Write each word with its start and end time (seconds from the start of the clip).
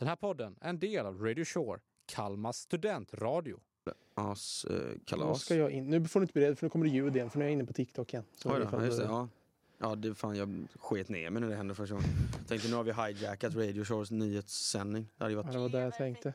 Den 0.00 0.08
här 0.08 0.16
podden 0.16 0.56
är 0.60 0.68
en 0.70 0.78
del 0.78 1.06
av 1.06 1.22
Radio 1.24 1.44
Shore, 1.44 1.80
Kalmas 2.06 2.56
studentradio. 2.56 3.60
As, 4.14 4.64
eh, 4.64 5.18
Nu 5.18 5.34
ska 5.34 5.54
jag 5.54 5.70
in. 5.70 5.90
Nu 5.90 6.04
får 6.04 6.20
du 6.20 6.24
inte 6.24 6.32
bli 6.32 6.42
rädd 6.42 6.58
för 6.58 6.66
nu 6.66 6.70
kommer 6.70 6.84
det 6.86 6.90
ljud 6.92 7.16
igen 7.16 7.30
för 7.30 7.38
nu 7.38 7.44
är 7.44 7.48
jag 7.48 7.52
inne 7.52 7.64
på 7.64 7.72
TikTok 7.72 8.12
igen. 8.14 8.24
Så 8.36 8.52
Oj 8.54 8.66
då, 8.72 8.84
just 8.84 8.98
det, 8.98 9.04
ja. 9.04 9.28
Ja, 9.78 9.94
det 9.94 10.14
fan 10.14 10.36
jag 10.36 10.66
sket 10.76 11.08
ner 11.08 11.30
mig 11.30 11.40
när 11.42 11.48
det 11.48 11.54
hände 11.56 11.74
första 11.74 11.94
gången. 11.94 12.08
Tänkte 12.48 12.68
nu 12.68 12.74
har 12.74 12.84
vi 12.84 12.92
hijackat 12.92 13.54
Radio 13.54 13.84
Shores 13.84 14.10
nyhetssändning. 14.10 15.08
Det 15.16 15.24
hade 15.24 15.32
ju 15.34 15.38
Ja, 15.38 15.42
varit... 15.42 15.52
det 15.52 15.58
var 15.58 15.68
det 15.68 15.80
jag 15.80 15.94
tänkte. 15.94 16.34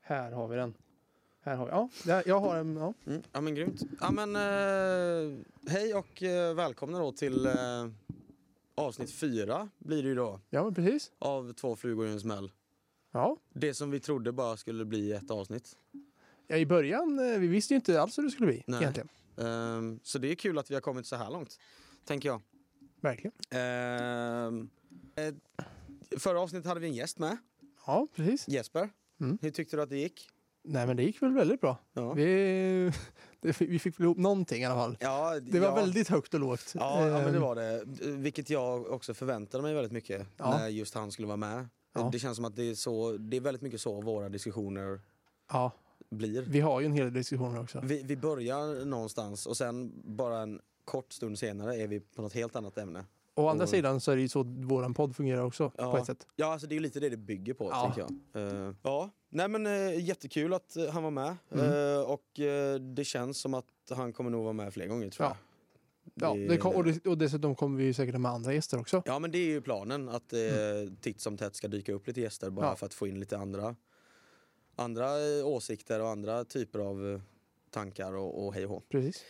Här 0.00 0.32
har 0.32 0.48
vi 0.48 0.56
den. 0.56 0.74
Här 1.40 1.56
har 1.56 1.66
vi. 1.66 1.70
Ja, 1.72 1.88
där, 2.04 2.22
jag 2.26 2.40
har 2.40 2.56
en. 2.56 2.76
Ja. 2.76 2.94
Mm, 3.06 3.22
ja 3.32 3.40
men 3.40 3.54
grymt. 3.54 3.82
Ja 4.00 4.10
men 4.10 4.36
eh, 4.36 5.38
hej 5.68 5.94
och 5.94 6.22
eh, 6.22 6.54
välkomna 6.54 6.98
då 6.98 7.12
till 7.12 7.46
eh, 7.46 7.52
avsnitt 8.74 9.12
fyra 9.12 9.68
blir 9.78 10.02
det 10.02 10.08
ju 10.08 10.14
då. 10.14 10.40
ja, 10.50 10.64
men 10.64 10.74
precis. 10.74 11.12
Av 11.18 11.52
Två 11.52 11.76
flugor 11.76 12.06
i 12.06 12.10
en 12.10 12.20
smäll. 12.20 12.50
Ja. 13.12 13.36
Det 13.54 13.74
som 13.74 13.90
vi 13.90 14.00
trodde 14.00 14.32
bara 14.32 14.56
skulle 14.56 14.84
bli 14.84 15.12
ett 15.12 15.30
avsnitt. 15.30 15.76
ja, 16.46 16.56
i 16.56 16.66
början, 16.66 17.18
eh, 17.18 17.38
vi 17.38 17.46
visste 17.46 17.74
ju 17.74 17.76
inte 17.76 18.00
alls 18.02 18.18
hur 18.18 18.22
det 18.22 18.30
skulle 18.30 18.46
bli 18.46 18.62
Nej. 18.66 18.80
egentligen. 18.82 19.08
Ehm, 19.38 20.00
så 20.02 20.18
det 20.18 20.30
är 20.30 20.34
kul 20.34 20.58
att 20.58 20.70
vi 20.70 20.74
har 20.74 20.80
kommit 20.80 21.06
så 21.06 21.16
här 21.16 21.30
långt. 21.30 21.58
Tänker 22.04 22.28
jag. 22.28 22.42
Verkligen. 23.00 23.32
Eh, 23.50 25.34
förra 26.18 26.40
avsnittet 26.40 26.66
hade 26.68 26.80
vi 26.80 26.86
en 26.86 26.94
gäst 26.94 27.18
med. 27.18 27.36
Ja, 27.86 28.06
precis. 28.14 28.48
Jesper. 28.48 28.90
Mm. 29.20 29.38
Hur 29.42 29.50
tyckte 29.50 29.76
du 29.76 29.82
att 29.82 29.90
det 29.90 29.98
gick? 29.98 30.28
Nej, 30.64 30.86
men 30.86 30.96
det 30.96 31.02
gick 31.02 31.22
väl 31.22 31.32
väldigt 31.34 31.60
bra. 31.60 31.76
Ja. 31.92 32.12
Vi, 32.12 32.92
vi 33.58 33.78
fick 33.78 34.00
väl 34.00 34.04
ihop 34.04 34.18
någonting 34.18 34.62
i 34.62 34.64
alla 34.64 34.74
fall. 34.74 34.96
Ja, 35.00 35.40
Det 35.40 35.60
var 35.60 35.68
ja. 35.68 35.74
väldigt 35.74 36.08
högt 36.08 36.34
och 36.34 36.40
lågt. 36.40 36.72
Ja, 36.74 37.06
ja, 37.06 37.12
men 37.12 37.24
det 37.32 37.36
Ehm, 37.36 37.40
var 37.42 37.54
det. 37.54 37.82
Vilket 38.10 38.50
jag 38.50 38.86
också 38.86 39.14
förväntade 39.14 39.62
mig 39.62 39.74
väldigt 39.74 39.92
mycket 39.92 40.26
när 40.38 40.68
just 40.68 40.94
han 40.94 41.12
skulle 41.12 41.26
vara 41.28 41.36
med. 41.36 41.68
Ja. 41.92 42.08
Det 42.12 42.18
känns 42.18 42.36
som 42.36 42.44
att 42.44 42.56
det 42.56 42.70
är, 42.70 42.74
så, 42.74 43.12
det 43.12 43.36
är 43.36 43.40
väldigt 43.40 43.62
mycket 43.62 43.80
så 43.80 44.00
våra 44.00 44.28
diskussioner 44.28 45.00
Ja, 45.52 45.72
blir. 46.10 46.42
vi 46.42 46.60
har 46.60 46.80
ju 46.80 46.86
en 46.86 46.92
hel 46.92 47.04
del 47.04 47.12
diskussioner 47.14 47.60
också. 47.60 47.80
Vi, 47.84 48.02
vi 48.02 48.16
börjar 48.16 48.84
någonstans 48.84 49.46
och 49.46 49.56
sen 49.56 49.92
bara 50.04 50.38
en 50.38 50.60
kort 50.84 51.12
stund 51.12 51.38
senare 51.38 51.76
är 51.76 51.86
vi 51.88 52.00
på 52.00 52.22
något 52.22 52.32
helt 52.32 52.56
annat 52.56 52.78
ämne. 52.78 53.04
Å 53.34 53.48
andra 53.48 53.62
och- 53.64 53.68
sidan 53.70 54.00
så 54.00 54.10
är 54.12 54.16
det 54.16 54.22
ju 54.22 54.28
så 54.28 54.42
våran 54.42 54.94
podd 54.94 55.16
fungerar 55.16 55.42
också 55.42 55.72
Ja. 55.78 55.92
på 55.92 55.98
ett 55.98 56.06
sätt. 56.06 56.26
Ja, 56.36 56.46
alltså 56.52 56.66
det 56.66 56.72
är 56.72 56.76
ju 56.76 56.80
lite 56.82 57.00
det 57.00 57.08
det 57.08 57.16
bygger 57.16 57.54
på, 57.54 57.64
Ja. 57.70 57.82
tänker 57.94 58.14
jag. 58.32 58.52
Eh, 58.68 58.74
ja, 58.82 59.10
nej 59.28 59.48
men 59.48 59.66
uh, 59.66 60.00
jättekul 60.00 60.54
att 60.54 60.76
han 60.92 61.02
var 61.02 61.10
med. 61.10 61.36
Mm. 61.52 61.94
Eh, 61.94 62.00
och 62.00 62.24
det 62.94 63.04
känns 63.04 63.38
som 63.38 63.54
att 63.54 63.64
han 63.90 64.12
kommer 64.12 64.30
nog 64.30 64.42
vara 64.42 64.52
med 64.52 64.74
fler 64.74 64.86
gånger, 64.86 65.10
tror 65.10 65.26
Ja. 65.28 65.30
jag. 65.30 65.36
Ja, 66.20 66.34
Det- 66.34 66.56
kom, 66.58 66.74
och, 66.74 66.84
det, 66.84 67.06
och 67.06 67.18
dessutom 67.18 67.54
kommer 67.54 67.78
vi 67.78 67.94
säkert 67.94 68.14
ha 68.14 68.18
med 68.18 68.30
andra 68.32 68.52
gäster 68.54 68.80
också. 68.80 69.02
Ja 69.06 69.18
men 69.18 69.30
det 69.30 69.38
är 69.38 69.46
ju 69.46 69.60
planen 69.60 70.08
att 70.08 70.32
eh, 70.32 70.38
titt 71.00 71.20
som 71.20 71.36
tätt 71.36 71.56
ska 71.56 71.68
dyka 71.68 71.92
upp 71.92 72.06
lite 72.06 72.20
gäster 72.20 72.50
bara 72.50 72.62
Mm. 72.66 72.70
Ja. 72.72 72.76
för 72.76 72.86
att 72.86 72.94
få 72.94 73.06
in 73.06 73.20
lite 73.20 73.38
andra, 73.38 73.76
andra 74.76 75.06
eh, 75.38 75.46
åsikter 75.46 76.00
och 76.02 76.08
andra 76.08 76.44
typer 76.44 76.78
av 76.78 77.12
eh, 77.14 77.20
tankar 77.70 78.12
och, 78.12 78.46
och 78.46 78.54
hej 78.54 78.64
och 78.64 78.70
hå. 78.70 78.80
Precis. 78.88 79.24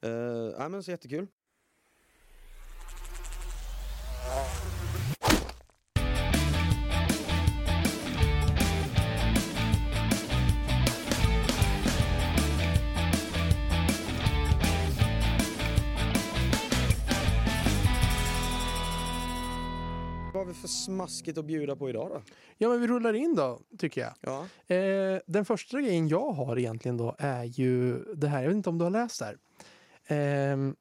Eh, 0.00 0.10
nej, 0.58 0.68
men 0.68 0.82
så 0.82 0.90
jättekul. 0.90 1.26
Har 20.44 20.48
vi 20.48 20.54
för 20.54 20.68
smaskigt 20.68 21.38
att 21.38 21.44
bjuda 21.44 21.76
på 21.76 21.88
idag 21.90 22.10
då? 22.10 22.22
Ja, 22.58 22.68
men 22.68 22.80
vi 22.80 22.86
rullar 22.86 23.14
in 23.14 23.34
då, 23.34 23.60
tycker 23.78 24.00
jag. 24.00 24.14
Ja, 24.20 24.46
Eh, 24.74 25.20
den 25.26 25.44
första 25.44 25.80
grejen 25.80 26.08
jag 26.08 26.32
har 26.32 26.58
egentligen 26.58 26.96
då 26.96 27.16
är 27.18 27.44
ju 27.44 27.98
det 28.14 28.28
här, 28.28 28.42
jag 28.42 28.48
vet 28.48 28.56
inte 28.56 28.68
om 28.68 28.78
du 28.78 28.84
har 28.84 28.90
läst 28.90 29.18
det 29.18 29.24
här. 29.24 29.38
Ehm, 30.06 30.76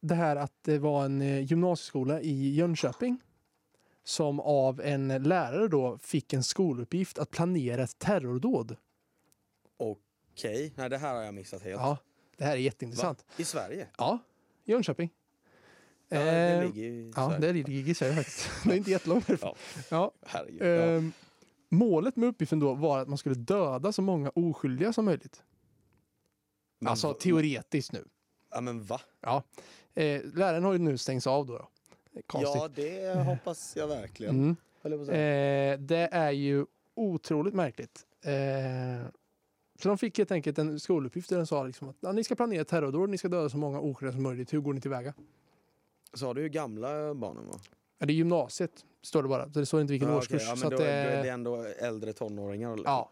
det 0.00 0.14
här 0.14 0.36
att 0.36 0.52
det 0.62 0.78
var 0.78 1.04
en 1.04 1.22
eh, 1.22 1.40
gymnasieskola 1.44 2.20
i 2.20 2.54
Jönköping 2.54 3.20
som 4.04 4.40
av 4.40 4.80
en 4.80 5.08
lärare 5.08 5.68
då 5.68 5.98
fick 5.98 6.32
en 6.32 6.42
skoluppgift 6.42 7.18
att 7.18 7.30
planera 7.30 7.82
ett 7.82 7.98
terrordåd. 7.98 8.76
okej. 9.76 10.72
Nej 10.76 10.90
det 10.90 10.98
här 10.98 11.14
har 11.14 11.22
jag 11.22 11.34
missat 11.34 11.62
helt. 11.62 11.80
Ja, 11.80 11.98
det 12.36 12.44
här 12.44 12.52
är 12.52 12.56
Va? 12.56 12.60
jätteintressant. 12.60 13.24
I 13.36 13.44
Sverige? 13.44 13.88
Ja, 13.98 14.18
Jönköping. 14.64 15.10
Ja, 16.08 16.18
det 16.18 16.30
Eh, 16.30 16.64
ligger 16.66 16.82
ju 16.82 16.90
i 17.02 17.12
Ja, 17.16 17.28
Sverige. 17.30 17.52
det 17.52 17.68
ligger 17.68 17.90
i 17.90 17.94
Sverige 17.94 18.14
faktiskt. 18.14 18.50
Det 18.64 18.72
är 18.72 18.76
inte 18.76 18.90
jättelångt 18.90 19.28
härifrån. 19.28 19.54
Ja. 19.90 20.12
Ja. 20.32 20.64
Ehm, 20.66 21.12
målet 21.68 22.16
med 22.16 22.28
uppgiften 22.28 22.60
då 22.60 22.74
var 22.74 22.98
att 22.98 23.08
man 23.08 23.18
skulle 23.18 23.34
döda 23.34 23.92
så 23.92 24.02
många 24.02 24.30
oskyldiga 24.34 24.92
som 24.92 25.04
möjligt. 25.04 25.42
Men 26.78 26.88
alltså 26.90 27.06
va- 27.08 27.14
teoretiskt 27.14 27.92
nu. 27.92 28.04
Ja 28.50 28.60
men 28.60 28.82
va? 28.84 29.00
Ja. 29.20 29.42
Eh, 29.94 30.22
läraren 30.34 30.64
har 30.64 30.72
ju 30.72 30.78
nu 30.78 30.98
stängts 30.98 31.26
av 31.26 31.46
då. 31.46 31.58
då. 31.58 31.68
Konstigt. 32.26 32.60
Ja 32.62 32.68
det 32.74 33.14
hoppas 33.24 33.76
jag 33.76 33.86
verkligen. 33.88 34.56
Mm. 34.84 35.08
Eh, 35.08 35.78
det 35.80 36.08
är 36.12 36.30
ju 36.30 36.66
otroligt 36.94 37.54
märkligt. 37.54 38.06
Eh, 38.24 39.06
så 39.82 39.88
de 39.88 39.98
fick 39.98 40.18
helt 40.18 40.30
enkelt 40.30 40.58
en 40.58 40.80
skoluppgift 40.80 41.28
där 41.30 41.36
den 41.36 41.46
sa 41.46 41.64
liksom 41.64 41.88
att 41.88 41.96
ja, 42.00 42.12
ni 42.12 42.24
ska 42.24 42.34
planera 42.34 42.64
terrordåd, 42.64 43.10
ni 43.10 43.18
ska 43.18 43.28
döda 43.28 43.48
så 43.48 43.56
många 43.56 43.80
oskyldiga 43.80 44.12
som 44.12 44.22
möjligt. 44.22 44.52
Hur 44.52 44.60
går 44.60 44.72
ni 44.72 44.80
tillväga? 44.80 45.14
Sa 46.14 46.34
du 46.34 46.40
hur 46.40 46.48
gamla 46.48 47.14
barnen 47.14 47.46
var? 47.46 47.60
Ja, 47.98 48.06
det 48.06 48.12
är 48.12 48.14
gymnasiet, 48.14 48.84
står 49.02 49.22
det 49.22 49.28
bara. 49.28 49.46
Det 49.46 49.66
står 49.66 49.80
inte 49.80 49.92
vilken 49.92 50.08
Ja, 50.08 50.16
årskurs. 50.16 50.42
okej, 50.42 50.48
ja, 50.50 50.56
så 50.56 50.70
då, 50.70 50.76
är- 50.76 51.04
då 51.04 51.10
är 51.10 51.22
det 51.22 51.28
ändå 51.28 51.62
äldre 51.62 52.12
tonåringar? 52.12 52.72
eller? 52.72 52.84
ja, 52.84 53.10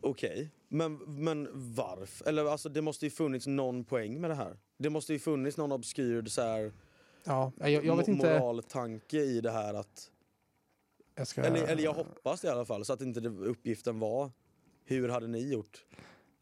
Okej, 0.00 0.50
men, 0.68 0.96
men 0.96 1.48
varför? 1.74 2.28
Eller 2.28 2.44
alltså 2.44 2.68
det 2.68 2.82
måste 2.82 3.06
ju 3.06 3.10
funnits 3.10 3.46
någon 3.46 3.84
poäng 3.84 4.20
med 4.20 4.30
det 4.30 4.34
här. 4.34 4.58
Det 4.78 4.90
måste 4.90 5.12
ju 5.12 5.18
funnits 5.18 5.56
någon 5.56 5.72
obskyr 5.72 6.24
så 6.26 6.42
här, 6.42 6.72
ja, 7.24 7.52
jag, 7.58 7.70
jag 7.84 7.96
vet 7.96 8.08
inte. 8.08 8.38
moraltanke 8.38 9.16
i 9.20 9.40
det 9.40 9.50
här 9.50 9.74
att... 9.74 10.10
Jag 11.14 11.26
ska, 11.26 11.42
Eller, 11.42 11.66
eller 11.66 11.82
jag 11.82 11.92
hoppas 11.92 12.40
det 12.40 12.48
i 12.48 12.50
alla 12.50 12.64
fall, 12.64 12.84
så 12.84 12.92
att 12.92 13.00
inte 13.00 13.20
det, 13.20 13.28
uppgiften 13.28 13.98
var 13.98 14.30
hur 14.84 15.08
hade 15.08 15.26
ni 15.26 15.52
gjort? 15.52 15.84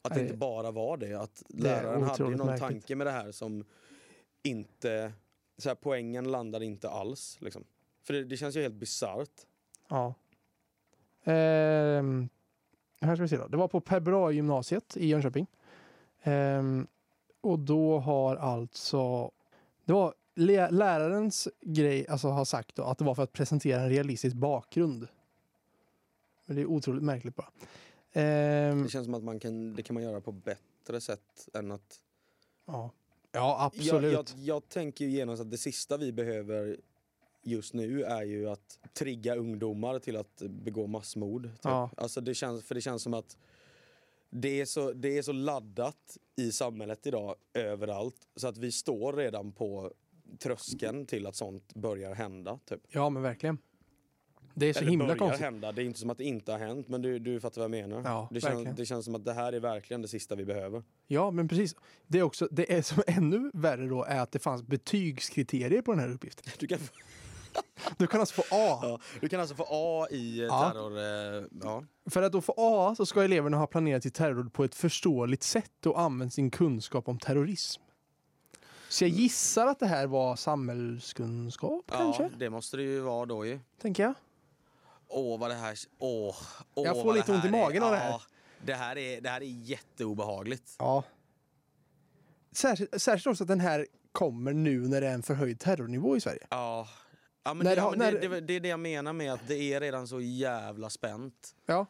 Att 0.02 0.14
det 0.14 0.20
inte 0.20 0.36
bara 0.36 0.70
var 0.70 0.96
det, 0.96 1.14
att 1.14 1.42
är 1.48 1.62
läraren 1.62 2.02
hade 2.02 2.24
någon 2.24 2.36
märkligt. 2.46 2.60
tanke 2.60 2.94
med 2.96 3.06
det 3.06 3.10
här 3.10 3.32
som 3.32 3.64
inte... 4.42 5.12
Så 5.58 5.68
här, 5.68 5.74
poängen 5.76 6.30
landade 6.30 6.64
inte 6.64 6.90
alls. 6.90 7.38
Liksom. 7.40 7.64
För 8.02 8.14
det, 8.14 8.24
det 8.24 8.36
känns 8.36 8.56
ju 8.56 8.62
helt 8.62 8.74
bisarrt. 8.74 9.46
Ja. 9.88 10.14
Ehm, 11.24 12.28
här 13.00 13.14
ska 13.16 13.22
vi 13.22 13.28
se 13.28 13.36
då. 13.36 13.46
Det 13.48 13.56
var 13.56 13.68
på 13.68 13.80
Per 13.80 14.30
gymnasiet 14.30 14.96
i 14.96 15.06
Jönköping. 15.06 15.46
Ehm, 16.22 16.86
och 17.40 17.58
då 17.58 17.98
har 17.98 18.36
alltså... 18.36 19.30
Det 19.84 19.92
var 19.92 20.14
lä- 20.34 20.70
lärarens 20.70 21.48
grej, 21.60 22.08
alltså 22.08 22.28
har 22.28 22.44
sagt 22.44 22.74
då, 22.74 22.82
att 22.84 22.98
det 22.98 23.04
var 23.04 23.14
för 23.14 23.22
att 23.22 23.32
presentera 23.32 23.80
en 23.80 23.88
realistisk 23.88 24.36
bakgrund. 24.36 25.08
Men 26.46 26.56
det 26.56 26.62
är 26.62 26.66
otroligt 26.66 27.02
märkligt 27.02 27.34
bara. 27.36 27.50
Ehm, 28.12 28.82
Det 28.82 28.88
känns 28.88 29.04
som 29.04 29.14
att 29.14 29.24
man 29.24 29.40
kan, 29.40 29.74
det 29.74 29.82
kan 29.82 29.94
man 29.94 30.02
göra 30.02 30.20
på 30.20 30.32
bättre 30.32 31.00
sätt 31.00 31.48
än 31.54 31.72
att... 31.72 32.00
ja. 32.66 32.90
Ja, 33.34 33.70
Jag, 33.74 33.82
absolut. 33.90 34.12
jag, 34.12 34.26
jag 34.38 34.68
tänker 34.68 35.04
ju 35.04 35.10
genast 35.10 35.42
att 35.42 35.50
det 35.50 35.58
sista 35.58 35.96
vi 35.96 36.12
behöver 36.12 36.76
just 37.42 37.74
nu 37.74 38.02
är 38.02 38.22
ju 38.22 38.50
att 38.50 38.78
trigga 38.92 39.36
ungdomar 39.36 39.98
till 39.98 40.16
att 40.16 40.42
begå 40.48 40.86
massmord. 40.86 41.42
Typ. 41.42 41.58
Ja. 41.62 41.90
Alltså 41.96 42.20
det 42.20 42.34
känns, 42.34 42.64
för 42.64 42.74
det 42.74 42.80
känns 42.80 43.02
som 43.02 43.14
att 43.14 43.36
det 44.30 44.60
är, 44.60 44.64
så, 44.64 44.92
det 44.92 45.18
är 45.18 45.22
så 45.22 45.32
laddat 45.32 46.18
i 46.36 46.52
samhället 46.52 47.06
idag 47.06 47.34
överallt 47.54 48.28
så 48.36 48.48
att 48.48 48.58
vi 48.58 48.72
står 48.72 49.12
redan 49.12 49.52
på 49.52 49.92
tröskeln 50.38 51.06
till 51.06 51.26
att 51.26 51.36
sånt 51.36 51.74
börjar 51.74 52.14
hända. 52.14 52.58
Typ. 52.64 52.80
Ja, 52.88 53.10
men 53.10 53.22
verkligen. 53.22 53.58
Det 54.54 54.66
är 54.66 54.72
så 54.72 54.78
Eller 54.80 54.90
himla 54.90 55.16
konstigt. 55.16 55.40
hända, 55.44 55.72
det 55.72 55.82
är 55.82 55.84
inte 55.84 55.98
som 56.00 56.10
att 56.10 56.18
det 56.18 56.24
inte 56.24 56.52
har 56.52 56.58
hänt 56.58 56.88
men 56.88 57.02
du, 57.02 57.18
du 57.18 57.40
fattar 57.40 57.60
vad 57.60 57.64
jag 57.78 57.88
menar. 57.88 58.02
Ja, 58.04 58.28
det, 58.30 58.40
känns, 58.40 58.76
det 58.76 58.86
känns 58.86 59.04
som 59.04 59.14
att 59.14 59.24
det 59.24 59.32
här 59.32 59.52
är 59.52 59.60
verkligen 59.60 60.02
det 60.02 60.08
sista 60.08 60.34
vi 60.34 60.44
behöver. 60.44 60.82
Ja, 61.06 61.30
men 61.30 61.48
precis. 61.48 61.74
Det 62.06 62.18
är 62.18 62.22
också, 62.22 62.48
det 62.50 62.72
är 62.74 62.82
som 62.82 63.02
ännu 63.06 63.50
värre 63.54 63.86
då 63.86 64.04
är 64.04 64.20
att 64.20 64.32
det 64.32 64.38
fanns 64.38 64.62
betygskriterier 64.62 65.82
på 65.82 65.92
den 65.92 66.00
här 66.00 66.10
uppgiften. 66.12 66.44
Du 66.58 66.66
kan, 66.66 66.78
Du 67.98 68.06
kan 68.06 68.20
alltså 68.20 68.34
få 68.34 68.42
A. 68.42 68.78
ja, 68.82 68.98
du 69.20 69.28
kan 69.28 69.40
alltså 69.40 69.54
få 69.56 69.66
A 69.70 70.06
i 70.10 70.38
eh, 70.40 70.44
Ja. 70.46 70.70
terror... 70.72 70.98
Eh, 71.38 71.44
ja. 71.62 71.84
För 72.10 72.22
att 72.22 72.32
då 72.32 72.40
få 72.40 72.54
A 72.56 72.94
så 72.96 73.06
ska 73.06 73.24
eleverna 73.24 73.56
ha 73.56 73.66
planerat 73.66 74.02
sitt 74.02 74.14
terrordåd 74.14 74.52
på 74.52 74.64
ett 74.64 74.74
förståeligt 74.74 75.42
sätt 75.42 75.86
och 75.86 76.00
använt 76.00 76.34
sin 76.34 76.50
kunskap 76.50 77.08
om 77.08 77.18
terrorism. 77.18 77.82
Så 78.88 79.04
jag 79.04 79.08
gissar 79.10 79.66
att 79.66 79.78
det 79.80 79.86
här 79.86 80.06
var 80.06 80.36
samhällskunskap 80.36 81.84
kanske? 81.92 82.22
Ja, 82.22 82.28
det 82.38 82.50
måste 82.50 82.76
det 82.76 82.82
ju 82.82 83.00
vara 83.00 83.26
då 83.26 83.46
ju. 83.46 83.58
Tänker 83.82 84.02
jag. 84.02 84.14
Åh, 85.08 85.40
vad 85.40 85.50
det 85.50 85.54
här... 85.54 85.78
Åh, 85.98 86.36
åh, 86.74 86.84
Jag 86.86 87.02
får 87.02 87.14
lite 87.14 87.32
ont 87.32 87.44
i 87.44 87.50
magen 87.50 87.82
är, 87.82 87.86
av 87.86 87.92
det 87.92 87.98
här. 87.98 88.10
Ja, 88.10 88.22
det 88.64 88.74
här 88.74 88.98
är, 88.98 89.20
det 89.20 89.28
här 89.28 89.40
är 89.40 89.44
jätteobehagligt. 89.46 90.74
Ja. 90.78 91.04
Särskilt, 92.52 93.02
särskilt 93.02 93.26
också 93.26 93.44
att 93.44 93.48
den 93.48 93.60
här 93.60 93.86
kommer 94.12 94.52
nu 94.52 94.88
när 94.88 95.00
det 95.00 95.08
är 95.08 95.14
en 95.14 95.22
förhöjd 95.22 95.60
terrornivå 95.60 96.16
i 96.16 96.20
Sverige. 96.20 96.46
Ja, 96.50 96.88
Ja, 97.46 97.54
men 97.54 97.64
När 97.64 97.76
det, 97.76 97.82
ja, 97.82 97.90
men 97.90 97.98
när- 97.98 98.12
det, 98.12 98.28
det, 98.28 98.40
det 98.40 98.52
är 98.54 98.60
det 98.60 98.68
jag 98.68 98.80
menar 98.80 99.12
med 99.12 99.32
att 99.32 99.48
det 99.48 99.54
är 99.74 99.80
redan 99.80 100.08
så 100.08 100.20
jävla 100.20 100.90
spänt. 100.90 101.54
Ja. 101.66 101.86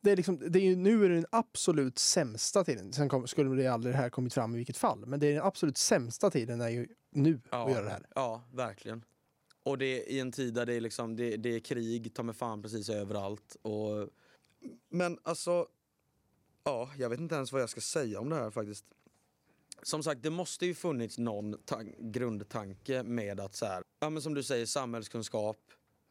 Det 0.00 0.10
är 0.10 0.16
liksom, 0.16 0.38
det 0.52 0.58
är 0.58 0.62
ju, 0.62 0.76
nu 0.76 1.04
är 1.04 1.08
det 1.08 1.14
den 1.14 1.26
absolut 1.32 1.98
sämsta 1.98 2.64
tiden. 2.64 2.92
Sen 2.92 3.08
kom, 3.08 3.26
skulle 3.26 3.62
det 3.62 3.68
aldrig 3.68 3.94
det 3.94 3.98
här 3.98 4.10
kommit 4.10 4.34
fram 4.34 4.54
i 4.54 4.56
vilket 4.56 4.76
fall. 4.76 5.06
Men 5.06 5.20
det 5.20 5.26
är 5.26 5.34
den 5.34 5.42
absolut 5.42 5.76
sämsta 5.78 6.30
tiden 6.30 6.60
är 6.60 6.68
ju 6.68 6.88
nu 7.10 7.40
att 7.50 7.70
göra 7.70 7.84
det 7.84 7.90
här. 7.90 8.06
Ja, 8.14 8.42
verkligen. 8.52 9.04
Och 9.66 9.78
det 9.78 9.86
är 9.86 10.08
i 10.08 10.20
en 10.20 10.32
tid 10.32 10.54
där 10.54 10.66
det 10.66 10.74
är, 10.74 10.80
liksom, 10.80 11.16
det, 11.16 11.36
det 11.36 11.48
är 11.48 11.60
krig, 11.60 12.14
ta 12.14 12.22
med 12.22 12.36
fan 12.36 12.62
precis 12.62 12.88
överallt. 12.88 13.56
Och... 13.62 14.08
Men 14.88 15.18
alltså, 15.22 15.66
ja, 16.64 16.90
jag 16.98 17.10
vet 17.10 17.20
inte 17.20 17.34
ens 17.34 17.52
vad 17.52 17.62
jag 17.62 17.70
ska 17.70 17.80
säga 17.80 18.20
om 18.20 18.28
det 18.28 18.36
här 18.36 18.50
faktiskt. 18.50 18.84
Som 19.82 20.02
sagt, 20.02 20.22
det 20.22 20.30
måste 20.30 20.66
ju 20.66 20.74
funnits 20.74 21.18
någon 21.18 21.54
tan- 21.54 22.10
grundtanke 22.12 23.02
med 23.02 23.40
att 23.40 23.54
så 23.54 23.66
här, 23.66 23.82
ja 24.00 24.10
men 24.10 24.22
som 24.22 24.34
du 24.34 24.42
säger, 24.42 24.66
samhällskunskap. 24.66 25.58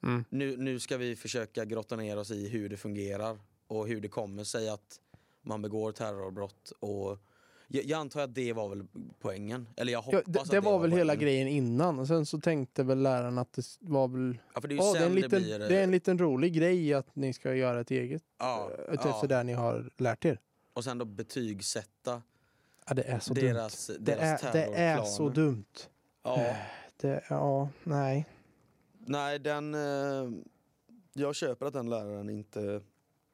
Mm. 0.04 0.24
Nu, 0.30 0.58
nu 0.58 0.80
ska 0.80 0.98
vi 0.98 1.16
försöka 1.16 1.66
grotta 1.66 1.96
ner 1.96 2.18
oss 2.18 2.32
i 2.32 2.48
hur 2.48 2.70
det 2.70 2.78
fungerar 2.78 3.40
och 3.68 3.88
hur 3.88 4.02
det 4.02 4.10
kommer 4.10 4.44
sig 4.44 4.70
att 4.70 5.00
man 5.42 5.62
begår 5.62 5.92
terrorbrott. 5.92 6.72
Och 6.80 7.20
jag, 7.68 7.84
jag 7.86 8.00
antar 8.00 8.22
att 8.22 8.36
det 8.36 8.54
var 8.54 8.70
väl 8.70 8.88
poängen. 9.20 9.68
Eller 9.78 9.92
jag 9.94 10.00
Ja, 10.00 10.18
hoppas 10.18 10.34
det, 10.34 10.42
att 10.42 10.52
det 10.52 10.60
var 10.60 10.80
väl 10.80 10.92
hela 10.92 11.14
poängen. 11.14 11.26
grejen 11.26 11.48
innan. 11.48 12.00
Och 12.00 12.08
sen 12.08 12.26
så 12.26 12.40
tänkte 12.40 12.84
väl 12.84 13.00
läraren 13.02 13.38
att 13.38 13.54
det 13.54 13.64
var 13.80 14.08
väl... 14.08 14.38
Ja, 14.54 14.62
för 14.62 14.68
det 14.68 14.76
är 14.76 14.78
Ja, 14.78 14.94
det, 14.94 15.00
är 15.00 15.06
en 15.06 15.16
det, 15.16 15.22
liten, 15.22 15.42
blir... 15.44 15.60
det 15.60 15.78
är 15.80 15.84
en 15.84 15.92
liten 15.92 16.20
rolig 16.20 16.54
grej 16.54 16.94
att 16.94 17.16
ni 17.16 17.34
ska 17.34 17.54
göra 17.56 17.80
ett 17.80 17.92
eget 17.92 18.24
ja, 18.40 18.72
ja, 18.78 18.94
utefter 18.94 19.20
ja. 19.22 19.28
där 19.28 19.44
ni 19.44 19.54
har 19.54 19.90
lärt 19.98 20.26
er. 20.26 20.40
Och 20.74 20.84
sen 20.84 20.98
då 20.98 21.06
betygsätta 21.06 22.22
Ja, 22.88 22.94
det 22.94 23.04
är 23.04 23.20
så 23.20 23.34
dumt. 23.34 23.44
deras, 23.46 23.88
Det 23.88 24.16
deras 24.16 24.44
är, 24.44 24.52
det 24.54 24.66
är 24.66 25.04
så 25.04 25.30
dumt. 25.30 25.66
Ja. 26.24 26.56
Det, 26.98 27.24
ja, 27.30 27.70
nej. 27.84 28.26
Nej, 29.06 29.40
den... 29.40 29.74
Eh, 29.74 30.32
jag 31.14 31.36
köper 31.36 31.66
att 31.66 31.74
den 31.74 31.90
läraren 31.90 32.30
inte 32.30 32.82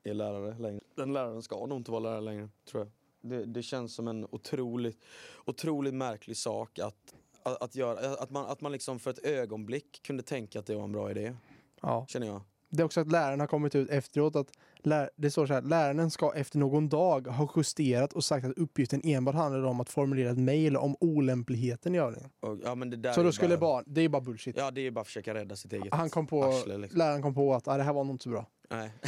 är 0.04 0.13
lärare 0.13 0.57
längre. 0.60 0.81
Den 0.95 1.13
läraren 1.13 1.42
ska 1.42 1.66
nog 1.66 1.78
inte 1.78 1.92
vara 1.92 2.00
lärare 2.00 2.22
längre, 2.22 2.50
tror 2.72 2.83
jag. 2.83 2.92
Det, 3.21 3.45
det 3.45 3.63
känns 3.63 3.95
som 3.95 4.07
en 4.07 4.27
otroligt, 4.31 4.97
otroligt 5.45 5.94
märklig 5.94 6.38
sak 6.38 6.79
att, 6.79 7.15
att, 7.44 7.62
att 7.63 7.75
göra. 7.75 8.13
Att 8.13 8.29
man, 8.29 8.45
att 8.45 8.62
man 8.62 8.71
liksom 8.71 9.00
för 9.00 9.12
ett 9.12 9.25
ögonblick 9.25 10.01
kunde 10.03 10.23
tänka 10.23 10.59
att 10.59 10.65
det 10.65 10.75
var 10.75 10.83
en 10.83 10.91
bra 10.91 11.12
idé, 11.12 11.33
Ja. 11.81 12.06
känner 12.09 12.27
jag. 12.27 12.41
Det 12.73 12.81
är 12.81 12.85
också 12.85 13.01
att 13.01 13.12
läraren 13.12 13.39
har 13.39 13.47
kommit 13.47 13.75
ut 13.75 13.89
efteråt 13.89 14.35
att 14.35 14.47
lär, 14.77 15.09
det 15.15 15.31
står 15.31 15.45
så 15.47 15.53
här, 15.53 15.62
läraren 15.62 16.12
ska 16.12 16.33
efter 16.35 16.57
någon 16.59 16.89
dag 16.89 17.27
ha 17.27 17.53
justerat 17.56 18.13
och 18.13 18.23
sagt 18.23 18.45
att 18.45 18.57
uppgiften 18.57 19.01
enbart 19.03 19.35
handlade 19.35 19.68
om 19.68 19.79
att 19.79 19.89
formulera 19.89 20.31
ett 20.31 20.38
mejl 20.38 20.77
om 20.77 20.95
olämpligheten 21.00 21.95
i 21.95 21.97
övningen. 22.00 22.29
Och, 22.39 22.57
ja, 22.63 22.75
men 22.75 22.89
det 22.89 22.97
där 22.97 23.13
Så 23.13 23.23
då 23.23 23.31
skulle 23.31 23.57
bara, 23.57 23.83
det 23.85 24.01
är 24.01 24.09
bara 24.09 24.21
bullshit. 24.21 24.57
Ja, 24.57 24.71
det 24.71 24.81
är 24.81 24.91
bara 24.91 25.01
att 25.01 25.07
försöka 25.07 25.33
rädda 25.33 25.56
sitt 25.56 25.73
eget 25.73 25.94
Han 25.94 26.09
kom 26.09 26.27
på, 26.27 26.44
arsle. 26.44 26.77
Liksom. 26.77 26.97
läraren 26.97 27.21
kom 27.21 27.33
på 27.33 27.53
att 27.53 27.68
ah, 27.68 27.77
det 27.77 27.83
här 27.83 27.94
var 27.94 28.03
nog 28.03 28.13
inte 28.13 28.23
så 28.23 28.29
bra. 28.29 28.45
Nej. 28.69 28.91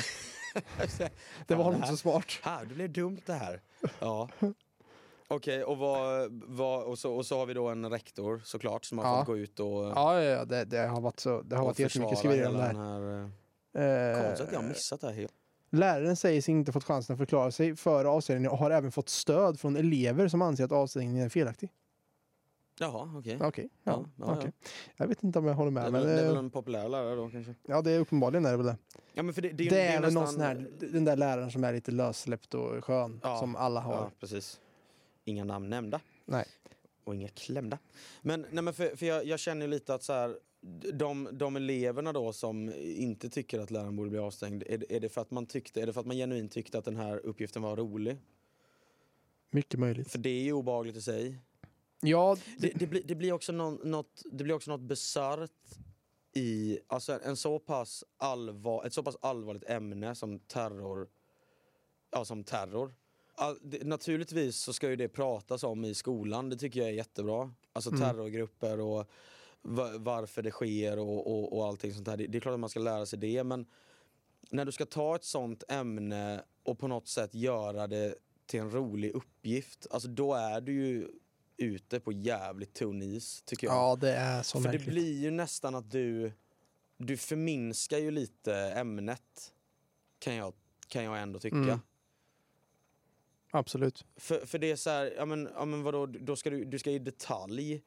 Det 1.48 1.56
var 1.56 1.64
nog 1.66 1.76
inte 1.76 1.88
så 1.88 1.98
smart. 1.98 2.26
Här, 2.42 2.66
det 2.66 2.74
blev 2.74 2.92
dumt 2.94 3.22
det 3.26 3.34
här. 3.34 3.62
Ja. 4.00 4.30
Okej, 5.28 5.64
och, 5.64 5.78
vad, 5.78 6.32
vad, 6.48 6.84
och, 6.84 7.00
så, 7.00 7.14
och 7.16 7.26
så 7.26 7.38
har 7.40 7.46
vi 7.46 7.54
då 7.54 7.68
en 7.70 7.90
rektor 7.90 8.42
såklart 8.46 8.86
som 8.86 8.98
har 8.98 9.06
Ja. 9.06 9.18
fått 9.18 9.26
gå 9.28 9.38
ut 9.38 9.60
och, 9.60 9.68
Ja, 9.86 10.22
ja, 10.22 10.22
ja 10.22 10.46
det, 10.46 10.66
det 10.66 10.78
har 10.88 11.02
varit, 11.02 11.20
så, 11.20 11.42
det 11.42 11.56
har 11.56 11.62
och 11.64 11.68
varit 11.68 11.80
jättemycket 11.80 12.18
skriverier 12.18 12.48
om 12.48 12.54
det 12.58 12.68
hela 12.68 12.84
här. 12.84 13.00
den 13.00 13.12
här... 13.14 13.24
eh, 13.24 13.30
Eh, 13.76 14.22
Konstigt 14.24 14.48
att 14.48 14.54
jag 14.54 14.60
har 14.62 14.68
missat 14.68 15.02
det 15.02 15.08
här 15.08 15.14
helt. 15.14 15.32
Läraren 15.72 16.16
säger 16.16 16.42
sig 16.42 16.52
inte 16.54 16.72
fått 16.72 16.84
chansen 16.84 17.14
att 17.14 17.18
förklara 17.18 17.52
sig 17.52 17.76
före 17.76 18.08
avstängningen 18.10 18.52
och 18.52 18.58
har 18.58 18.72
även 18.72 18.92
fått 18.92 19.10
stöd 19.10 19.60
från 19.60 19.76
elever 19.76 20.28
som 20.28 20.42
anser 20.42 20.64
att 20.64 20.72
avstängningen 20.72 21.26
är 21.26 21.30
felaktig. 21.30 21.70
Jaha, 22.80 23.12
okej. 23.18 23.38
Okej, 23.42 23.70
ja, 23.84 23.92
Ja, 23.92 24.26
ja, 24.26 24.38
okej. 24.38 24.52
Jag 24.98 25.08
vet 25.08 25.24
inte 25.24 25.40
om 25.40 25.46
jag 25.46 25.54
håller 25.54 25.72
Det, 25.72 25.88
är 25.88 25.92
med. 25.92 26.02
väl- 26.02 26.06
Men, 26.08 26.16
det 26.16 26.22
är 26.22 26.26
väl 26.26 26.34
eh, 26.36 26.40
en 26.40 26.50
populär 26.50 26.90
lärare 26.90 27.16
då 27.16 27.30
kanske? 27.30 27.56
ja, 27.68 27.82
det 27.82 27.92
är 27.92 28.00
uppenbarligen 28.00 28.46
är 28.46 28.52
det 28.52 28.58
väl 28.58 28.66
det. 28.66 28.78
Ja, 29.14 29.24
men 29.24 29.34
för 29.34 29.42
det, 29.42 29.50
det, 29.50 29.70
Det, 29.70 29.70
är 29.70 29.84
ju- 29.84 29.88
är 29.90 29.96
ju 29.96 30.02
väl 30.02 30.14
nästan- 30.14 30.42
här, 30.42 30.68
den 30.80 31.06
där 31.06 31.16
läraren 31.16 31.52
som 31.52 31.64
är 31.64 31.74
lite 31.74 31.92
lössläppt 31.92 32.54
och 32.54 32.86
skön, 32.86 33.20
Ja, 33.24 33.38
som 33.40 33.56
alla 33.56 33.80
har. 33.80 33.94
Ja, 33.94 34.12
precis. 34.20 34.60
Inga 35.26 35.44
namn 35.44 35.70
nämnda. 35.70 36.00
Nej. 36.26 36.46
Och 37.04 37.16
inga 37.16 37.28
klämda. 37.28 37.78
Men, 38.22 38.46
nej, 38.52 38.64
men 38.64 38.74
för, 38.74 38.96
för 38.96 39.06
jag, 39.06 39.26
jag 39.26 39.40
känner 39.40 39.68
lite 39.68 39.94
att 39.94 40.04
så 40.04 40.14
här, 40.14 40.38
de, 40.94 41.30
de 41.32 41.56
eleverna 41.56 42.14
då 42.14 42.34
som 42.34 42.74
inte 42.78 43.30
tycker 43.30 43.60
att 43.60 43.72
läraren 43.72 43.96
borde 43.96 44.10
bli 44.10 44.20
avstängd, 44.20 44.64
är, 44.68 44.78
det- 44.78 44.96
är, 44.96 45.00
det 45.00 45.10
för 45.10 45.22
att 45.22 45.32
man 45.32 45.46
tyckte, 45.46 45.82
är 45.82 45.86
det 45.86 45.94
för 45.94 46.00
att 46.02 46.08
man 46.08 46.16
genuint 46.18 46.52
tyckte 46.52 46.78
att 46.78 46.86
den 46.86 46.96
här 46.96 47.18
uppgiften 47.26 47.62
var 47.62 47.76
rolig? 47.76 48.18
Mycket 49.52 49.80
möjligt. 49.80 50.12
För 50.12 50.18
det 50.20 50.30
är 50.30 50.44
ju 50.44 50.54
obehagligt 50.54 50.96
i 50.98 51.02
sig. 51.02 51.38
Ja, 52.04 52.38
Det, 52.58 52.72
det, 52.76 52.88
blir, 52.88 53.04
det, 53.04 53.16
blir 53.16 53.34
också 53.34 53.52
någon, 53.52 53.80
något, 53.84 54.24
det 54.32 54.44
blir 54.44 54.56
också 54.56 54.72
något 54.72 54.82
bisarrt 54.82 55.52
i 56.34 56.80
alltså 56.88 57.20
en 57.24 57.36
så 57.38 57.60
pass 57.60 58.04
allvar, 58.18 58.86
ett 58.86 58.94
så 58.94 59.04
pass 59.04 59.18
allvarligt 59.22 59.70
ämne 59.70 60.16
som 60.16 60.40
terror. 60.40 61.08
Ja, 62.12 62.26
som 62.26 62.44
terror. 62.44 62.94
All, 63.36 63.58
det, 63.62 63.84
naturligtvis 63.84 64.56
så 64.58 64.74
ska 64.74 64.90
ju 64.90 64.96
det 64.96 65.08
pratas 65.08 65.64
om 65.64 65.86
i 65.86 65.94
skolan, 65.94 66.50
det 66.50 66.58
tycker 66.58 66.80
jag 66.80 66.90
är 66.90 66.94
jättebra. 66.94 67.54
Alltså 67.74 67.90
Mm. 67.90 68.02
terrorgrupper 68.02 68.80
och 68.80 69.10
va, 69.62 69.90
varför 69.98 70.42
det 70.42 70.52
sker 70.52 71.00
och, 71.00 71.28
och, 71.28 71.58
och 71.58 71.66
allting 71.68 71.94
sånt 71.94 72.06
där. 72.06 72.18
Det, 72.18 72.28
det 72.28 72.38
är 72.38 72.40
klart 72.40 72.54
att 72.54 72.60
man 72.60 72.70
ska 72.70 72.80
lära 72.80 73.06
sig 73.06 73.20
det 73.20 73.44
men 73.44 73.66
när 74.50 74.66
du 74.66 74.72
ska 74.72 74.86
ta 74.86 75.16
ett 75.16 75.24
sånt 75.24 75.64
ämne 75.70 76.44
och 76.64 76.80
på 76.80 76.88
något 76.88 77.08
sätt 77.08 77.36
göra 77.36 77.88
det 77.88 78.16
till 78.46 78.60
en 78.60 78.72
rolig 78.72 79.12
uppgift, 79.12 79.88
alltså 79.92 80.10
då 80.10 80.34
är 80.34 80.62
du 80.62 80.74
ju 80.74 81.08
ute 81.58 82.00
på 82.00 82.12
jävligt 82.12 82.74
tunn 82.74 83.02
is 83.02 83.42
tycker 83.46 83.68
jag. 83.68 83.76
ja, 83.76 83.96
det 83.96 84.12
är 84.14 84.44
så 84.44 84.62
För 84.62 84.70
det 84.70 84.78
märkligt. 84.78 84.94
blir 84.94 85.22
ju 85.22 85.32
nästan 85.32 85.76
att 85.76 85.92
du, 85.92 86.32
du 86.98 87.18
förminskar 87.18 87.98
ju 87.98 88.12
lite 88.12 88.56
ämnet. 88.56 89.54
Kan 90.20 90.36
jag, 90.36 90.54
kan 90.88 91.04
jag 91.04 91.22
ändå 91.22 91.40
tycka. 91.40 91.58
Mm. 91.58 91.80
Absolut. 93.52 94.06
För, 94.16 94.46
för 94.46 94.60
det 94.60 94.72
är 94.72 94.76
så 94.76 94.90
här, 94.90 95.14
ja 95.18 95.26
men, 95.26 95.50
ja 95.56 95.66
men 95.66 95.84
vadå, 95.84 96.06
då 96.06 96.36
ska 96.36 96.50
du, 96.50 96.66
du 96.66 96.80
ska 96.80 96.92
i 96.92 97.00
detalj 97.00 97.84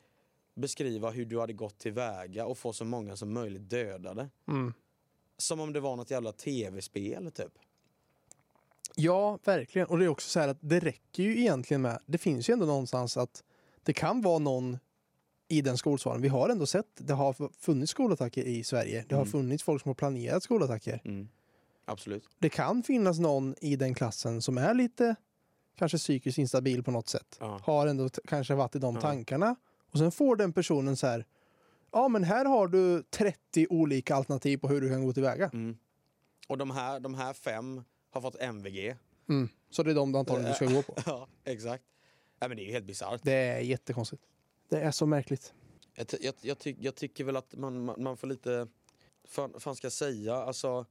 beskriva 0.55 1.11
hur 1.11 1.25
du 1.25 1.41
hade 1.41 1.53
gått 1.53 1.79
tillväga 1.79 2.47
och 2.47 2.59
få 2.59 2.73
så 2.73 2.85
många 2.85 3.17
som 3.17 3.33
möjligt 3.33 3.71
dödade. 3.71 4.29
Mm. 4.49 4.75
Som 5.37 5.61
om 5.61 5.73
det 5.73 5.81
var 5.81 5.97
något 5.97 6.11
jävla 6.11 6.33
tv-spel 6.33 7.31
typ. 7.31 7.53
Ja, 8.95 9.39
verkligen. 9.45 9.89
Och 9.89 9.99
det 9.99 10.05
är 10.05 10.09
också 10.09 10.29
så 10.29 10.41
här 10.41 10.49
att 10.49 10.59
det 10.61 10.81
räcker 10.81 11.23
ju 11.23 11.41
egentligen 11.41 11.83
med, 11.83 11.99
det 12.07 12.19
finns 12.19 12.49
ju 12.49 12.53
ändå 12.53 12.67
någonstans 12.67 13.17
att 13.17 13.45
det 13.87 13.93
kan 13.93 14.21
vara 14.23 14.39
någon 14.39 14.79
i 15.49 15.61
den 15.63 15.79
skolsvaren. 15.79 16.23
Vi 16.23 16.29
har 16.29 16.49
ändå 16.49 16.67
sett, 16.67 16.87
det 16.97 17.15
har 17.15 17.51
funnits 17.61 17.91
skolattacker 17.93 18.43
i 18.45 18.65
Sverige. 18.65 19.05
Det 19.09 19.15
har 19.15 19.23
Mm. 19.23 19.33
funnits 19.33 19.63
folk 19.65 19.83
som 19.83 19.89
har 19.89 19.95
planerat 19.95 20.43
skolattacker. 20.43 21.01
Mm. 21.05 21.29
Absolut. 21.85 22.25
Det 22.39 22.49
kan 22.49 22.83
finnas 22.83 23.19
någon 23.19 23.55
i 23.61 23.77
den 23.77 23.95
klassen 23.95 24.43
som 24.43 24.59
är 24.59 24.75
lite 24.75 25.17
kanske 25.79 25.99
psykiskt 25.99 26.39
instabil 26.39 26.83
på 26.83 26.91
något 26.91 27.09
sätt. 27.09 27.37
Ja. 27.41 27.61
Har 27.65 27.87
ändå 27.87 28.09
kanske 28.09 28.55
varit 28.55 28.77
i 28.77 28.79
de 28.79 28.95
Ja. 28.95 29.01
tankarna. 29.01 29.57
Och 29.93 29.99
sen 29.99 30.13
får 30.13 30.37
den 30.37 30.53
personen 30.53 30.97
så 30.97 31.07
här, 31.07 31.25
ja 31.93 32.09
men 32.09 32.25
här 32.25 32.45
har 32.45 32.69
du 32.69 33.03
30 33.03 33.67
olika 33.71 34.15
alternativ 34.15 34.59
på 34.59 34.69
hur 34.69 34.81
du 34.81 34.89
kan 34.89 35.05
gå 35.05 35.13
tillväga. 35.13 35.51
Mm. 35.53 35.77
Och 36.49 36.59
de 36.59 36.71
här, 36.71 37.01
de 37.01 37.15
här 37.15 37.33
fem 37.33 37.83
har 38.11 38.21
fått 38.21 38.37
MVG. 38.41 38.97
Mm. 39.29 39.49
Så 39.71 39.83
det 39.83 39.91
är 39.91 39.95
de 39.95 40.15
antagligen 40.15 40.51
du 40.51 40.55
ska 40.57 40.67
gå 40.77 40.83
på. 40.83 40.95
ja, 41.07 41.29
exakt. 41.45 41.85
Ja, 42.39 42.49
men 42.49 42.57
det 42.57 42.63
är 42.63 42.67
ju 42.67 42.73
helt 42.73 42.87
bisarrt. 42.87 43.21
Det 43.25 43.33
är 43.33 43.61
jättekonstigt. 43.61 44.23
Det 44.69 44.81
är 44.81 44.91
så 44.91 45.07
märkligt. 45.07 45.55
Jag, 45.95 46.07
jag, 46.21 46.35
jag, 46.41 46.59
ty, 46.59 46.77
jag 46.81 46.95
tycker 46.95 47.25
väl 47.25 47.37
att 47.37 47.55
man, 47.55 47.85
man, 47.85 48.03
man 48.03 48.17
får 48.17 48.27
lite... 48.27 48.69
Fan, 49.25 49.61
fan 49.61 49.77
ska 49.77 49.85
jag 49.85 49.93
säga? 49.93 50.35
Alltså, 50.35 50.87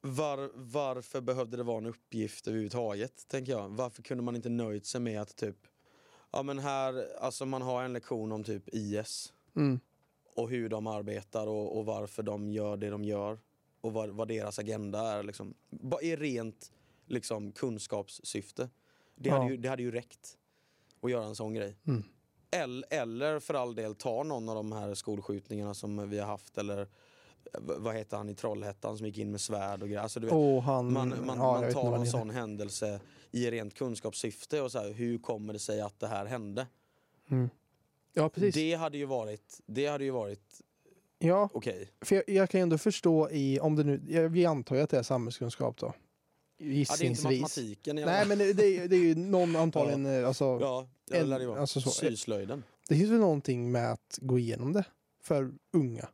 var, 0.00 0.50
varför 0.54 1.20
behövde 1.20 1.56
det 1.56 1.62
vara 1.62 1.78
en 1.78 1.86
uppgift 1.86 2.46
överhuvudtaget? 2.48 3.28
Tänker 3.28 3.52
jag. 3.52 3.68
Varför 3.68 4.02
kunde 4.02 4.24
man 4.24 4.36
inte 4.36 4.48
nöjt 4.48 4.86
sig 4.86 5.00
med 5.00 5.20
att 5.20 5.36
typ... 5.36 5.56
Ja 6.30 6.42
men 6.42 6.58
här, 6.58 7.16
alltså 7.20 7.46
man 7.46 7.62
har 7.62 7.82
en 7.84 7.92
lektion 7.92 8.32
om 8.32 8.44
typ 8.44 8.62
IS 8.74 9.32
Mm. 9.56 9.80
och 10.34 10.50
hur 10.50 10.68
de 10.68 10.86
arbetar 10.86 11.46
och, 11.46 11.78
och 11.78 11.84
varför 11.86 12.22
de 12.22 12.50
gör 12.50 12.76
det 12.76 12.90
de 12.90 13.04
gör. 13.04 13.38
Och 13.80 13.92
vad, 13.92 14.10
vad 14.10 14.28
deras 14.28 14.58
agenda 14.58 15.00
är 15.12 15.22
liksom. 15.22 15.54
Bara 15.70 16.02
i 16.02 16.16
rent 16.16 16.72
liksom, 17.06 17.52
kunskapssyfte. 17.52 18.70
Det, 19.14 19.28
Ja. 19.28 19.38
hade 19.38 19.50
ju, 19.50 19.56
det 19.56 19.68
hade 19.68 19.82
ju 19.82 19.90
räckt 19.90 20.38
att 21.02 21.10
göra 21.10 21.24
en 21.24 21.34
sån 21.34 21.54
grej. 21.54 21.76
Mm. 21.86 22.02
Eller, 22.50 22.86
eller 22.90 23.40
för 23.40 23.54
all 23.54 23.74
del 23.74 23.94
ta 23.94 24.22
någon 24.22 24.48
av 24.48 24.54
de 24.54 24.72
här 24.72 24.94
skolskjutningarna 24.94 25.74
som 25.74 26.10
vi 26.10 26.18
har 26.18 26.26
haft 26.26 26.58
eller 26.58 26.88
vad 27.60 27.94
heter 27.94 28.16
han 28.16 28.28
i 28.28 28.34
Trollhättan 28.34 28.96
som 28.98 29.06
gick 29.06 29.18
in 29.18 29.30
med 29.30 29.40
svärd 29.40 29.82
och 29.82 29.88
grejer. 29.88 30.02
Alltså, 30.02 30.20
vet, 30.20 30.32
Och 30.32 30.62
han... 30.62 30.92
man 30.92 31.08
man, 31.08 31.38
ja, 31.38 31.60
man 31.60 31.72
tar 31.72 31.92
heter. 31.98 32.04
sån 32.04 32.30
händelse 32.30 33.00
i 33.30 33.50
rent 33.50 33.74
kunskapssyfte 33.74 34.60
och 34.60 34.72
så 34.72 34.78
här, 34.78 34.92
hur 34.92 35.18
kommer 35.18 35.52
det 35.52 35.58
sig 35.58 35.80
att 35.80 36.00
det 36.00 36.06
här 36.06 36.26
hände? 36.26 36.66
Mm. 37.30 37.50
Ja, 38.12 38.28
precis. 38.28 38.54
Det 38.54 38.74
hade 38.74 38.98
ju 38.98 39.04
varit, 39.04 39.60
det 39.66 39.86
hade 39.86 40.04
ju 40.04 40.10
varit 40.10 40.60
Ja, 41.18 41.48
okej. 41.52 41.90
för 42.00 42.14
jag, 42.16 42.28
jag 42.28 42.50
kan 42.50 42.60
ju 42.60 42.62
ändå 42.62 42.78
förstå 42.78 43.30
i, 43.30 43.60
om 43.60 43.76
det 43.76 43.84
nu, 43.84 44.02
jag, 44.08 44.28
vi 44.28 44.46
antar 44.46 44.76
ju 44.76 44.82
att 44.82 44.90
det 44.90 44.98
är 44.98 45.02
samhällskunskap 45.02 45.78
då. 45.78 45.92
Ja, 46.58 46.64
det 46.64 46.64
är 46.64 46.74
inte 46.74 46.78
Gissningsvis. 46.78 47.24
matematiken 47.24 47.96
Nej, 47.96 48.26
men 48.26 48.38
det, 48.38 48.52
det, 48.52 48.64
är, 48.64 48.82
ju- 48.82 48.88
det 48.88 48.96
är 48.96 49.00
ju 49.00 49.14
någon 49.14 49.56
antagligen, 49.56 50.06
eh, 50.06 50.28
alltså, 50.28 50.44
Ja, 50.60 50.88
det 51.10 51.16
en- 51.18 51.28
det 51.30 51.60
alltså 51.60 51.80
så- 51.80 51.90
Syslöjden. 51.90 52.62
det 52.88 52.94
finns 52.96 53.10
väl 53.10 53.18
någonting 53.20 53.72
med 53.72 53.92
att 53.92 54.18
gå 54.22 54.38
igenom 54.38 54.72
det 54.72 54.84
för 55.22 55.52
unga. 55.72 56.08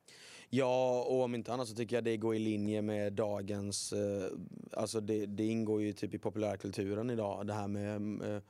Ja, 0.50 1.02
och 1.08 1.22
om 1.22 1.34
inte 1.34 1.52
annat 1.52 1.68
så 1.68 1.74
tycker 1.74 1.96
jag 1.96 2.04
det 2.04 2.16
går 2.16 2.34
i 2.36 2.38
linje 2.38 2.82
med 2.82 3.12
dagens... 3.12 3.92
Eh, 3.92 4.24
alltså 4.72 5.00
det, 5.00 5.26
det 5.26 5.44
ingår 5.46 5.82
ju 5.82 5.92
typ 5.92 6.14
i 6.14 6.18
populärkulturen 6.18 7.10
idag, 7.10 7.46
det 7.46 7.52
här 7.54 7.68
med 7.68 8.22
eh, 8.34 8.42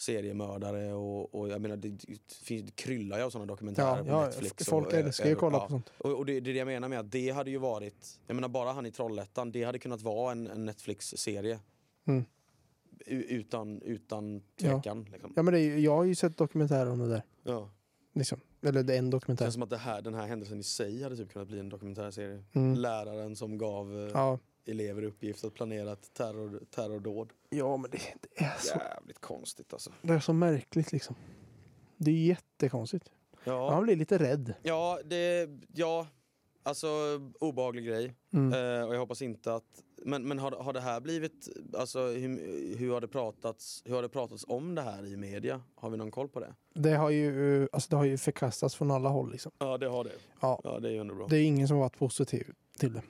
seriemördare 0.00 0.92
och, 0.92 1.34
och 1.34 1.48
jag 1.48 1.60
menar 1.60 1.76
det, 1.76 1.88
det, 1.88 2.62
det 2.62 2.76
kryllar 2.76 3.18
ju 3.18 3.24
av 3.24 3.30
sådana 3.30 3.46
dokumentärer 3.46 3.96
Ja, 3.96 4.02
på 4.04 4.10
ja, 4.10 4.24
Netflix. 4.26 4.64
folk 4.68 4.86
och, 4.86 4.92
älskar 4.94 5.26
ju 5.26 5.32
att 5.32 5.38
kolla 5.38 5.56
ja. 5.58 5.64
på 5.64 5.68
sånt. 5.70 5.92
Och, 5.98 6.10
och 6.18 6.26
det, 6.26 6.40
det 6.40 6.50
är 6.50 6.52
det 6.54 6.58
jag 6.58 6.66
menar 6.66 6.88
med 6.88 7.00
att 7.00 7.10
det 7.10 7.30
hade 7.30 7.50
ju 7.50 7.58
varit, 7.58 8.20
jag 8.26 8.34
menar 8.34 8.48
bara 8.48 8.72
han 8.72 8.86
i 8.86 8.90
Trollhättan, 8.92 9.52
det 9.52 9.64
hade 9.64 9.78
kunnat 9.78 10.02
vara 10.02 10.32
en, 10.32 10.46
en 10.46 10.64
Netflix-serie. 10.64 11.58
Mm. 12.06 12.24
Utan, 13.06 13.82
utan 13.82 14.42
tvekan. 14.60 15.06
Liksom. 15.12 15.32
Ja, 15.36 15.42
men 15.42 15.54
det 15.54 15.60
jag 15.60 15.96
har 15.96 16.04
ju 16.04 16.14
sett 16.14 16.36
dokumentärer 16.36 16.90
om 16.90 16.98
det 16.98 17.08
där. 17.08 17.22
Ja. 17.42 17.70
Liksom. 18.14 18.40
Eller 18.62 18.82
det 18.82 18.94
är 18.94 18.98
en 18.98 19.04
Det 19.04 19.10
dokumentär. 19.10 19.44
känns 19.44 19.54
som 19.54 19.62
att 19.62 19.70
det 19.70 19.76
här, 19.76 20.02
den 20.02 20.14
här 20.14 20.26
händelsen 20.26 20.60
i 20.60 20.62
sig 20.62 21.02
hade 21.02 21.16
typ 21.16 21.32
kunnat 21.32 21.48
bli 21.48 21.58
en 21.58 21.68
dokumentärserie. 21.68 22.44
Mm. 22.52 22.74
Läraren 22.74 23.36
som 23.36 23.58
gav 23.58 23.96
eh, 23.98 24.10
Ja. 24.14 24.38
Elever 24.64 25.02
uppgift 25.02 25.44
att 25.44 25.54
planera 25.54 25.92
ett 25.92 26.14
terror, 26.14 26.62
terrordåd. 26.70 27.32
ja, 27.50 27.76
men 27.76 27.90
det, 27.90 27.98
det, 28.20 28.44
är 28.44 28.56
så, 28.58 28.78
Jävligt 28.78 29.20
konstigt 29.20 29.72
alltså. 29.72 29.92
det 30.02 30.12
är 30.12 30.20
så 30.20 30.32
märkligt 30.32 30.92
liksom. 30.92 31.16
Det 31.96 32.10
är 32.10 32.14
jättekonstigt. 32.14 33.10
Ja, 33.44 33.70
Man 33.70 33.82
blir 33.82 33.96
lite 33.96 34.18
rädd. 34.18 34.54
ja, 34.62 35.00
det, 35.04 35.48
ja 35.74 36.06
alltså 36.62 36.88
obehaglig 37.40 37.84
grej. 37.84 38.14
Mm. 38.32 38.52
Eh, 38.52 38.88
och 38.88 38.94
jag 38.94 38.98
hoppas 38.98 39.22
inte 39.22 39.54
att... 39.54 39.84
Men, 40.04 40.28
men 40.28 40.38
har, 40.38 40.50
har 40.52 40.72
det 40.72 40.80
här 40.80 41.00
blivit... 41.00 41.48
Alltså 41.74 42.06
hur, 42.06 42.76
hur, 42.78 42.92
har 42.92 43.00
det 43.00 43.08
pratats, 43.08 43.82
hur 43.84 43.94
har 43.94 44.02
det 44.02 44.08
pratats 44.08 44.44
om 44.48 44.74
det 44.74 44.82
här 44.82 45.06
i 45.06 45.16
media? 45.16 45.62
Har 45.74 45.90
vi 45.90 45.96
någon 45.96 46.10
koll 46.10 46.28
på 46.28 46.40
det? 46.40 46.54
Det 46.74 46.94
har 46.94 47.10
ju, 47.10 47.68
alltså 47.72 47.90
det 47.90 47.96
har 47.96 48.04
ju 48.04 48.18
förkastats 48.18 48.74
från 48.74 48.90
alla 48.90 49.08
håll 49.08 49.32
liksom. 49.32 49.52
Ja, 49.58 49.78
det 49.78 49.88
har 49.88 50.04
det. 50.04 50.12
Ja. 50.40 50.60
Ja, 50.64 50.78
det 50.78 50.88
är 50.88 50.92
ju 50.92 50.98
ändå 50.98 51.14
bra. 51.14 51.26
Det 51.26 51.36
är 51.36 51.42
ingen 51.42 51.68
som 51.68 51.76
har 51.76 51.84
varit 51.84 51.98
positiv 51.98 52.52
till 52.80 52.92
det. 52.92 53.02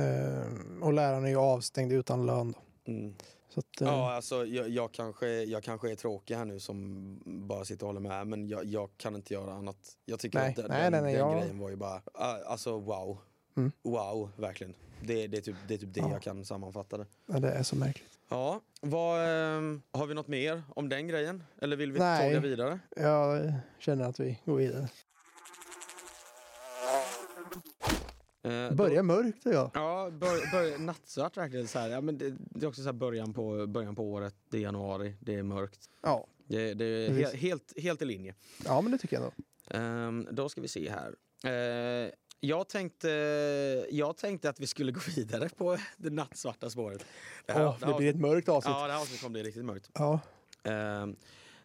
Eh, 0.00 0.82
och 0.82 0.92
läraren 0.92 1.24
är 1.24 1.28
ju 1.28 1.36
avstängd 1.36 1.92
utan 1.92 2.26
lön. 2.26 2.54
Mm. 2.84 3.14
Så 3.48 3.60
att, 3.60 3.80
eh, 3.80 3.88
Ja, 3.88 4.12
alltså 4.14 4.44
jag, 4.46 4.68
jag, 4.68 4.92
kanske, 4.92 5.28
jag 5.28 5.62
kanske 5.62 5.90
är 5.90 5.94
tråkig 5.94 6.34
här 6.34 6.44
nu 6.44 6.60
som 6.60 7.20
bara 7.24 7.64
sitter 7.64 7.86
och 7.86 7.88
håller 7.94 8.08
med 8.08 8.26
men 8.26 8.48
jag, 8.48 8.64
jag 8.64 8.90
kan 8.96 9.14
inte 9.16 9.34
göra 9.34 9.52
annat. 9.52 9.76
Jag 10.04 10.18
tycker 10.20 10.38
Nej, 10.38 10.48
att 10.50 10.56
den, 10.56 10.66
nej, 10.68 10.90
nej, 10.90 11.02
den 11.02 11.12
jag- 11.12 11.38
grejen 11.40 11.58
var 11.58 11.70
ju 11.70 11.76
bara, 11.76 12.02
ah, 12.14 12.36
alltså 12.46 12.78
wow. 12.78 13.18
Mm. 13.56 13.72
Wow, 13.82 14.30
verkligen. 14.36 14.74
Det, 15.02 15.26
det 15.26 15.36
är 15.36 15.40
typ 15.40 15.56
det, 15.68 15.74
är 15.74 15.78
typ 15.78 15.94
det 15.94 16.00
Ja. 16.00 16.10
jag 16.12 16.22
kan 16.22 16.44
sammanfatta 16.44 16.96
det. 16.98 17.06
ja, 17.26 17.38
det 17.40 17.50
är 17.50 17.62
så 17.62 17.76
märkligt. 17.76 18.10
Ja, 18.28 18.60
vad, 18.80 19.20
ehm, 19.56 19.82
har 19.92 20.06
vi 20.06 20.14
något 20.14 20.28
mer 20.28 20.62
om 20.74 20.88
den 20.88 21.08
grejen? 21.08 21.42
Eller 21.62 21.76
vill 21.76 21.92
vi 21.92 21.98
Nej. 21.98 22.28
tåga 22.28 22.40
vidare? 22.40 22.78
Jag 22.96 23.52
känner 23.78 24.04
att 24.04 24.20
vi 24.20 24.40
går 24.44 24.56
vidare. 24.56 24.88
Eh, 28.46 28.72
Börjar 28.72 29.02
mörkt 29.02 29.44
jag. 29.44 29.70
Ja, 29.74 30.10
bör, 30.10 30.50
bör, 30.52 30.78
nattsvart 30.78 31.36
verkligen. 31.36 31.68
Så 31.68 31.78
här. 31.78 31.88
Ja, 31.88 32.00
men 32.00 32.18
det, 32.18 32.34
det 32.38 32.66
är 32.66 32.68
också 32.68 32.82
så 32.82 32.92
början, 32.92 33.34
på, 33.34 33.66
början 33.66 33.94
på 33.94 34.04
året, 34.12 34.34
det 34.50 34.56
är 34.56 34.60
januari, 34.60 35.14
det 35.20 35.34
är 35.34 35.42
mörkt. 35.42 35.90
Ja. 36.02 36.26
Det, 36.48 36.74
det 36.74 36.84
är 36.84 37.10
he, 37.10 37.36
helt, 37.36 37.80
helt 37.80 38.02
i 38.02 38.04
linje. 38.04 38.34
ja, 38.64 38.80
men 38.80 38.92
det 38.92 38.98
tycker 38.98 39.16
jag 39.16 39.22
nog. 39.22 39.32
Ehm, 39.70 40.28
då 40.30 40.48
ska 40.48 40.60
vi 40.60 40.68
se 40.68 40.90
här. 40.90 41.14
Eh, 41.44 42.10
jag, 42.40 42.68
tänkte, 42.68 43.08
jag 43.90 44.16
tänkte 44.16 44.48
att 44.48 44.60
vi 44.60 44.66
skulle 44.66 44.92
gå 44.92 45.00
vidare 45.16 45.48
på 45.48 45.78
det 45.96 46.10
nattsvarta 46.10 46.70
spåret. 46.70 47.06
Det 47.46 47.52
här, 47.52 47.74
det 47.86 47.94
blir 47.94 48.10
ett 48.10 48.20
mörkt 48.20 48.48
avsnitt. 48.48 48.74
Ja, 48.76 48.86
det 48.86 48.92
här 48.92 49.00
avsnittet 49.00 49.22
kommer 49.22 49.32
bli 49.32 49.42
riktigt 49.42 49.64
mörkt. 49.64 49.90
Ja. 49.94 50.20
Ehm, 50.62 51.16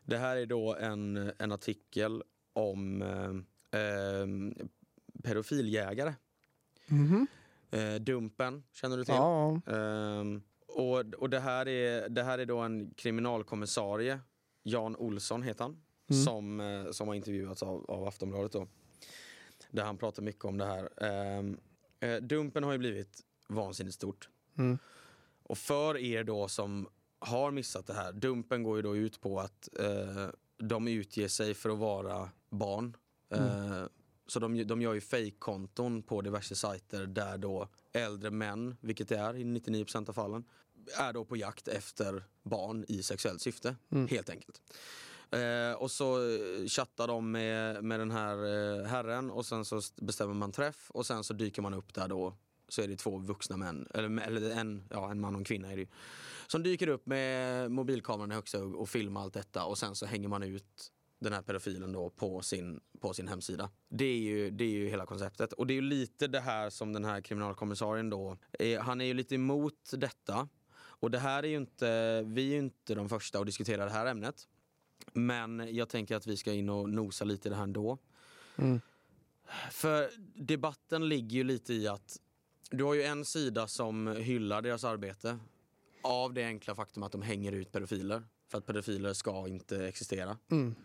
det 0.03 0.17
här 0.17 0.37
är 0.37 0.45
då 0.45 0.75
en, 0.75 1.31
en 1.37 1.51
artikel 1.51 2.23
om 2.53 3.01
ehm, 3.01 3.45
ehm, 3.71 4.55
Mhm. 6.91 7.27
Eh, 7.71 7.95
Dumpen, 7.95 8.63
känner 8.71 8.97
du 8.97 9.03
till? 9.05 9.13
Ja. 9.13 9.61
Ehm, 9.67 10.41
och 10.67 10.97
och 10.99 11.29
det, 11.29 11.39
här 11.39 11.67
är, 11.67 12.09
det 12.09 12.23
här 12.23 12.39
är 12.39 12.45
då 12.45 12.57
en 12.59 12.93
kriminalkommissarie, 12.97 14.19
Jan 14.63 14.95
Olsson 14.95 15.43
heter 15.43 15.63
han, 15.63 15.77
Mm. 16.09 16.23
som, 16.23 16.59
eh, 16.59 16.91
som 16.91 17.07
har 17.07 17.15
intervjuats 17.15 17.63
av, 17.63 17.85
av 17.91 18.07
Aftonbladet. 18.07 18.51
Då, 18.51 18.67
där 19.71 19.83
han 19.83 19.97
pratar 19.97 20.23
mycket 20.23 20.45
om 20.45 20.57
det 20.57 20.65
här. 20.65 20.89
Ehm, 21.03 21.57
eh, 21.99 22.15
dumpen 22.15 22.63
har 22.63 22.71
ju 22.71 22.77
blivit 22.77 23.21
vansinnigt 23.47 23.95
stort. 23.95 24.29
Mm. 24.57 24.77
Och 25.43 25.57
för 25.57 25.97
er 25.97 26.23
då 26.23 26.47
som 26.47 26.87
har 27.19 27.51
missat 27.51 27.87
det 27.87 27.93
här, 27.93 28.11
Dumpen 28.13 28.63
går 28.63 28.75
ju 28.75 28.81
då 28.81 28.95
ut 28.95 29.21
på 29.21 29.39
att 29.39 29.69
eh, 29.79 30.27
de 30.57 30.87
utger 30.87 31.27
sig 31.27 31.53
för 31.53 31.69
att 31.69 31.77
vara 31.77 32.29
barn. 32.49 32.97
Eh, 33.29 33.83
så 34.31 34.39
de, 34.39 34.63
de 34.63 34.81
gör 34.81 34.93
ju 34.93 35.01
fake-konton 35.01 36.03
på 36.03 36.21
diverse 36.21 36.55
sajter 36.55 37.05
där 37.05 37.37
då 37.37 37.67
äldre 37.93 38.31
män, 38.31 38.75
vilket 38.81 39.07
det 39.09 39.17
är 39.17 39.35
i 39.35 39.43
99% 39.43 40.09
av 40.09 40.13
fallen, 40.13 40.43
är 40.99 41.13
då 41.13 41.25
på 41.25 41.37
jakt 41.37 41.67
efter 41.67 42.23
barn 42.43 42.85
i 42.87 43.03
sexuellt 43.03 43.41
syfte, 43.41 43.75
Mm. 43.91 44.07
helt 44.07 44.29
enkelt. 44.29 44.61
Eh, 45.31 45.73
och 45.77 45.91
så 45.91 46.17
eh, 46.35 46.65
chattar 46.67 47.07
de 47.07 47.31
med, 47.31 47.83
med 47.83 47.99
den 47.99 48.11
här 48.11 48.35
eh, 48.37 48.85
herren 48.85 49.31
och 49.31 49.45
sen 49.45 49.65
så 49.65 49.77
st- 49.77 50.05
bestämmer 50.05 50.33
man 50.33 50.51
träff 50.51 50.91
och 50.91 51.05
sen 51.05 51.23
så 51.23 51.33
dyker 51.33 51.61
man 51.61 51.73
upp 51.73 51.93
där 51.93 52.07
då 52.07 52.37
så 52.69 52.81
är 52.81 52.87
det 52.87 52.95
två 52.95 53.17
vuxna 53.17 53.57
män, 53.57 53.87
eller, 53.93 54.21
eller 54.27 54.49
en, 54.51 54.83
ja, 54.89 55.11
en 55.11 55.19
man 55.19 55.35
och 55.35 55.39
en 55.41 55.45
kvinna 55.45 55.71
är 55.71 55.75
det 55.75 55.81
ju, 55.81 55.87
som 56.47 56.63
dyker 56.63 56.87
upp 56.87 57.05
med 57.05 57.71
mobilkameran 57.71 58.31
i 58.31 58.35
högsta 58.35 58.57
hugg 58.57 58.75
och 58.75 58.89
filmar 58.89 59.21
allt 59.21 59.33
detta 59.33 59.63
och 59.65 59.77
sen 59.77 59.95
så 59.95 60.05
hänger 60.05 60.27
man 60.27 60.43
ut 60.43 60.91
den 61.21 61.33
här 61.33 61.41
pedofilen 61.41 61.91
då 61.91 62.09
på 62.09 62.41
sin, 62.41 62.79
på 62.99 63.13
sin 63.13 63.27
hemsida. 63.27 63.69
Det 63.89 64.05
är, 64.05 64.17
ju, 64.17 64.51
det 64.51 64.63
är 64.63 64.69
ju 64.69 64.89
hela 64.89 65.05
konceptet. 65.05 65.53
Och 65.53 65.67
det 65.67 65.73
är 65.73 65.75
ju 65.75 65.81
lite 65.81 66.27
det 66.27 66.39
här 66.39 66.69
som 66.69 66.93
den 66.93 67.05
här 67.05 67.21
kriminalkommissarien 67.21 68.09
då, 68.09 68.37
är, 68.59 68.79
han 68.79 69.01
är 69.01 69.05
ju 69.05 69.13
lite 69.13 69.35
emot 69.35 69.91
detta. 69.93 70.47
Och 70.73 71.11
det 71.11 71.19
här 71.19 71.43
är 71.43 71.47
ju 71.47 71.57
inte, 71.57 72.21
vi 72.21 72.47
är 72.47 72.53
ju 72.53 72.57
inte 72.57 72.95
de 72.95 73.09
första 73.09 73.39
att 73.39 73.45
diskutera 73.45 73.85
det 73.85 73.91
här 73.91 74.05
ämnet. 74.05 74.47
Men 75.13 75.75
jag 75.75 75.89
tänker 75.89 76.15
att 76.15 76.27
vi 76.27 76.37
ska 76.37 76.53
in 76.53 76.69
och 76.69 76.89
nosa 76.89 77.25
lite 77.25 77.47
i 77.47 77.49
det 77.49 77.55
här 77.55 77.63
ändå. 77.63 77.97
Mm. 78.57 78.81
För 79.71 80.09
debatten 80.35 81.09
ligger 81.09 81.37
ju 81.37 81.43
lite 81.43 81.73
i 81.73 81.87
att 81.87 82.19
du 82.71 82.83
har 82.83 82.93
ju 82.93 83.03
en 83.03 83.25
sida 83.25 83.67
som 83.67 84.07
hyllar 84.07 84.61
deras 84.61 84.83
arbete 84.83 85.39
av 86.01 86.33
det 86.33 86.45
enkla 86.45 86.75
faktum 86.75 87.03
att 87.03 87.11
de 87.11 87.21
hänger 87.21 87.51
ut 87.51 87.71
pedofiler. 87.71 88.23
För 88.47 88.57
att 88.57 88.65
pedofiler 88.65 89.13
ska 89.13 89.47
inte 89.47 89.87
existera. 89.87 90.37
Mm. 90.51 90.75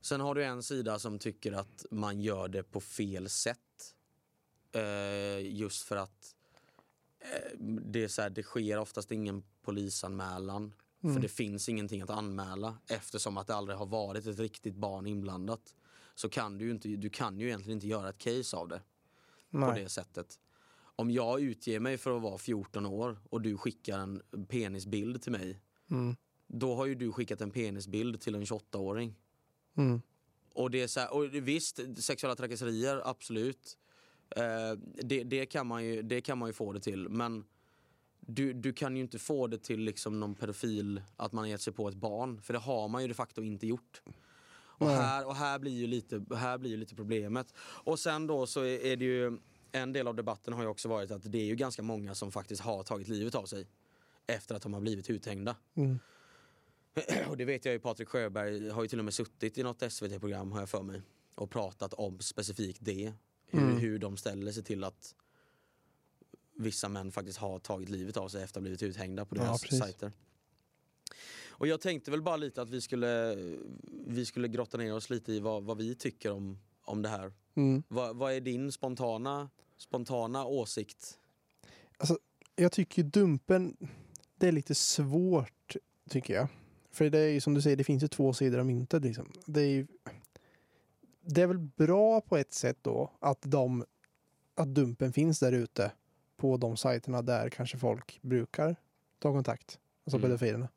Sen 0.00 0.20
har 0.20 0.34
du 0.34 0.44
en 0.44 0.62
sida 0.62 0.98
som 0.98 1.18
tycker 1.18 1.52
att 1.52 1.86
man 1.90 2.20
gör 2.20 2.48
det 2.48 2.62
på 2.62 2.80
fel 2.80 3.28
sätt. 3.28 3.94
Eh, 4.72 5.46
just 5.56 5.82
för 5.82 5.96
att 5.96 6.34
eh, 7.18 7.58
det, 7.60 8.04
är 8.04 8.08
så 8.08 8.22
här, 8.22 8.30
det 8.30 8.42
sker 8.42 8.78
oftast 8.78 9.12
ingen 9.12 9.42
polisanmälan. 9.62 10.74
Mm. 11.02 11.14
För 11.14 11.22
det 11.22 11.28
finns 11.28 11.68
ingenting 11.68 12.02
att 12.02 12.10
anmäla 12.10 12.78
eftersom 12.86 13.36
att 13.36 13.46
det 13.46 13.54
aldrig 13.54 13.78
har 13.78 13.86
varit 13.86 14.26
ett 14.26 14.38
riktigt 14.38 14.74
barn 14.74 15.06
inblandat. 15.06 15.74
Så 16.14 16.28
kan 16.28 16.58
du 16.58 16.64
ju, 16.64 16.70
inte, 16.70 16.88
du 16.88 17.10
kan 17.10 17.40
ju 17.40 17.46
egentligen 17.46 17.76
inte 17.76 17.86
göra 17.86 18.08
ett 18.08 18.18
case 18.18 18.56
av 18.56 18.68
det 18.68 18.82
på 19.50 19.58
Nej. 19.58 19.82
det 19.82 19.88
sättet. 19.88 20.38
Om 20.96 21.10
jag 21.10 21.40
utger 21.40 21.80
mig 21.80 21.98
för 21.98 22.16
att 22.16 22.22
vara 22.22 22.38
14 22.38 22.86
år 22.86 23.18
och 23.30 23.40
du 23.40 23.58
skickar 23.58 23.98
en 23.98 24.22
penisbild 24.48 25.22
till 25.22 25.32
mig. 25.32 25.60
Mm. 25.90 26.16
Då 26.46 26.74
har 26.74 26.86
ju 26.86 26.94
du 26.94 27.12
skickat 27.12 27.40
en 27.40 27.50
penisbild 27.50 28.20
till 28.20 28.34
en 28.34 28.44
28-åring. 28.44 29.14
Mm. 29.80 30.02
Och, 30.54 30.70
det 30.70 30.82
är 30.82 30.86
så 30.86 31.00
här, 31.00 31.14
och 31.14 31.34
visst, 31.34 31.80
sexuella 31.98 32.34
trakasserier, 32.34 33.02
absolut. 33.04 33.78
Eh, 34.36 34.78
det, 35.02 35.24
det, 35.24 35.46
kan 35.46 35.66
man 35.66 35.84
ju, 35.84 36.02
det 36.02 36.20
kan 36.20 36.38
man 36.38 36.48
ju 36.48 36.52
få 36.52 36.72
det 36.72 36.80
till. 36.80 37.08
Men 37.08 37.44
du, 38.20 38.52
du 38.52 38.72
kan 38.72 38.96
ju 38.96 39.02
inte 39.02 39.18
få 39.18 39.46
det 39.46 39.58
till 39.58 39.80
liksom 39.80 40.20
någon 40.20 40.34
pedofil, 40.34 41.02
att 41.16 41.32
man 41.32 41.44
har 41.44 41.48
gett 41.48 41.60
sig 41.60 41.72
på 41.72 41.88
ett 41.88 41.94
barn. 41.94 42.42
För 42.42 42.52
det 42.52 42.58
har 42.58 42.88
man 42.88 43.02
ju 43.02 43.08
de 43.08 43.14
facto 43.14 43.42
inte 43.42 43.66
gjort. 43.66 44.02
Och 44.80 44.88
här, 44.88 45.26
och 45.26 45.36
här 45.36 45.58
blir 45.58 45.72
ju 45.72 45.86
lite, 45.86 46.24
här 46.36 46.58
blir 46.58 46.70
ju 46.70 46.76
lite 46.76 46.94
problemet. 46.94 47.54
Och 47.58 47.98
sen 47.98 48.26
då 48.26 48.46
så 48.46 48.60
är, 48.60 48.86
är 48.86 48.96
det 48.96 49.04
ju, 49.04 49.38
en 49.72 49.92
del 49.92 50.08
av 50.08 50.16
debatten 50.16 50.54
har 50.54 50.62
ju 50.62 50.68
också 50.68 50.88
varit 50.88 51.10
att 51.10 51.32
det 51.32 51.38
är 51.38 51.44
ju 51.44 51.54
ganska 51.56 51.82
många 51.82 52.14
som 52.14 52.32
faktiskt 52.32 52.62
har 52.62 52.82
tagit 52.82 53.08
livet 53.08 53.34
av 53.34 53.44
sig. 53.44 53.66
Efter 54.26 54.54
att 54.54 54.62
de 54.62 54.74
har 54.74 54.80
blivit 54.80 55.10
uthängda. 55.10 55.56
Mm. 55.74 55.98
Och 57.28 57.36
det 57.36 57.44
vet 57.44 57.64
jag 57.64 57.72
ju, 57.72 57.78
Patrik 57.80 58.08
Sjöberg 58.08 58.68
har 58.70 58.82
ju 58.82 58.88
till 58.88 58.98
och 58.98 59.04
med 59.04 59.14
suttit 59.14 59.58
i 59.58 59.62
något 59.62 59.92
SVT-program 59.92 60.52
har 60.52 60.60
jag 60.60 60.68
för 60.68 60.82
mig. 60.82 61.02
Och 61.34 61.50
pratat 61.50 61.94
om 61.94 62.18
specifikt 62.20 62.78
det. 62.82 63.12
Hur, 63.46 63.60
Mm. 63.62 63.76
hur 63.78 63.98
de 63.98 64.16
ställer 64.16 64.52
sig 64.52 64.62
till 64.64 64.84
att 64.84 65.14
vissa 66.56 66.88
män 66.88 67.12
faktiskt 67.12 67.38
har 67.38 67.58
tagit 67.58 67.88
livet 67.88 68.16
av 68.16 68.28
sig 68.28 68.42
efter 68.42 68.52
att 68.52 68.56
ha 68.56 68.62
blivit 68.62 68.82
uthängda 68.82 69.24
på 69.24 69.36
Ja, 69.36 69.42
deras 69.42 69.62
precis. 69.62 69.78
sajter. 69.78 70.12
Och 71.48 71.66
jag 71.66 71.80
tänkte 71.80 72.10
väl 72.10 72.22
bara 72.22 72.36
lite 72.36 72.62
att 72.62 72.70
vi 72.70 72.80
skulle, 72.80 73.34
vi 74.06 74.26
skulle 74.26 74.48
grotta 74.48 74.76
ner 74.78 74.94
oss 74.94 75.10
lite 75.10 75.32
i 75.32 75.40
vad, 75.40 75.62
vad 75.64 75.76
vi 75.78 75.94
tycker 75.94 76.30
om, 76.32 76.58
om 76.82 77.02
det 77.02 77.08
här. 77.08 77.32
Mm. 77.54 77.82
Vad, 77.88 78.16
vad 78.16 78.32
är 78.32 78.40
din 78.40 78.72
spontana, 78.72 79.50
spontana 79.76 80.44
åsikt? 80.44 81.18
Jag 82.56 82.72
tycker 82.72 83.02
Dumpen, 83.02 83.76
det 84.38 84.48
är 84.48 84.52
lite 84.52 84.74
svårt 84.74 85.76
tycker 86.10 86.34
jag. 86.34 86.48
För 86.92 87.10
det 87.10 87.18
är 87.18 87.28
ju 87.28 87.40
som 87.40 87.54
du 87.54 87.62
säger, 87.62 87.76
det 87.76 87.84
finns 87.84 88.02
ju 88.02 88.08
två 88.08 88.32
sidor 88.32 88.58
av 88.58 88.66
myntet 88.66 89.02
liksom. 89.02 89.32
Det 89.46 89.60
är, 89.60 89.68
ju, 89.68 89.86
det 91.20 91.42
är 91.42 91.46
väl 91.46 91.58
bra 91.58 92.20
på 92.20 92.36
ett 92.36 92.52
sätt 92.52 92.78
då 92.82 93.10
att 93.20 93.38
de 93.42 93.84
att 94.54 94.68
dumpen 94.68 95.12
finns 95.12 95.38
där 95.40 95.52
ute 95.52 95.92
på 96.36 96.56
de 96.56 96.76
sajterna 96.76 97.22
där 97.22 97.48
kanske 97.48 97.78
folk 97.78 98.18
brukar 98.22 98.76
ta 99.18 99.32
kontakt, 99.32 99.78
alltså 100.04 100.16
Mm. 100.16 100.28
pedofilerna. 100.30 100.68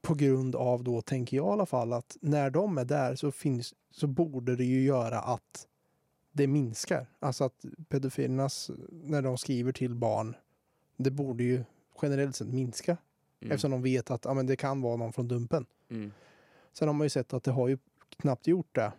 På 0.00 0.14
grund 0.14 0.56
av 0.56 0.84
då, 0.84 1.02
tänker 1.02 1.36
jag 1.36 1.46
i 1.46 1.52
alla 1.52 1.66
fall, 1.66 1.92
att 1.92 2.16
när 2.20 2.50
de 2.50 2.78
är 2.78 2.84
där 2.84 3.14
så, 3.14 3.32
finns, 3.32 3.74
så 3.90 4.06
borde 4.06 4.56
det 4.56 4.64
ju 4.64 4.82
göra 4.82 5.20
att 5.20 5.68
det 6.32 6.46
minskar. 6.46 7.06
Alltså 7.18 7.44
att 7.44 7.64
pedofilernas, 7.88 8.70
när 8.90 9.22
de 9.22 9.38
skriver 9.38 9.72
till 9.72 9.94
barn, 9.94 10.36
det 10.96 11.10
borde 11.10 11.44
ju 11.44 11.64
generellt 12.02 12.36
sett 12.36 12.48
minska. 12.48 12.96
Mm. 13.40 13.52
Eftersom 13.52 13.70
de 13.70 13.82
vet 13.82 14.10
att 14.10 14.24
ja, 14.24 14.34
men 14.34 14.46
det 14.46 14.56
kan 14.56 14.80
vara 14.80 14.96
någon 14.96 15.12
från 15.12 15.28
dumpen. 15.28 15.66
Mm. 15.90 16.12
Sen 16.72 16.88
har 16.88 16.94
man 16.94 17.04
ju 17.04 17.10
sett 17.10 17.32
att 17.32 17.44
det 17.44 17.50
har 17.50 17.68
ju 17.68 17.78
knappt 18.18 18.46
gjort 18.46 18.74
det. 18.74 18.92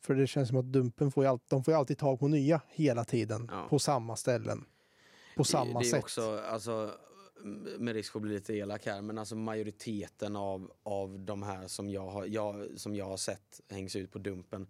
För 0.00 0.14
det 0.14 0.26
känns 0.26 0.48
som 0.48 0.58
att 0.58 0.64
dumpen 0.72 1.10
får 1.10 1.24
ju, 1.24 1.30
all, 1.30 1.38
de 1.48 1.64
får 1.64 1.74
ju 1.74 1.78
alltid 1.78 1.98
tag 1.98 2.20
på 2.20 2.28
nya 2.28 2.60
hela 2.68 3.04
tiden. 3.04 3.48
Ja. 3.52 3.66
På 3.70 3.78
samma 3.78 4.16
ställen. 4.16 4.64
På 5.36 5.44
samma 5.44 5.78
det, 5.78 5.84
det 5.84 5.88
är 5.88 5.90
sätt. 5.90 6.02
också, 6.02 6.40
alltså, 6.40 6.92
med 7.78 7.94
risk 7.94 8.12
för 8.12 8.18
att 8.18 8.22
bli 8.22 8.34
lite 8.34 8.54
elak 8.54 8.86
här, 8.86 9.02
men 9.02 9.18
alltså 9.18 9.36
majoriteten 9.36 10.36
av, 10.36 10.72
av 10.82 11.18
de 11.20 11.42
här 11.42 11.66
som 11.68 11.90
jag, 11.90 12.06
har, 12.06 12.26
jag, 12.26 12.68
som 12.76 12.94
jag 12.94 13.04
har 13.04 13.16
sett 13.16 13.60
hängs 13.68 13.96
ut 13.96 14.12
på 14.12 14.18
Dumpen, 14.18 14.66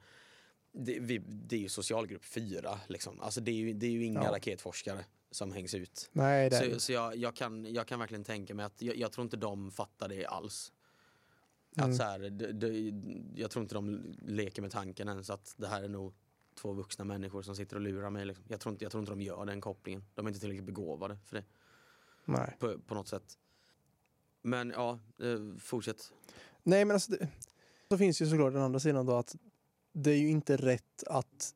det, 0.73 0.99
vi, 1.00 1.19
det 1.28 1.57
är 1.57 1.61
ju 1.61 1.69
socialgrupp 1.69 2.25
4. 2.25 2.81
Liksom. 2.87 3.21
Alltså, 3.21 3.40
det, 3.40 3.50
är 3.50 3.55
ju, 3.55 3.73
det 3.73 3.87
är 3.87 3.90
ju 3.90 4.05
inga 4.05 4.25
Ja. 4.25 4.33
raketforskare 4.33 5.05
som 5.30 5.52
hängs 5.52 5.75
ut. 5.75 6.11
Nej, 6.12 6.50
det 6.50 6.73
Så, 6.73 6.80
så 6.80 6.92
jag, 6.92 7.16
jag, 7.16 7.37
kan, 7.37 7.75
jag 7.75 7.87
kan 7.87 7.99
verkligen 7.99 8.25
tänka 8.25 8.54
mig 8.54 8.64
att 8.64 8.82
jag, 8.82 8.97
jag 8.97 9.12
tror 9.12 9.25
inte 9.25 9.37
de 9.37 9.70
fattar 9.70 10.08
det 10.08 10.26
alls. 10.26 10.73
Mm. 11.76 11.90
Att 11.90 11.97
så 11.97 12.02
här, 12.02 12.18
det, 12.18 12.52
det, 12.52 12.92
jag 13.40 13.50
tror 13.50 13.62
inte 13.62 13.75
de 13.75 14.14
leker 14.23 14.62
med 14.62 14.70
tanken 14.70 15.08
ens 15.08 15.30
att 15.30 15.54
det 15.56 15.68
här 15.68 15.82
är 15.82 15.88
nog 15.88 16.14
två 16.54 16.73
vuxna 16.73 17.04
människor 17.04 17.42
som 17.42 17.56
sitter 17.56 17.76
och 17.76 17.82
lurar 17.82 18.11
mig. 18.11 18.26
Liksom. 18.26 18.44
Jag, 18.49 18.61
tror 18.61 18.73
inte, 18.73 18.85
jag 18.85 18.92
tror 18.92 19.02
inte 19.02 19.12
de 19.12 19.20
gör 19.20 19.47
den 19.47 19.61
kopplingen. 19.61 20.04
De 20.14 20.26
är 20.26 20.30
inte 20.30 20.40
tillräckligt 20.40 20.66
begåvade 20.66 21.18
för 21.25 21.37
det 21.37 21.44
Nej. 22.25 22.56
på, 22.58 22.78
på 22.78 22.94
något 22.94 23.08
sätt. 23.08 23.38
Men 24.42 24.70
ja, 24.70 24.99
eh, 25.20 25.58
fortsätt. 25.58 26.12
Nej, 26.62 26.85
men 26.85 26.94
alltså 26.94 27.12
det, 27.12 27.28
så 27.88 27.99
finns 27.99 28.23
ju 28.23 28.26
såklart 28.26 28.52
den 28.52 28.62
andra 28.62 28.80
sidan 28.80 29.06
då 29.06 29.16
att 29.16 29.37
det 29.92 30.11
är 30.11 30.18
ju 30.18 30.28
inte 30.28 30.56
rätt 30.56 31.04
att 31.06 31.54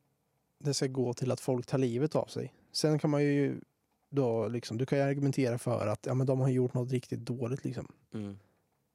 det 0.59 0.73
ska 0.73 0.87
gå 0.87 1.13
till 1.13 1.31
att 1.31 1.39
folk 1.39 1.65
tar 1.65 1.77
livet 1.77 2.15
av 2.15 2.25
sig. 2.25 2.53
Sen 2.73 2.99
kan 2.99 3.09
man 3.09 3.23
ju 3.23 3.61
då 4.09 4.47
liksom, 4.47 4.77
du 4.77 4.85
kan 4.85 4.97
ju 4.97 5.03
argumentera 5.03 5.57
för 5.57 5.87
att 5.87 6.05
ja, 6.05 6.13
men 6.13 6.27
de 6.27 6.39
har 6.39 6.49
gjort 6.49 6.73
något 6.73 6.91
riktigt 6.91 7.19
dåligt 7.19 7.65
liksom. 7.65 7.87
Mm. 8.13 8.37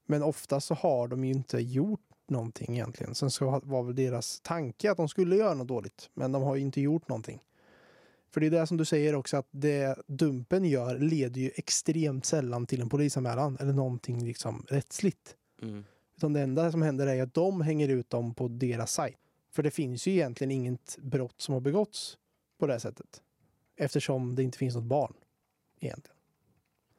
Men 0.06 0.22
ofta 0.22 0.60
så 0.60 0.74
har 0.74 1.08
de 1.08 1.24
ju 1.24 1.30
inte 1.30 1.58
gjort 1.58 2.00
någonting 2.28 2.74
egentligen. 2.74 3.14
Sen 3.14 3.30
så 3.30 3.60
var 3.64 3.82
väl 3.82 3.94
deras 3.94 4.40
tanke 4.40 4.90
att 4.90 4.96
de 4.96 5.08
skulle 5.08 5.36
göra 5.36 5.54
något 5.54 5.68
dåligt. 5.68 6.10
Men 6.14 6.32
de 6.32 6.42
har 6.42 6.56
ju 6.56 6.62
inte 6.62 6.80
gjort 6.80 7.08
någonting. 7.08 7.42
För 8.30 8.40
det 8.40 8.46
är 8.46 8.50
det 8.50 8.66
som 8.66 8.76
du 8.76 8.84
säger 8.84 9.14
också 9.14 9.36
att 9.36 9.48
det 9.50 9.98
Dumpen 10.06 10.64
gör 10.64 10.98
leder 10.98 11.40
ju 11.40 11.50
extremt 11.54 12.26
sällan 12.26 12.66
till 12.66 12.80
en 12.80 12.88
polisanmälan 12.88 13.56
eller 13.60 13.72
någonting 13.72 14.24
liksom 14.24 14.66
rättsligt. 14.68 15.36
Mm. 15.62 15.84
Utan 16.16 16.32
det 16.32 16.40
enda 16.40 16.70
som 16.70 16.82
händer 16.82 17.06
är 17.06 17.22
att 17.22 17.34
de 17.34 17.60
hänger 17.60 17.88
ut 17.88 18.10
dem 18.10 18.34
på 18.34 18.48
deras 18.48 18.92
sajt. 18.92 19.16
För 19.50 19.62
det 19.62 19.70
finns 19.70 20.06
ju 20.06 20.12
egentligen 20.12 20.50
inget 20.50 20.98
brott 20.98 21.40
som 21.40 21.54
har 21.54 21.60
begåtts 21.60 22.18
på 22.58 22.66
det 22.66 22.80
sättet. 22.80 23.22
Eftersom 23.78 24.34
det 24.34 24.42
inte 24.42 24.58
finns 24.58 24.74
något 24.74 24.84
barn 24.84 25.14
egentligen. 25.80 26.16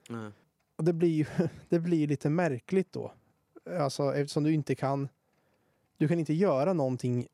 Nej. 0.10 0.32
Och 0.76 0.84
det 0.84 0.94
blir 0.94 1.10
ju 1.10 1.26
det 1.70 1.80
blir 1.80 2.08
lite 2.08 2.30
märkligt 2.30 2.92
då. 2.92 3.14
Alltså 3.80 4.16
eftersom 4.16 4.44
du 4.44 4.54
inte 4.54 4.76
kan 4.76 5.10
du 5.98 6.08
kan 6.08 6.20
inte 6.20 6.34
göra 6.34 6.74
någonting 6.74 7.28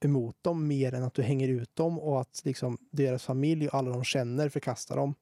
emot 0.00 0.36
dem 0.42 0.66
mer 0.66 0.94
än 0.94 1.02
att 1.02 1.14
du 1.14 1.22
hänger 1.22 1.48
ut 1.48 1.76
dem 1.76 1.98
och 1.98 2.20
att 2.20 2.42
liksom 2.44 2.78
deras 2.90 3.24
familj 3.24 3.68
och 3.68 3.74
alla 3.74 3.90
de 3.90 4.04
känner 4.04 4.48
förkastar 4.48 4.96
dem. 4.96 5.14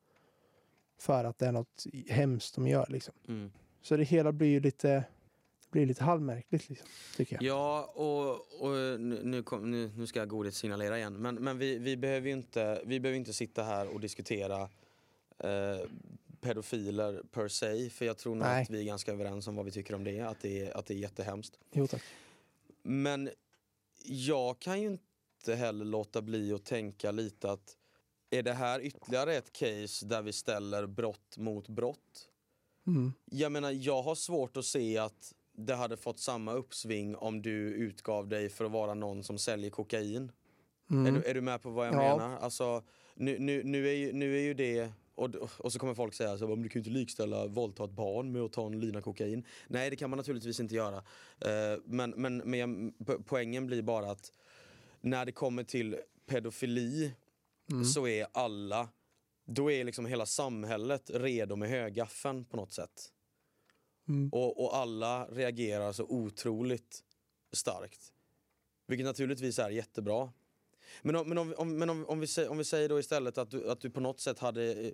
För 0.99 1.25
att 1.25 1.39
det 1.39 1.47
är 1.47 1.53
något 1.53 1.87
hemskt 2.09 2.55
de 2.55 2.67
gör 2.67 2.87
liksom. 2.89 3.15
Mm. 3.29 3.51
Så 3.83 3.97
det 3.97 4.05
hela 4.05 4.33
blir 4.33 4.49
ju 4.49 4.61
lite 4.61 5.05
blir 5.71 5.87
lite 5.87 6.05
halvmärkligt 6.05 6.69
liksom, 6.69 6.89
tycker 7.17 7.35
jag. 7.37 7.43
Ja, 7.43 7.93
och, 7.95 8.31
och 8.63 9.01
nu, 9.01 9.43
kom, 9.43 9.71
nu, 9.71 9.91
nu 9.97 10.07
ska 10.07 10.19
jag 10.19 10.29
godhet 10.29 10.55
signalera 10.55 10.99
igen. 10.99 11.15
Men, 11.23 11.35
men 11.35 11.59
vi, 11.59 11.79
vi, 11.79 11.97
behöver 11.97 12.31
inte, 12.31 12.83
vi 12.87 13.01
behöver 13.01 13.19
inte 13.19 13.33
sitta 13.33 13.63
här 13.63 13.95
och 13.95 14.01
diskutera 14.01 14.63
eh, 15.39 15.81
pedofiler 16.41 17.23
per 17.31 17.49
se. 17.49 17.91
För 17.91 18.05
jag 18.05 18.19
tror 18.19 18.35
nog 18.35 18.45
Nej. 18.45 18.63
att 18.63 18.71
vi 18.71 18.81
är 18.81 18.85
ganska 18.85 19.13
överens 19.13 19.49
om 19.49 19.57
vad 19.57 19.65
vi 19.65 19.71
tycker 19.71 19.95
om 19.95 20.05
det. 20.05 20.21
Att 20.21 20.41
det 20.41 20.61
är, 20.61 20.77
att 20.77 20.87
det 20.87 20.95
är 20.95 20.99
jättehemskt. 20.99 21.59
Jo 21.73 21.87
tack. 21.87 22.03
Men 22.83 23.31
jag 24.05 24.59
kan 24.59 24.81
ju 24.81 24.87
inte 24.87 25.55
heller 25.55 25.85
låta 25.85 26.23
bli 26.23 26.53
att 26.53 26.65
tänka 26.65 27.11
lite 27.11 27.51
att 27.51 27.77
är 28.31 28.43
det 28.43 28.53
här 28.53 28.81
ytterligare 28.81 29.35
ett 29.35 29.53
case 29.53 30.07
där 30.07 30.23
vi 30.23 30.33
ställer 30.33 30.87
brott 30.87 31.37
mot 31.37 31.69
brott? 31.69 32.29
Mm. 32.87 33.13
Jag 33.25 33.53
menar, 33.53 33.71
jag 33.71 34.03
har 34.03 34.15
svårt 34.15 34.57
att 34.57 34.65
se 34.65 34.99
att 34.99 35.35
det 35.59 35.75
hade 35.75 35.97
fått 35.97 36.19
samma 36.19 36.53
uppsving 36.53 37.17
om 37.17 37.43
du 37.43 37.51
utgav 37.75 38.29
dig 38.29 38.49
för 38.49 38.65
att 38.65 38.71
vara 38.71 38.95
någon 38.95 39.25
som 39.25 39.39
säljer 39.39 39.71
kokain. 39.71 40.33
Mm. 40.91 41.07
Är, 41.07 41.21
du, 41.21 41.29
är 41.31 41.35
du 41.35 41.41
med 41.41 41.63
på 41.63 41.71
vad 41.71 41.87
jag 41.87 41.95
Ja. 41.95 41.99
menar? 42.17 42.39
Alltså, 42.39 42.83
nu, 43.15 43.39
nu, 43.39 43.63
nu, 43.65 43.89
är 43.89 43.93
ju, 43.93 44.13
nu 44.13 44.37
är 44.37 44.43
ju 44.43 44.55
det... 44.55 44.93
Och, 45.15 45.35
och 45.59 45.73
så 45.73 45.79
kommer 45.79 45.95
folk 45.95 46.15
säga 46.15 46.39
så, 46.39 46.49
"Men 46.49 46.63
du 46.63 46.69
kan 46.69 46.83
ju 46.83 46.89
inte 46.89 46.99
likställa 47.01 47.47
våldta 47.47 47.85
ett 47.85 47.91
barn 47.91 48.33
med 48.33 48.43
att 48.43 48.53
ta 48.53 48.67
en 48.67 48.81
lina 48.81 49.01
kokain. 49.03 49.45
Nej, 49.69 49.91
det 49.91 49.97
kan 49.97 50.11
man 50.11 50.17
naturligtvis 50.17 50.61
inte 50.61 50.75
göra. 50.75 50.97
Eh, 51.41 51.81
men 51.85 52.11
men, 52.11 52.37
men 52.37 52.93
poängen 53.27 53.67
blir 53.67 53.83
bara 53.83 54.11
att 54.11 54.33
när 55.01 55.27
det 55.27 55.33
kommer 55.33 55.65
till 55.65 55.97
pedofili 56.27 57.13
Mm. 57.71 57.85
så 57.85 58.07
är 58.09 58.27
alla, 58.33 58.89
då 59.47 59.71
är 59.71 59.85
liksom 59.85 60.07
hela 60.07 60.27
samhället 60.27 61.11
redo 61.15 61.57
med 61.57 61.69
högaffeln 61.69 62.45
på 62.45 62.57
något 62.57 62.73
sätt. 62.73 63.13
Mm. 64.09 64.29
Och, 64.33 64.65
och 64.65 64.77
alla 64.77 65.27
reagerar 65.27 65.93
så 65.93 66.05
otroligt 66.05 67.05
starkt. 67.53 68.13
Vilket 68.87 69.07
naturligtvis 69.07 69.59
är 69.59 69.71
jättebra. 69.71 70.33
Men 71.03 71.17
om, 71.17 71.29
men 71.29 71.39
om, 71.39 71.55
om, 71.59 71.79
men 71.79 71.91
om, 71.91 72.07
om, 72.07 72.21
vi, 72.21 72.27
säger, 72.27 72.51
om 72.51 72.59
vi 72.59 72.65
säger 72.65 72.89
då 72.89 72.99
istället 72.99 73.39
att 73.39 73.51
du, 73.51 73.71
att 73.71 73.81
du 73.81 73.91
på 73.91 74.01
något 74.01 74.21
sätt 74.21 74.39
hade 74.39 74.73
eh, 74.73 74.93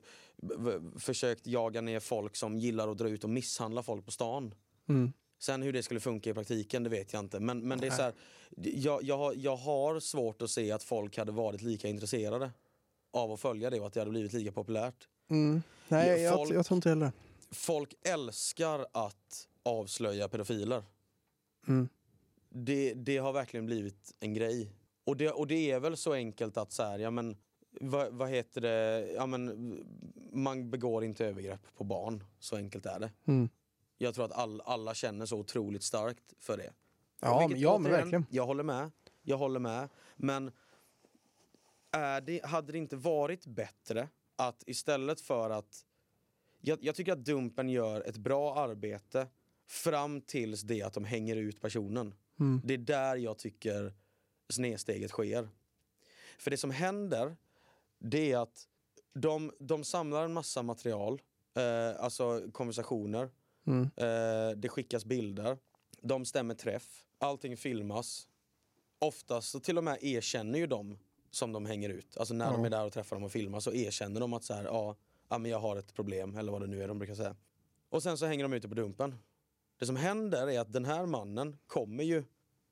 försökt 0.99 1.47
jaga 1.47 1.81
ner 1.81 2.01
folk 2.01 2.37
som 2.37 2.59
gillar 2.59 2.89
att 2.89 2.99
dra 2.99 3.09
ut 3.09 3.25
och 3.25 3.31
misshandla 3.31 3.83
folk 3.83 4.05
på 4.05 4.11
stan. 4.11 4.55
Mm. 4.89 5.13
Sen 5.39 5.63
hur 5.63 5.73
det 5.73 5.83
skulle 5.83 6.01
funka 6.01 6.31
i 6.31 6.35
praktiken, 6.35 6.83
det 6.83 6.91
vet 6.91 7.13
jag 7.13 7.21
inte. 7.21 7.41
Men, 7.41 7.69
men 7.69 7.79
det 7.79 7.87
är 7.87 7.91
så 7.91 8.03
här, 8.03 8.13
jag, 8.57 9.03
jag, 9.03 9.19
har, 9.19 9.35
jag 9.37 9.57
har 9.57 10.01
svårt 10.01 10.43
att 10.43 10.51
se 10.51 10.73
att 10.73 10.83
folk 10.83 11.19
hade 11.19 11.33
varit 11.33 11.63
lika 11.63 11.89
intresserade 11.89 12.51
av 13.11 13.33
att 13.33 13.41
följa 13.41 13.71
det 13.71 13.81
och 13.81 13.87
att 13.87 13.93
det 13.93 14.01
hade 14.01 14.11
blivit 14.11 14.33
lika 14.33 14.53
populärt. 14.53 15.09
Mm. 15.31 15.63
Nej, 15.89 16.09
Ja, 16.09 16.17
jag, 16.17 16.35
folk- 16.35 16.55
jag 16.55 16.67
tror 16.67 16.77
inte 16.77 16.89
heller. 16.89 17.13
Folk 17.55 17.95
älskar 18.03 18.87
att 18.93 19.49
avslöja 19.63 20.29
pedofiler. 20.29 20.85
Mm. 21.67 21.89
Det, 22.49 22.95
det 22.95 23.17
har 23.17 23.33
verkligen 23.33 23.67
blivit 23.67 24.15
en 24.21 24.35
grej. 24.35 24.73
Och 25.05 25.17
det, 25.17 25.31
och 25.31 25.47
det 25.47 25.71
är 25.71 25.81
väl 25.81 25.97
så 25.97 26.13
enkelt 26.13 26.57
att 26.57 26.73
så 26.73 26.83
här, 26.83 26.99
ja 26.99 27.11
men 27.11 27.37
vad, 27.81 28.13
vad 28.13 28.29
heter 28.29 28.61
det, 28.61 29.09
ja 29.17 29.27
men 29.27 29.85
man 30.33 30.71
begår 30.71 31.05
inte 31.05 31.27
övergrepp 31.27 31.75
på 31.77 31.85
barn. 31.85 32.25
Så 32.39 32.57
enkelt 32.57 32.87
är 32.87 33.01
det. 33.01 33.11
Mm. 33.25 33.49
Jag 33.99 34.15
tror 34.15 34.25
att 34.25 34.33
all, 34.33 34.61
alla 34.61 34.95
känner 34.95 35.27
så 35.27 35.39
otroligt 35.39 35.83
starkt 35.83 36.35
för 36.39 36.57
det. 36.57 36.73
Ja, 37.21 37.47
men, 37.49 37.61
ja 37.61 37.79
men 37.79 37.93
verkligen. 37.93 38.27
Jag 38.31 38.47
håller 38.47 38.63
med. 38.63 38.91
Jag 39.23 39.39
håller 39.39 39.61
med. 39.61 39.89
Men 40.17 40.51
är 41.91 42.21
det, 42.21 42.45
hade 42.45 42.73
det 42.73 42.79
inte 42.79 42.97
varit 42.97 43.47
bättre 43.47 44.09
att 44.37 44.65
istället 44.67 45.21
för 45.21 45.51
att... 45.51 45.85
Jag, 46.67 46.79
jag 46.85 46.95
tycker 46.95 47.13
att 47.13 47.25
Dumpen 47.25 47.69
gör 47.69 48.01
ett 48.01 48.17
bra 48.17 48.55
arbete 48.55 49.27
fram 49.67 50.21
tills 50.21 50.63
det 50.63 50.83
att 50.83 50.93
de 50.93 51.05
hänger 51.05 51.37
ut 51.37 51.61
personen. 51.61 52.15
Mm. 52.41 52.61
Det 52.65 52.75
är 52.75 52.79
där 52.79 53.17
jag 53.17 53.39
tycker 53.39 53.95
snedsteget 54.49 55.11
sker. 55.11 55.49
För 56.39 56.51
det 56.51 56.57
som 56.57 56.71
händer, 56.71 57.37
det 57.99 58.33
är 58.33 58.39
att 58.39 58.69
de, 59.15 59.53
de 59.59 59.85
samlar 59.85 60.25
en 60.25 60.33
massa 60.33 60.63
material, 60.63 61.23
eh, 61.55 62.05
alltså 62.05 62.43
konversationer, 62.53 63.31
Mm. 63.67 63.83
Eh, 63.97 64.57
det 64.57 64.69
skickas 64.69 65.05
bilder, 65.05 65.59
de 66.01 66.25
stämmer 66.25 66.55
träff, 66.55 67.05
allting 67.19 67.57
filmas. 67.57 68.29
Oftast 68.99 69.51
så 69.51 69.61
till 69.61 69.79
och 69.79 69.85
med 69.85 69.99
erkänner 70.03 70.59
ju 70.59 70.67
de 70.67 70.99
som 71.31 71.53
de 71.53 71.67
hänger 71.67 71.89
ut. 71.91 72.17
Alltså 72.17 72.35
när 72.35 72.45
Ja. 72.45 72.53
de 72.53 72.65
är 72.65 72.71
där 72.71 72.85
och 72.87 72.93
träffar 72.93 73.17
dem 73.17 73.25
och 73.25 73.33
filmar 73.33 73.61
så 73.61 73.73
erkänner 73.73 74.21
de 74.21 74.33
att 74.33 74.45
så 74.45 74.55
här, 74.55 74.65
ja, 74.65 74.97
ja 75.35 75.39
men 75.39 75.51
jag 75.51 75.59
har 75.59 75.77
ett 75.77 75.95
problem 75.95 76.37
eller 76.37 76.53
vad 76.53 76.61
det 76.61 76.67
nu 76.67 76.83
är 76.83 76.89
de 76.89 76.99
brukar 76.99 77.15
säga. 77.15 77.37
Och 77.89 78.03
sen 78.03 78.19
så 78.19 78.27
hänger 78.27 78.45
de 78.45 78.53
ute 78.53 78.69
på 78.69 78.75
dumpen. 78.75 79.15
Det 79.79 79.87
som 79.87 79.97
händer 79.97 80.51
är 80.51 80.61
att 80.61 80.73
den 80.73 80.85
här 80.85 81.07
mannen 81.07 81.57
kommer 81.67 82.05
ju 82.05 82.25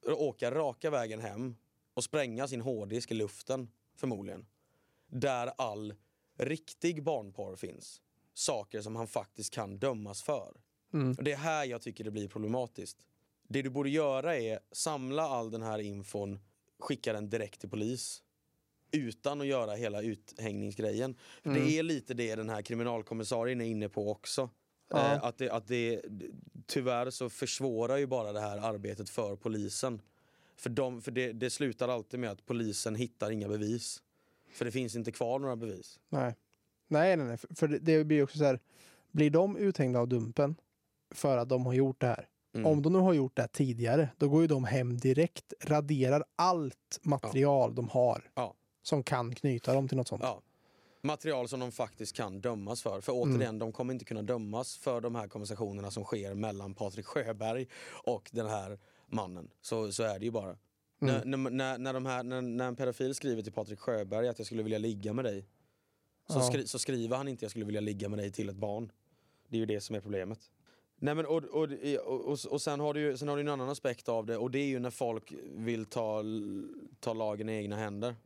åka 0.07 0.51
raka 0.51 0.91
vägen 0.91 1.21
hem 1.21 1.57
och 1.95 2.05
spränga 2.05 2.49
sin 2.49 2.61
hårddisk 2.61 3.11
i 3.11 3.15
luften 3.15 3.71
förmodligen. 3.97 4.47
Där 5.07 5.53
all 5.59 5.95
riktig 6.39 7.03
barnporr 7.03 7.57
finns. 7.57 8.03
Saker 8.35 8.81
som 8.81 8.97
han 8.97 9.07
faktiskt 9.07 9.55
kan 9.55 9.79
dömas 9.79 10.23
för. 10.23 10.61
Mm. 10.93 11.15
Och 11.19 11.25
det 11.25 11.33
är 11.33 11.37
här 11.37 11.65
jag 11.65 11.83
tycker 11.83 12.05
det 12.05 12.11
blir 12.11 12.29
problematiskt. 12.29 12.99
Det 13.49 13.63
du 13.63 13.71
borde 13.71 13.91
göra 13.91 14.37
är 14.37 14.61
samla 14.73 15.23
all 15.23 15.51
den 15.51 15.63
här 15.63 15.79
infon, 15.79 16.39
skicka 16.79 17.13
den 17.13 17.31
direkt 17.31 17.61
till 17.61 17.71
polis. 17.71 18.23
Utan 18.93 19.41
att 19.41 19.47
göra 19.47 19.75
hela 19.75 20.03
uthängningsgrejen. 20.03 21.15
För 21.43 21.51
Mm. 21.51 21.65
Det 21.65 21.79
är 21.79 21.83
lite 21.83 22.15
det 22.15 22.35
den 22.35 22.49
här 22.49 22.63
kriminalkommissarien 22.63 23.61
är 23.61 23.65
inne 23.65 23.89
på 23.89 24.11
också. 24.11 24.51
Ja. 24.91 25.13
Eh, 25.13 25.25
att 25.25 25.39
det, 25.39 25.51
att 25.51 25.67
det, 25.67 26.03
tyvärr 26.67 27.11
så 27.11 27.31
försvårar 27.31 27.97
ju 27.97 28.07
bara 28.07 28.33
det 28.33 28.41
här 28.41 28.59
arbetet 28.59 29.11
för 29.11 29.37
polisen. 29.37 30.03
För, 30.57 30.71
de, 30.71 31.03
för 31.03 31.11
det, 31.11 31.33
det 31.33 31.51
slutar 31.51 31.89
alltid 31.89 32.21
med 32.21 32.31
att 32.31 32.47
polisen 32.47 32.95
hittar 32.95 33.31
inga 33.31 33.49
bevis. 33.49 34.03
För 34.53 34.65
det 34.65 34.71
finns 34.71 34.97
inte 34.97 35.13
kvar 35.13 35.39
några 35.39 35.57
bevis. 35.57 36.01
Nej. 36.09 36.35
Nej, 36.89 37.17
nej, 37.17 37.27
nej. 37.27 37.37
För- 37.37 37.69
det, 37.69 37.79
det 37.79 38.05
blir 38.05 38.23
också 38.23 38.39
så 38.39 38.45
här. 38.45 38.61
Blir 39.11 39.31
de 39.31 39.57
uthängda 39.57 39.99
av 40.01 40.09
Dumpen 40.09 40.55
för 41.15 41.39
att 41.39 41.49
de 41.49 41.67
har 41.67 41.73
gjort 41.73 42.01
det 42.01 42.07
här? 42.07 42.29
Mm. 42.55 42.67
Om 42.67 42.83
de 42.83 42.93
nu 42.93 42.99
har 42.99 43.13
gjort 43.13 43.37
det 43.37 43.43
här 43.43 43.49
tidigare, 43.49 44.09
då 44.19 44.29
går 44.29 44.43
ju 44.43 44.47
de 44.47 44.65
hem 44.65 44.97
direkt, 44.99 45.53
raderar 45.61 46.25
allt 46.37 46.99
material 47.03 47.75
de 47.75 47.89
har 47.89 48.31
Ja. 48.35 48.55
Som 48.83 49.03
kan 49.03 49.35
knyta 49.35 49.75
dem 49.75 49.89
till 49.89 49.97
något 49.97 50.09
sånt. 50.09 50.23
Ja. 50.23 50.43
Material 51.05 51.49
som 51.49 51.61
de 51.61 51.73
faktiskt 51.73 52.17
kan 52.17 52.41
dömas 52.41 52.83
för. 52.83 53.01
För 53.01 53.13
återigen, 53.13 53.59
de 53.59 53.73
kommer 53.73 53.93
inte 53.93 54.05
kunna 54.05 54.23
dömas 54.23 54.77
för 54.77 55.01
de 55.01 55.15
här 55.15 55.29
konversationerna 55.29 55.91
som 55.91 56.05
sker 56.05 56.35
mellan 56.35 56.75
Patrik 56.75 57.07
Sjöberg 57.07 57.67
och 58.05 58.31
den 58.33 58.47
här 58.47 58.79
mannen. 59.07 59.51
Så, 59.61 59.93
så 59.93 60.03
är 60.03 60.19
det 60.19 60.25
ju 60.25 60.31
bara. 60.31 60.57
När, 60.99 61.25
när, 61.25 61.51
när, 61.51 61.79
när, 61.79 61.93
de 61.93 62.07
här, 62.07 62.23
när, 62.23 62.43
när 62.43 62.69
en 62.69 62.77
pedofil 62.77 63.15
skriver 63.15 63.43
till 63.43 63.53
Patrik 63.53 63.79
Sjöberg 63.81 64.29
att 64.29 64.39
jag 64.39 64.47
skulle 64.47 64.63
vilja 64.63 64.79
ligga 64.79 65.13
med 65.13 65.25
dig 65.25 65.47
så, 66.29 66.39
Ja. 66.39 66.43
skri, 66.43 66.67
så 66.67 66.79
skriver 66.79 67.17
han 67.17 67.29
inte 67.29 67.45
jag 67.45 67.51
skulle 67.51 67.65
vilja 67.65 67.81
ligga 67.81 68.09
med 68.09 68.19
dig 68.19 68.31
till 68.33 68.49
ett 68.49 68.57
barn. 68.57 68.93
Det 69.49 69.57
är 69.57 69.61
ju 69.61 69.67
det 69.67 69.81
som 69.81 69.97
är 69.97 70.01
problemet. 70.01 70.51
Nej, 70.97 71.15
men, 71.15 71.27
och, 71.27 71.45
och, 71.45 71.69
och, 72.07 72.29
och, 72.33 72.39
och 72.51 72.63
sen 72.63 72.81
har 72.81 72.95
du 72.95 73.01
ju 73.01 73.17
sen 73.17 73.29
har 73.29 73.37
du 73.37 73.41
en 73.41 73.49
annan 73.49 73.69
aspekt 73.69 74.09
av 74.09 74.27
det 74.27 74.37
och 74.37 74.51
det 74.51 74.59
är 74.59 74.67
ju 74.67 74.79
när 74.79 74.91
folk 74.91 75.33
vill 75.55 75.85
ta, 75.87 76.23
ta 77.01 77.13
lagen 77.13 77.49
i 77.49 77.53
egna 77.53 77.77
händer. 77.77 78.17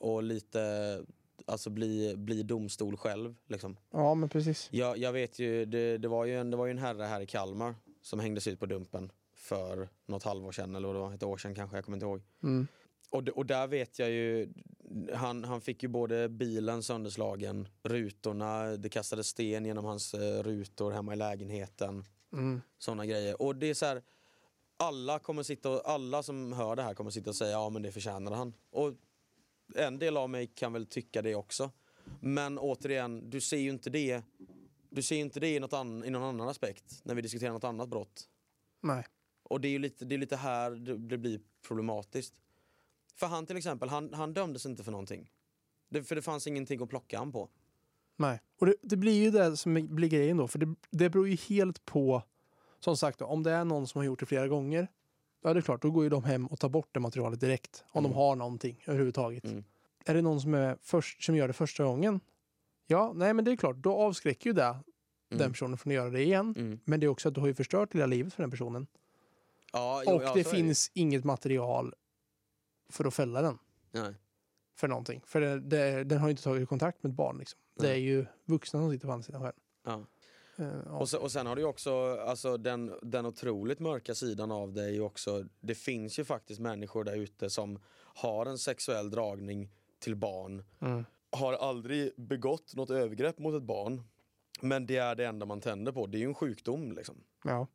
Och 0.00 0.22
lite 0.22 1.04
alltså 1.46 1.70
bli, 1.70 2.14
bli 2.16 2.42
domstol 2.42 2.96
själv. 2.96 3.34
Liksom. 3.46 3.76
Ja, 3.90 4.14
men 4.14 4.28
precis. 4.28 4.68
Jag, 4.72 4.98
jag 4.98 5.12
vet 5.12 5.38
ju, 5.38 5.64
det, 5.64 5.98
det, 5.98 6.08
var 6.08 6.24
ju 6.24 6.40
en, 6.40 6.50
det 6.50 6.56
var 6.56 6.66
ju 6.66 6.70
en 6.70 6.78
herre 6.78 7.04
här 7.04 7.20
i 7.20 7.26
Kalmar 7.26 7.74
som 8.02 8.20
hängdes 8.20 8.46
ut 8.46 8.60
på 8.60 8.66
Dumpen 8.66 9.12
för 9.34 9.88
något 10.06 10.22
halvår 10.22 10.52
sedan 10.52 10.76
eller 10.76 10.88
vad 10.88 10.96
det 10.96 11.00
var, 11.00 11.14
ett 11.14 11.22
år 11.22 11.36
sedan 11.36 11.54
kanske, 11.54 11.76
jag 11.76 11.84
kommer 11.84 11.96
inte 11.96 12.06
ihåg. 12.06 12.22
Mm. 12.42 12.66
Och, 13.10 13.28
och 13.28 13.46
där 13.46 13.66
vet 13.66 13.98
jag 13.98 14.10
ju, 14.10 14.48
han, 15.14 15.44
han 15.44 15.60
fick 15.60 15.82
ju 15.82 15.88
både 15.88 16.28
bilen 16.28 16.82
sönderslagen, 16.82 17.68
rutorna, 17.82 18.76
det 18.76 18.88
kastades 18.88 19.26
sten 19.26 19.64
genom 19.64 19.84
hans 19.84 20.14
eh, 20.14 20.42
rutor 20.42 20.90
hemma 20.90 21.12
i 21.12 21.16
lägenheten. 21.16 22.04
Mm. 22.32 22.60
Sådana 22.78 23.06
grejer. 23.06 23.42
Och 23.42 23.56
det 23.56 23.70
är 23.70 23.74
så 23.74 23.86
här, 23.86 24.02
alla, 24.76 25.18
kommer 25.18 25.42
sitta 25.42 25.70
och, 25.70 25.88
alla 25.88 26.22
som 26.22 26.52
hör 26.52 26.76
det 26.76 26.82
här 26.82 26.94
kommer 26.94 27.10
sitta 27.10 27.30
och 27.30 27.36
säga 27.36 27.50
ja 27.50 27.70
men 27.70 27.82
det 27.82 27.92
förtjänade 27.92 28.36
han. 28.36 28.54
Och 28.70 28.92
en 29.74 29.98
del 29.98 30.16
av 30.16 30.30
mig 30.30 30.46
kan 30.46 30.72
väl 30.72 30.86
tycka 30.86 31.22
det 31.22 31.34
också. 31.34 31.70
Men 32.20 32.58
återigen, 32.58 33.30
du 33.30 33.40
ser 33.40 33.56
ju 33.56 33.70
inte 33.70 33.90
det 33.90 34.24
du 34.90 35.02
ser 35.02 35.16
ju 35.16 35.20
inte 35.20 35.40
det 35.40 35.54
i, 35.54 35.60
något 35.60 35.72
an, 35.72 36.04
i 36.04 36.10
någon 36.10 36.22
annan 36.22 36.48
aspekt 36.48 37.00
när 37.04 37.14
vi 37.14 37.22
diskuterar 37.22 37.52
något 37.52 37.64
annat 37.64 37.88
brott. 37.88 38.28
Nej. 38.80 39.06
Och 39.42 39.60
det 39.60 39.68
är 39.68 39.70
ju 39.70 39.78
lite, 39.78 40.04
det 40.04 40.14
är 40.14 40.18
lite 40.18 40.36
här 40.36 40.70
det, 40.70 40.98
det 40.98 41.18
blir 41.18 41.40
problematiskt. 41.68 42.40
För 43.16 43.26
han 43.26 43.46
till 43.46 43.56
exempel, 43.56 43.88
han, 43.88 44.14
han 44.14 44.34
dömdes 44.34 44.66
inte 44.66 44.84
för 44.84 44.92
någonting. 44.92 45.30
Det, 45.88 46.04
för 46.04 46.14
det 46.14 46.22
fanns 46.22 46.46
ingenting 46.46 46.82
att 46.82 46.88
plocka 46.88 47.18
han 47.18 47.32
på. 47.32 47.48
Nej. 48.16 48.40
Och 48.60 48.66
det, 48.66 48.74
det 48.82 48.96
blir 48.96 49.22
ju 49.22 49.30
det 49.30 49.56
som 49.56 49.88
blir 49.96 50.08
grejen 50.08 50.36
då. 50.36 50.48
För 50.48 50.58
det, 50.58 50.74
det 50.90 51.10
beror 51.10 51.28
ju 51.28 51.36
helt 51.36 51.84
på, 51.84 52.22
som 52.80 52.96
sagt, 52.96 53.18
då, 53.18 53.24
om 53.24 53.42
det 53.42 53.50
är 53.50 53.64
någon 53.64 53.86
som 53.86 53.98
har 53.98 54.06
gjort 54.06 54.20
det 54.20 54.26
flera 54.26 54.48
gånger, 54.48 54.88
är 55.42 55.54
det 55.54 55.62
klart, 55.62 55.82
då 55.82 55.90
går 55.90 56.04
ju 56.04 56.10
de 56.10 56.24
hem 56.24 56.46
och 56.46 56.58
tar 56.60 56.68
bort 56.68 56.88
det 56.92 57.00
materialet 57.00 57.40
direkt. 57.40 57.84
Om 57.92 58.04
Mm. 58.04 58.10
de 58.10 58.16
har 58.16 58.36
någonting 58.36 58.82
överhuvudtaget. 58.86 59.44
Mm. 59.44 59.64
Är 60.04 60.14
det 60.14 60.22
någon 60.22 60.40
som, 60.40 60.54
är 60.54 60.76
först, 60.80 61.22
som 61.24 61.36
gör 61.36 61.46
det 61.48 61.54
första 61.54 61.84
gången? 61.84 62.20
Ja, 62.86 63.12
nej 63.14 63.34
men 63.34 63.44
det 63.44 63.50
är 63.52 63.56
klart, 63.56 63.76
då 63.76 63.92
avskräcker 63.96 64.50
ju 64.50 64.54
det 64.54 64.76
den 65.28 65.40
Mm. 65.40 65.52
personen 65.52 65.78
från 65.78 65.90
att 65.90 65.94
göra 65.94 66.10
det 66.10 66.22
igen. 66.22 66.54
Mm. 66.58 66.80
Men 66.84 67.00
det 67.00 67.06
är 67.06 67.08
också 67.08 67.28
att 67.28 67.34
du 67.34 67.40
har 67.40 67.48
ju 67.48 67.54
förstört 67.54 67.94
hela 67.94 68.06
livet 68.06 68.34
för 68.34 68.42
den 68.42 68.50
personen. 68.50 68.86
Ja, 69.72 70.02
jo, 70.06 70.12
och 70.12 70.22
ja, 70.22 70.34
det 70.34 70.40
är 70.40 70.44
finns 70.44 70.90
inget 70.94 71.24
material 71.24 71.94
för 72.88 73.04
att 73.04 73.14
fälla 73.14 73.42
den 73.42 73.58
Nej. 73.92 74.14
för 74.76 74.88
någonting. 74.88 75.22
För 75.26 75.40
det, 75.40 75.60
det, 75.60 76.04
den 76.04 76.18
har 76.18 76.28
ju 76.28 76.30
inte 76.30 76.42
tagit 76.42 76.68
kontakt 76.68 77.02
med 77.02 77.10
ett 77.10 77.16
barn. 77.16 77.38
Liksom. 77.38 77.60
Det 77.80 77.90
är 77.90 77.94
ju 77.96 78.26
vuxna 78.44 78.80
som 78.80 78.90
sitter 78.90 79.06
på 79.06 79.12
andra 79.12 79.22
sidan 79.24 79.42
själv. 79.42 79.54
Ja. 79.84 80.04
Eh, 80.60 80.66
ja. 80.86 80.92
Och, 80.98 81.08
sen, 81.08 81.20
och 81.20 81.32
sen 81.32 81.46
har 81.46 81.56
du 81.56 81.64
också 81.64 82.18
alltså, 82.20 82.56
den, 82.56 82.92
den 83.02 83.26
otroligt 83.26 83.78
mörka 83.80 84.14
sidan 84.14 84.52
av 84.52 84.72
det 84.72 84.82
är 84.84 84.88
ju 84.88 85.00
också, 85.00 85.44
det 85.60 85.74
finns 85.74 86.18
ju 86.18 86.24
faktiskt 86.24 86.60
människor 86.60 87.04
där 87.04 87.16
ute 87.16 87.50
som 87.50 87.78
har 88.14 88.46
en 88.46 88.58
sexuell 88.58 89.10
dragning 89.10 89.70
till 89.98 90.16
barn, 90.16 90.64
Mm. 90.80 91.04
har 91.30 91.52
aldrig 91.52 92.12
begått 92.16 92.74
något 92.76 92.90
övergrepp 92.90 93.38
mot 93.38 93.54
ett 93.54 93.62
barn, 93.62 94.02
men 94.60 94.86
det 94.86 94.96
är 94.96 95.14
det 95.14 95.24
enda 95.26 95.46
man 95.46 95.60
tänder 95.60 95.92
på. 95.92 96.06
Det 96.06 96.18
är 96.18 96.20
ju 96.20 96.26
en 96.26 96.34
sjukdom 96.34 96.92
liksom. 96.92 97.16
Ja. 97.44 97.66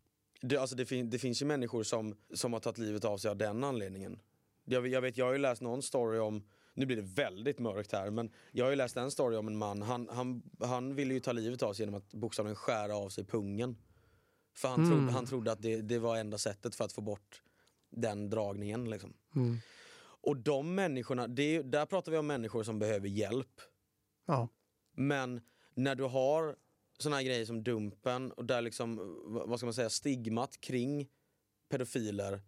Det, 0.41 0.57
alltså 0.57 0.75
det, 0.75 0.85
fin, 0.85 1.09
det 1.09 1.19
finns 1.19 1.41
ju 1.41 1.45
människor 1.45 1.83
som, 1.83 2.15
som 2.33 2.53
har 2.53 2.59
tagit 2.59 2.77
livet 2.77 3.05
av 3.05 3.17
sig 3.17 3.31
av 3.31 3.37
den 3.37 3.63
anledningen. 3.63 4.19
Jag, 4.65 4.87
jag, 4.87 5.01
vet, 5.01 5.17
jag 5.17 5.25
har 5.25 5.33
ju 5.33 5.39
läst 5.39 5.61
någon 5.61 5.81
story 5.81 6.19
om, 6.19 6.43
nu 6.75 6.85
blir 6.85 6.95
det 6.95 7.01
väldigt 7.01 7.59
mörkt 7.59 7.91
här, 7.91 8.09
men 8.09 8.31
jag 8.51 8.65
har 8.65 8.69
ju 8.69 8.75
läst 8.75 8.97
en 8.97 9.11
story 9.11 9.35
om 9.35 9.47
en 9.47 9.57
man, 9.57 9.81
han, 9.81 10.07
han, 10.11 10.43
han 10.59 10.95
ville 10.95 11.13
ju 11.13 11.19
ta 11.19 11.31
livet 11.31 11.63
av 11.63 11.73
sig 11.73 11.85
genom 11.85 11.95
att 11.95 12.13
bokstavligen 12.13 12.55
skära 12.55 12.95
av 12.95 13.09
sig 13.09 13.25
pungen. 13.25 13.77
För 14.55 14.67
han, 14.67 14.79
Mm. 14.85 14.91
trodde, 14.97 15.11
han 15.13 15.25
trodde 15.25 15.51
att 15.51 15.61
det, 15.61 15.81
det 15.81 15.99
var 15.99 16.17
enda 16.17 16.37
sättet 16.37 16.75
för 16.75 16.85
att 16.85 16.93
få 16.93 17.01
bort 17.01 17.41
den 17.89 18.29
dragningen. 18.29 18.89
Liksom. 18.89 19.13
Mm. 19.35 19.57
Och 20.21 20.37
de 20.37 20.75
människorna, 20.75 21.27
det, 21.27 21.43
är- 21.55 21.63
där 21.63 21.85
pratar 21.85 22.11
vi 22.11 22.17
om 22.17 22.27
människor 22.27 22.63
som 22.63 22.79
behöver 22.79 23.07
hjälp. 23.07 23.61
Ja. 24.25 24.47
Men 24.95 25.41
när 25.73 25.95
du 25.95 26.03
har 26.03 26.55
såna 26.99 27.15
här 27.15 27.23
grejer 27.23 27.45
som 27.45 27.63
Dumpen 27.63 28.31
och 28.31 28.45
där 28.45 28.61
liksom, 28.61 28.97
vad 29.47 29.59
ska 29.59 29.65
man 29.65 29.73
säga, 29.73 29.89
stigmat 29.89 30.61
kring 30.61 31.07
pedofiler 31.69 32.41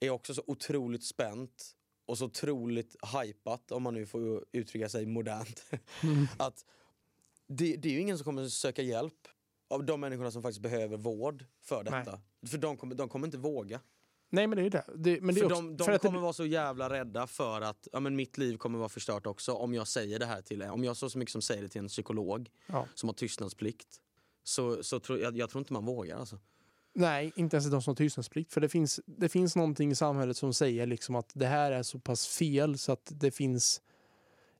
är 0.00 0.10
också 0.10 0.34
så 0.34 0.42
otroligt 0.46 1.04
spänt 1.04 1.76
och 2.12 2.18
så 2.18 2.24
otroligt 2.24 2.96
hypat 3.14 3.72
om 3.72 3.82
man 3.82 3.94
nu 3.94 4.06
får 4.06 4.44
uttrycka 4.52 4.88
sig 4.88 5.06
modernt. 5.06 5.64
Mm. 6.02 6.26
att 6.38 6.64
det, 7.46 7.76
det 7.76 7.88
är 7.88 7.92
ju 7.92 8.00
ingen 8.00 8.18
som 8.18 8.24
kommer 8.24 8.48
söka 8.48 8.82
hjälp 8.82 9.28
av 9.70 9.84
de 9.84 10.00
människorna 10.00 10.30
som 10.30 10.42
faktiskt 10.42 10.62
behöver 10.62 10.96
vård 10.96 11.44
för 11.62 11.84
detta. 11.84 12.20
För 12.46 12.58
de 12.58 12.76
kommer, 12.76 12.94
de 12.94 13.08
kommer 13.08 13.26
inte 13.26 13.38
våga. 13.38 13.80
Nej 14.30 14.46
men 14.46 14.58
det 14.58 14.64
är 14.66 14.70
det. 14.70 14.84
det 14.94 15.20
men 15.20 15.34
det 15.34 15.40
för 15.40 15.46
också, 15.46 15.62
de, 15.62 15.76
de 15.76 15.84
för 15.84 15.92
att 15.92 16.02
det, 16.02 16.08
kommer 16.08 16.20
vara 16.20 16.32
så 16.32 16.46
jävla 16.46 16.90
rädda 16.90 17.26
för 17.26 17.60
att 17.60 17.88
ja, 17.92 18.00
men 18.00 18.16
mitt 18.16 18.38
liv 18.38 18.56
kommer 18.56 18.78
vara 18.78 18.88
förstört 18.88 19.26
också 19.26 19.52
om 19.52 19.74
jag 19.74 19.88
säger 19.88 20.18
det 20.18 20.26
här 20.26 20.42
till 20.42 20.62
Om 20.62 20.84
jag 20.84 20.96
så 20.96 21.10
så 21.10 21.18
mycket 21.18 21.32
som 21.32 21.42
säger 21.42 21.62
det 21.62 21.68
till 21.68 21.80
en 21.80 21.88
psykolog 21.88 22.50
ja. 22.66 22.86
som 22.94 23.08
har 23.08 23.14
tystnadsplikt 23.14 24.00
så, 24.42 24.82
så 24.82 25.00
tror 25.00 25.18
jag, 25.18 25.36
jag 25.36 25.50
tror 25.50 25.60
inte 25.60 25.72
man 25.72 25.84
vågar 25.84 26.16
alltså. 26.16 26.38
Nej, 26.94 27.32
inte 27.36 27.56
ens 27.56 27.70
de 27.70 27.82
som 27.82 27.90
har 27.90 27.96
tystnadsplikt. 27.96 28.52
För 28.52 28.60
det 28.60 28.68
finns, 28.68 29.00
det 29.06 29.28
finns 29.28 29.56
någonting 29.56 29.90
i 29.90 29.94
samhället 29.94 30.36
som 30.36 30.54
säger 30.54 30.86
liksom 30.86 31.14
att 31.14 31.30
det 31.34 31.46
här 31.46 31.72
är 31.72 31.82
så 31.82 31.98
pass 31.98 32.26
fel 32.26 32.78
så 32.78 32.92
att 32.92 33.12
det 33.14 33.30
finns 33.30 33.82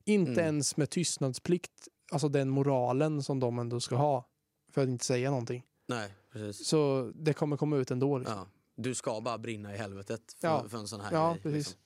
inte 0.05 0.31
Mm. 0.31 0.45
ens 0.45 0.77
med 0.77 0.89
tystnadsplikt, 0.89 1.87
alltså 2.11 2.29
den 2.29 2.49
moralen 2.49 3.23
som 3.23 3.39
de 3.39 3.59
ändå 3.59 3.79
ska 3.79 3.95
ha 3.95 4.29
för 4.71 4.83
att 4.83 4.89
inte 4.89 5.05
säga 5.05 5.29
någonting. 5.29 5.63
Nej, 5.87 6.13
precis. 6.31 6.67
Så 6.67 7.11
det 7.15 7.33
kommer 7.33 7.57
komma 7.57 7.77
ut 7.77 7.91
ändå. 7.91 8.17
Liksom. 8.17 8.37
Ja. 8.37 8.47
Du 8.75 8.95
ska 8.95 9.21
bara 9.21 9.37
brinna 9.37 9.73
i 9.73 9.77
helvetet 9.77 10.35
för, 10.41 10.47
Ja. 10.47 10.65
för 10.69 10.77
en 10.77 10.87
sån 10.87 11.01
här 11.01 11.11
Ja, 11.13 11.31
grej. 11.31 11.41
precis. 11.41 11.57
Liksom. 11.57 11.79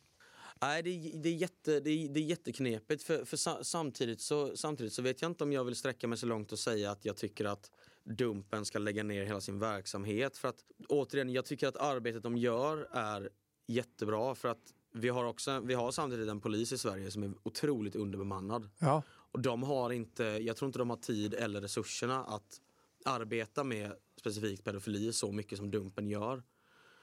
Nej, 0.62 0.84
det, 0.84 0.90
är- 0.90 1.18
det, 1.18 1.30
är 1.30 1.34
jätte, 1.34 1.80
det, 1.80 1.90
är, 1.90 2.10
det 2.10 2.20
är 2.20 2.24
jätteknepigt 2.24 3.04
för, 3.04 3.26
för 3.26 3.38
sa, 3.38 3.64
samtidigt, 3.64 4.22
så, 4.22 4.58
samtidigt 4.58 4.94
så 4.94 5.02
vet 5.02 5.22
jag 5.22 5.32
inte 5.32 5.44
om 5.44 5.54
jag 5.54 5.64
vill 5.64 5.76
sträcka 5.76 6.08
mig 6.08 6.18
så 6.18 6.26
långt 6.26 6.52
och 6.52 6.60
säga 6.60 6.92
att 6.92 7.06
jag 7.06 7.16
tycker 7.18 7.46
att 7.46 7.72
Dumpen 8.08 8.66
ska 8.66 8.80
lägga 8.80 9.04
ner 9.04 9.26
hela 9.26 9.42
sin 9.42 9.60
verksamhet. 9.60 10.38
För 10.38 10.48
att 10.48 10.64
återigen, 10.90 11.30
jag 11.30 11.46
tycker 11.46 11.68
att 11.68 11.78
arbetet 11.78 12.24
de 12.24 12.38
gör 12.38 12.88
är 12.92 13.30
jättebra 13.68 14.36
för 14.36 14.48
att 14.50 14.74
vi 14.94 15.10
har, 15.10 15.26
också, 15.26 15.60
vi 15.60 15.74
har 15.74 15.92
samtidigt 15.92 16.30
en 16.30 16.42
polis 16.42 16.72
i 16.72 16.78
Sverige 16.78 17.12
som 17.12 17.24
är 17.24 17.34
otroligt 17.44 17.96
underbemannad. 17.96 18.70
Ja. 18.80 19.04
Och 19.10 19.42
de 19.42 19.64
har 19.64 19.92
inte, 19.92 20.24
jag 20.24 20.58
tror 20.58 20.68
inte 20.68 20.80
de 20.80 20.90
har 20.90 20.98
tid 20.98 21.34
eller 21.34 21.62
resurserna 21.62 22.24
att 22.24 22.62
arbeta 23.06 23.64
med 23.64 23.92
specifikt 24.20 24.64
pedofili 24.64 25.14
så 25.14 25.32
mycket 25.32 25.58
som 25.58 25.72
Dumpen 25.72 26.08
gör. 26.08 26.44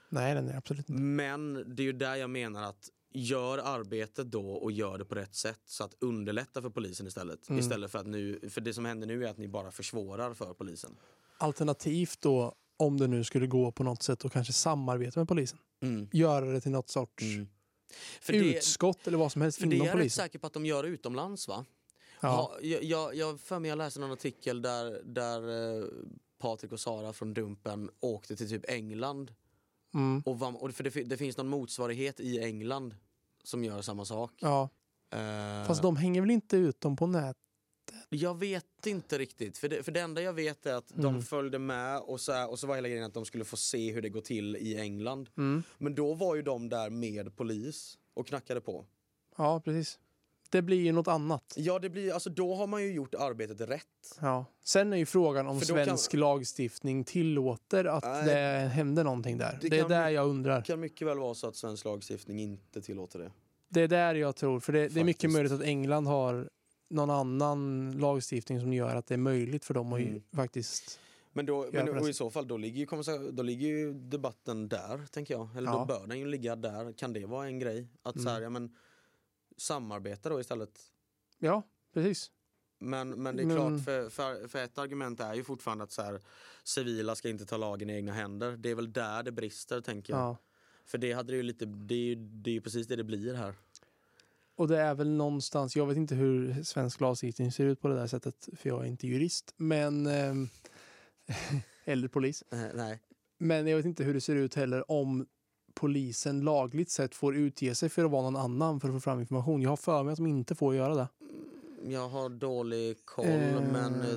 Nej, 0.09 0.35
den 0.35 0.49
är 0.49 0.57
absolut 0.57 0.89
inte. 0.89 1.01
Men 1.01 1.53
det 1.75 1.83
är 1.83 1.85
ju 1.85 1.93
där 1.93 2.15
jag 2.15 2.29
menar 2.29 2.63
att 2.63 2.89
gör 3.15 3.57
arbetet 3.57 4.31
då 4.31 4.51
och 4.51 4.71
gör 4.71 4.97
det 4.97 5.05
på 5.05 5.15
rätt 5.15 5.35
sätt 5.35 5.61
så 5.65 5.83
att 5.83 5.95
underlätta 5.99 6.61
för 6.61 6.69
polisen 6.69 7.07
istället. 7.07 7.49
Mm. 7.49 7.59
Istället 7.59 7.91
för 7.91 7.99
att 7.99 8.07
nu, 8.07 8.49
för 8.49 8.61
det 8.61 8.73
som 8.73 8.85
händer 8.85 9.07
nu 9.07 9.25
är 9.25 9.29
att 9.29 9.37
ni 9.37 9.47
bara 9.47 9.71
försvårar 9.71 10.33
för 10.33 10.53
polisen. 10.53 10.97
Alternativt 11.37 12.21
då, 12.21 12.55
om 12.77 12.99
det 12.99 13.07
nu 13.07 13.23
skulle 13.23 13.47
gå 13.47 13.71
på 13.71 13.83
något 13.83 14.03
sätt 14.03 14.25
och 14.25 14.31
kanske 14.31 14.53
samarbeta 14.53 15.19
med 15.19 15.27
polisen. 15.27 15.59
Mm. 15.81 16.09
Göra 16.13 16.45
det 16.45 16.61
till 16.61 16.71
något 16.71 16.89
sorts 16.89 17.23
Mm. 17.23 17.47
Det, 18.27 18.57
utskott 18.57 19.07
eller 19.07 19.17
vad 19.17 19.31
som 19.31 19.41
helst 19.41 19.59
för 19.59 19.67
det 19.67 19.75
inom 19.75 19.85
är 19.85 19.89
jag 19.89 19.95
rätt 19.95 20.01
polisen. 20.01 20.23
säker 20.23 20.39
på 20.39 20.47
att 20.47 20.53
de 20.53 20.65
gör 20.65 20.83
utomlands 20.83 21.47
va? 21.47 21.65
Ja. 22.21 22.29
Ha, 22.29 22.59
jag, 22.61 22.83
jag, 22.83 23.15
jag 23.15 23.39
för 23.39 23.59
mig 23.59 23.69
jag 23.69 23.77
läste 23.77 23.99
någon 23.99 24.11
artikel 24.11 24.61
där, 24.61 25.01
där 25.05 25.77
eh, 25.79 25.85
Patrik 26.37 26.71
och 26.71 26.79
Sara 26.79 27.13
från 27.13 27.33
Dumpen 27.33 27.89
åkte 27.99 28.35
till 28.35 28.49
typ 28.49 28.69
England. 28.69 29.33
Mm. 29.93 30.23
Och, 30.25 30.75
för 30.75 30.83
det, 30.83 30.89
det 30.89 31.17
finns 31.17 31.37
någon 31.37 31.47
motsvarighet 31.47 32.19
i 32.19 32.39
England 32.39 32.95
som 33.45 33.63
gör 33.63 33.81
samma 33.81 34.05
sak. 34.05 34.31
ja. 34.39 34.69
Eh, 35.13 35.67
Fast 35.67 35.81
de 35.81 35.95
hänger 35.95 36.21
väl 36.21 36.31
inte 36.31 36.57
ut 36.57 36.81
dem 36.81 36.95
på 36.95 37.07
nät? 37.07 37.37
Jag 38.09 38.39
vet 38.39 38.85
inte 38.85 39.17
riktigt. 39.17 39.57
För 39.57 39.69
det, 39.69 39.83
för 39.83 39.91
det 39.91 39.99
enda 40.01 40.21
jag 40.21 40.33
vet 40.33 40.65
är 40.65 40.73
att 40.73 40.91
Mm. 40.91 41.03
de 41.03 41.21
följde 41.21 41.59
med 41.59 41.99
och 41.99 42.21
så, 42.21 42.31
här, 42.31 42.49
och 42.49 42.59
så 42.59 42.67
var 42.67 42.75
hela 42.75 42.87
grejen 42.87 43.05
att 43.05 43.13
de 43.13 43.25
skulle 43.25 43.45
få 43.45 43.57
se 43.57 43.91
hur 43.91 44.01
det 44.01 44.09
går 44.09 44.21
till 44.21 44.55
i 44.55 44.77
England. 44.79 45.29
Mm. 45.37 45.63
Men 45.77 45.95
då 45.95 46.13
var 46.13 46.35
ju 46.35 46.41
de 46.41 46.69
där 46.69 46.89
med 46.89 47.35
polis 47.35 47.97
och 48.13 48.27
knackade 48.27 48.61
på. 48.61 48.85
Ja, 49.37 49.61
precis. 49.65 49.99
Det 50.49 50.61
blir 50.61 50.81
ju 50.81 50.91
något 50.91 51.07
annat. 51.07 51.53
Ja, 51.57 51.79
det 51.79 51.89
blir, 51.89 52.13
alltså 52.13 52.29
då 52.29 52.55
har 52.55 52.67
man 52.67 52.83
ju 52.83 52.91
gjort 52.93 53.15
arbetet 53.15 53.61
rätt. 53.69 54.17
Ja. 54.21 54.45
Sen 54.63 54.93
är 54.93 54.97
ju 54.97 55.05
frågan 55.05 55.47
om 55.47 55.59
då 55.59 55.65
kan- 55.65 55.85
svensk 55.85 56.13
lagstiftning 56.13 57.03
tillåter 57.03 57.85
att 57.85 58.03
Nej. 58.03 58.25
det 58.25 58.67
händer 58.69 59.03
någonting 59.03 59.37
där. 59.37 59.59
Det 59.61 59.69
Det, 59.69 59.79
är 59.79 59.89
där 59.89 60.09
jag 60.09 60.27
undrar. 60.27 60.57
Det 60.57 60.63
kan 60.65 60.79
mycket 60.79 61.07
väl 61.07 61.19
vara 61.19 61.33
så 61.33 61.47
att 61.47 61.55
svensk 61.55 61.85
lagstiftning 61.85 62.39
inte 62.39 62.81
tillåter 62.81 63.19
det. 63.19 63.31
Det 63.69 63.81
är 63.81 63.87
där 63.87 64.15
jag 64.15 64.35
tror, 64.35 64.59
för 64.59 64.73
det, 64.73 64.87
det 64.87 64.99
är 64.99 65.03
mycket 65.03 65.31
möjligt 65.31 65.51
att 65.51 65.61
England 65.61 66.07
har 66.07 66.49
någon 66.89 67.09
annan 67.09 67.91
lagstiftning 67.99 68.59
som 68.59 68.73
gör 68.73 68.95
att 68.95 69.07
det 69.07 69.13
är 69.13 69.17
möjligt 69.17 69.65
för 69.65 69.73
dem 69.73 69.93
att 69.93 70.01
ju 70.01 70.07
Mm. 70.07 70.23
faktiskt... 70.35 70.99
Men, 71.33 71.45
då, 71.45 71.67
men 71.73 71.99
och 71.99 72.09
i 72.09 72.13
så 72.13 72.29
fall, 72.29 72.47
då 72.47 72.57
ligger, 72.57 72.79
ju, 72.79 73.31
då 73.31 73.43
ligger 73.43 73.67
ju 73.67 73.93
debatten 73.93 74.67
där, 74.67 75.01
tänker 75.11 75.33
jag. 75.33 75.49
Eller 75.57 75.71
Ja. 75.71 75.77
då 75.79 75.85
bör 75.85 76.07
den 76.07 76.19
ju 76.19 76.25
ligga 76.25 76.55
där. 76.55 76.93
Kan 76.93 77.13
det 77.13 77.25
vara 77.25 77.45
en 77.47 77.59
grej? 77.59 77.87
Att 78.03 78.21
så 78.21 78.29
här, 78.29 78.37
Mm. 78.37 78.43
ja 78.43 78.49
men 78.49 78.75
samarbeta 79.57 80.29
då 80.29 80.39
istället. 80.39 80.81
Ja, 81.37 81.63
precis. 81.93 82.31
Men, 82.79 83.09
men 83.09 83.35
det 83.35 83.43
är 83.43 83.55
klart, 83.55 83.85
för, 83.85 84.09
för, 84.09 84.47
för 84.47 84.63
ett 84.63 84.77
argument 84.77 85.19
är 85.19 85.33
ju 85.33 85.43
fortfarande 85.43 85.83
att 85.83 85.91
så 85.91 86.01
här, 86.01 86.21
civila 86.63 87.15
ska 87.15 87.29
inte 87.29 87.45
ta 87.45 87.57
lagen 87.57 87.89
i 87.89 87.93
egna 87.93 88.13
händer. 88.13 88.57
Det 88.57 88.69
är 88.69 88.75
väl 88.75 88.93
där 88.93 89.23
det 89.23 89.31
brister, 89.31 89.81
tänker 89.81 90.13
jag. 90.13 90.21
Ja. 90.21 90.37
För 90.85 90.97
det 90.97 91.13
hade 91.13 91.33
det 91.33 91.37
ju 91.37 91.43
lite, 91.43 91.65
det 91.65 91.95
är 91.95 91.99
ju, 91.99 92.15
det 92.15 92.49
är 92.49 92.53
ju 92.53 92.61
precis 92.61 92.87
det 92.87 92.95
det 92.95 93.03
blir 93.03 93.33
här. 93.33 93.55
Och 94.55 94.67
det 94.67 94.77
är 94.77 94.95
väl 94.95 95.09
någonstans, 95.09 95.75
jag 95.75 95.85
vet 95.85 95.97
inte 95.97 96.15
hur 96.15 96.63
svensk 96.63 96.99
lagstiftning 96.99 97.51
ser 97.51 97.65
ut 97.65 97.81
på 97.81 97.87
det 97.87 97.95
där 97.95 98.07
sättet, 98.07 98.49
för 98.57 98.69
jag 98.69 98.81
är 98.81 98.87
inte 98.87 99.07
jurist, 99.07 99.53
men... 99.57 100.07
ehm, 100.07 100.49
eller 101.85 102.07
polis. 102.07 102.43
Eh, 102.51 102.59
nej. 102.73 102.99
Men 103.37 103.67
jag 103.67 103.77
vet 103.77 103.85
inte 103.85 104.03
hur 104.03 104.13
det 104.13 104.21
ser 104.21 104.35
ut 104.35 104.55
heller 104.55 104.91
om 104.91 105.25
polisen 105.75 106.41
lagligt 106.41 106.89
sett 106.89 107.15
får 107.15 107.35
utge 107.35 107.75
sig 107.75 107.89
för 107.89 108.05
att 108.05 108.11
vara 108.11 108.21
någon 108.21 108.35
annan 108.35 108.79
för 108.79 108.87
att 108.87 108.93
få 108.95 108.99
fram 108.99 109.19
information. 109.19 109.61
Jag 109.61 109.69
har 109.69 109.77
för 109.77 110.03
mig 110.03 110.11
att 110.11 110.17
de 110.17 110.27
inte 110.27 110.55
får 110.55 110.75
göra 110.75 110.95
det. 110.95 111.07
Jag 111.87 112.09
har 112.09 112.29
dålig 112.29 113.05
koll, 113.05 113.25
Eh, 113.25 113.61
men 113.71 114.01
eh, 114.01 114.07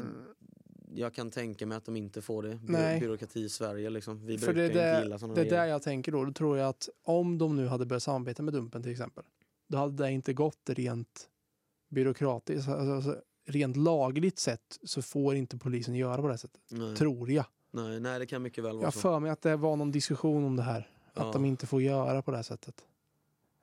jag 0.94 1.14
kan 1.14 1.31
tänka 1.31 1.66
mig 1.66 1.79
att 1.79 1.85
de 1.85 1.97
inte 1.97 2.23
får 2.23 2.42
det. 2.42 2.61
Nej. 2.68 3.01
Byråkrati 3.01 3.40
i 3.40 3.49
Sverige 3.49 3.90
liksom. 3.90 4.27
Vi 4.27 4.38
För 4.38 4.53
brukar 4.53 4.61
det, 4.75 4.88
inte 4.90 5.01
gilla 5.05 5.18
sådana 5.18 5.35
det 5.35 5.40
är 5.40 5.51
där 5.51 5.64
jag 5.64 5.83
tänker 5.83 6.12
då. 6.12 6.25
Då 6.25 6.33
tror 6.33 6.59
jag 6.59 6.68
att 6.68 6.88
om 7.03 7.38
de 7.38 7.57
nu 7.57 7.66
hade 7.66 7.87
börjat 7.87 8.03
samarbeta 8.03 8.42
med 8.42 8.55
Dumpen 8.55 8.83
till 8.83 8.92
exempel. 8.92 9.25
Då 9.68 9.79
hade 9.79 10.03
det 10.05 10.11
inte 10.11 10.33
gått 10.33 10.71
rent 10.71 11.29
byråkratiskt. 11.90 12.68
Alltså, 12.68 12.92
alltså, 12.94 13.16
rent 13.47 13.77
lagligt 13.77 14.38
sett 14.38 14.79
så 14.83 15.03
får 15.03 15.35
inte 15.35 15.59
polisen 15.59 15.94
göra 15.94 16.16
på 16.16 16.23
det 16.23 16.33
här 16.33 16.38
sättet. 16.38 16.61
nej. 16.71 16.97
Tror 16.97 17.31
jag. 17.31 17.44
nej, 17.71 18.01
nej, 18.01 18.18
det 18.18 18.27
kan 18.27 18.42
mycket 18.42 18.64
väl 18.64 18.71
Jag 18.71 18.77
vara 18.77 18.87
har 18.87 18.90
så. 18.92 18.99
för 19.01 19.21
mig 19.21 19.31
att 19.31 19.42
det 19.42 19.57
var 19.57 19.77
någon 19.77 19.90
diskussion 19.92 20.44
om 20.44 20.57
det 20.57 20.62
här. 20.62 20.90
Ja. 21.14 21.27
Att 21.27 21.33
de 21.33 21.44
inte 21.44 21.66
får 21.66 21.83
göra 21.83 22.23
på 22.23 22.31
det 22.31 22.37
här 22.37 22.42
sättet. 22.44 22.85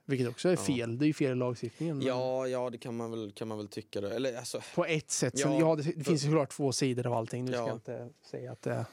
Vilket 0.06 0.28
också 0.30 0.50
är 0.50 0.54
Ja. 0.54 0.58
fel. 0.58 0.98
Det 0.98 1.06
är 1.06 1.08
ju 1.08 1.14
fel 1.14 1.32
i 1.32 1.36
lagstiftningen. 1.36 1.98
men 1.98 2.08
Ja, 2.08 2.48
ja, 2.48 2.70
det 2.70 2.78
kan 2.78 2.98
man 2.98 3.12
väl, 3.12 3.32
kan 3.32 3.48
man 3.48 3.58
väl 3.58 3.68
tycka. 3.68 4.02
Då. 4.02 4.08
Eller 4.08 4.38
alltså, 4.38 4.62
På 4.76 4.86
ett 4.86 5.12
sätt. 5.12 5.34
Ja, 5.40 5.60
ja, 5.60 5.76
det, 5.76 5.84
det 5.84 6.04
finns 6.04 6.22
såklart 6.22 6.52
två 6.52 6.72
sidor 6.72 7.08
av 7.08 7.14
allting. 7.14 7.46
Nu 7.46 7.52
ska 7.52 7.62
Ja. 7.68 7.74
inte 7.74 8.10
säga 8.32 8.52
att 8.52 8.62
det 8.62 8.86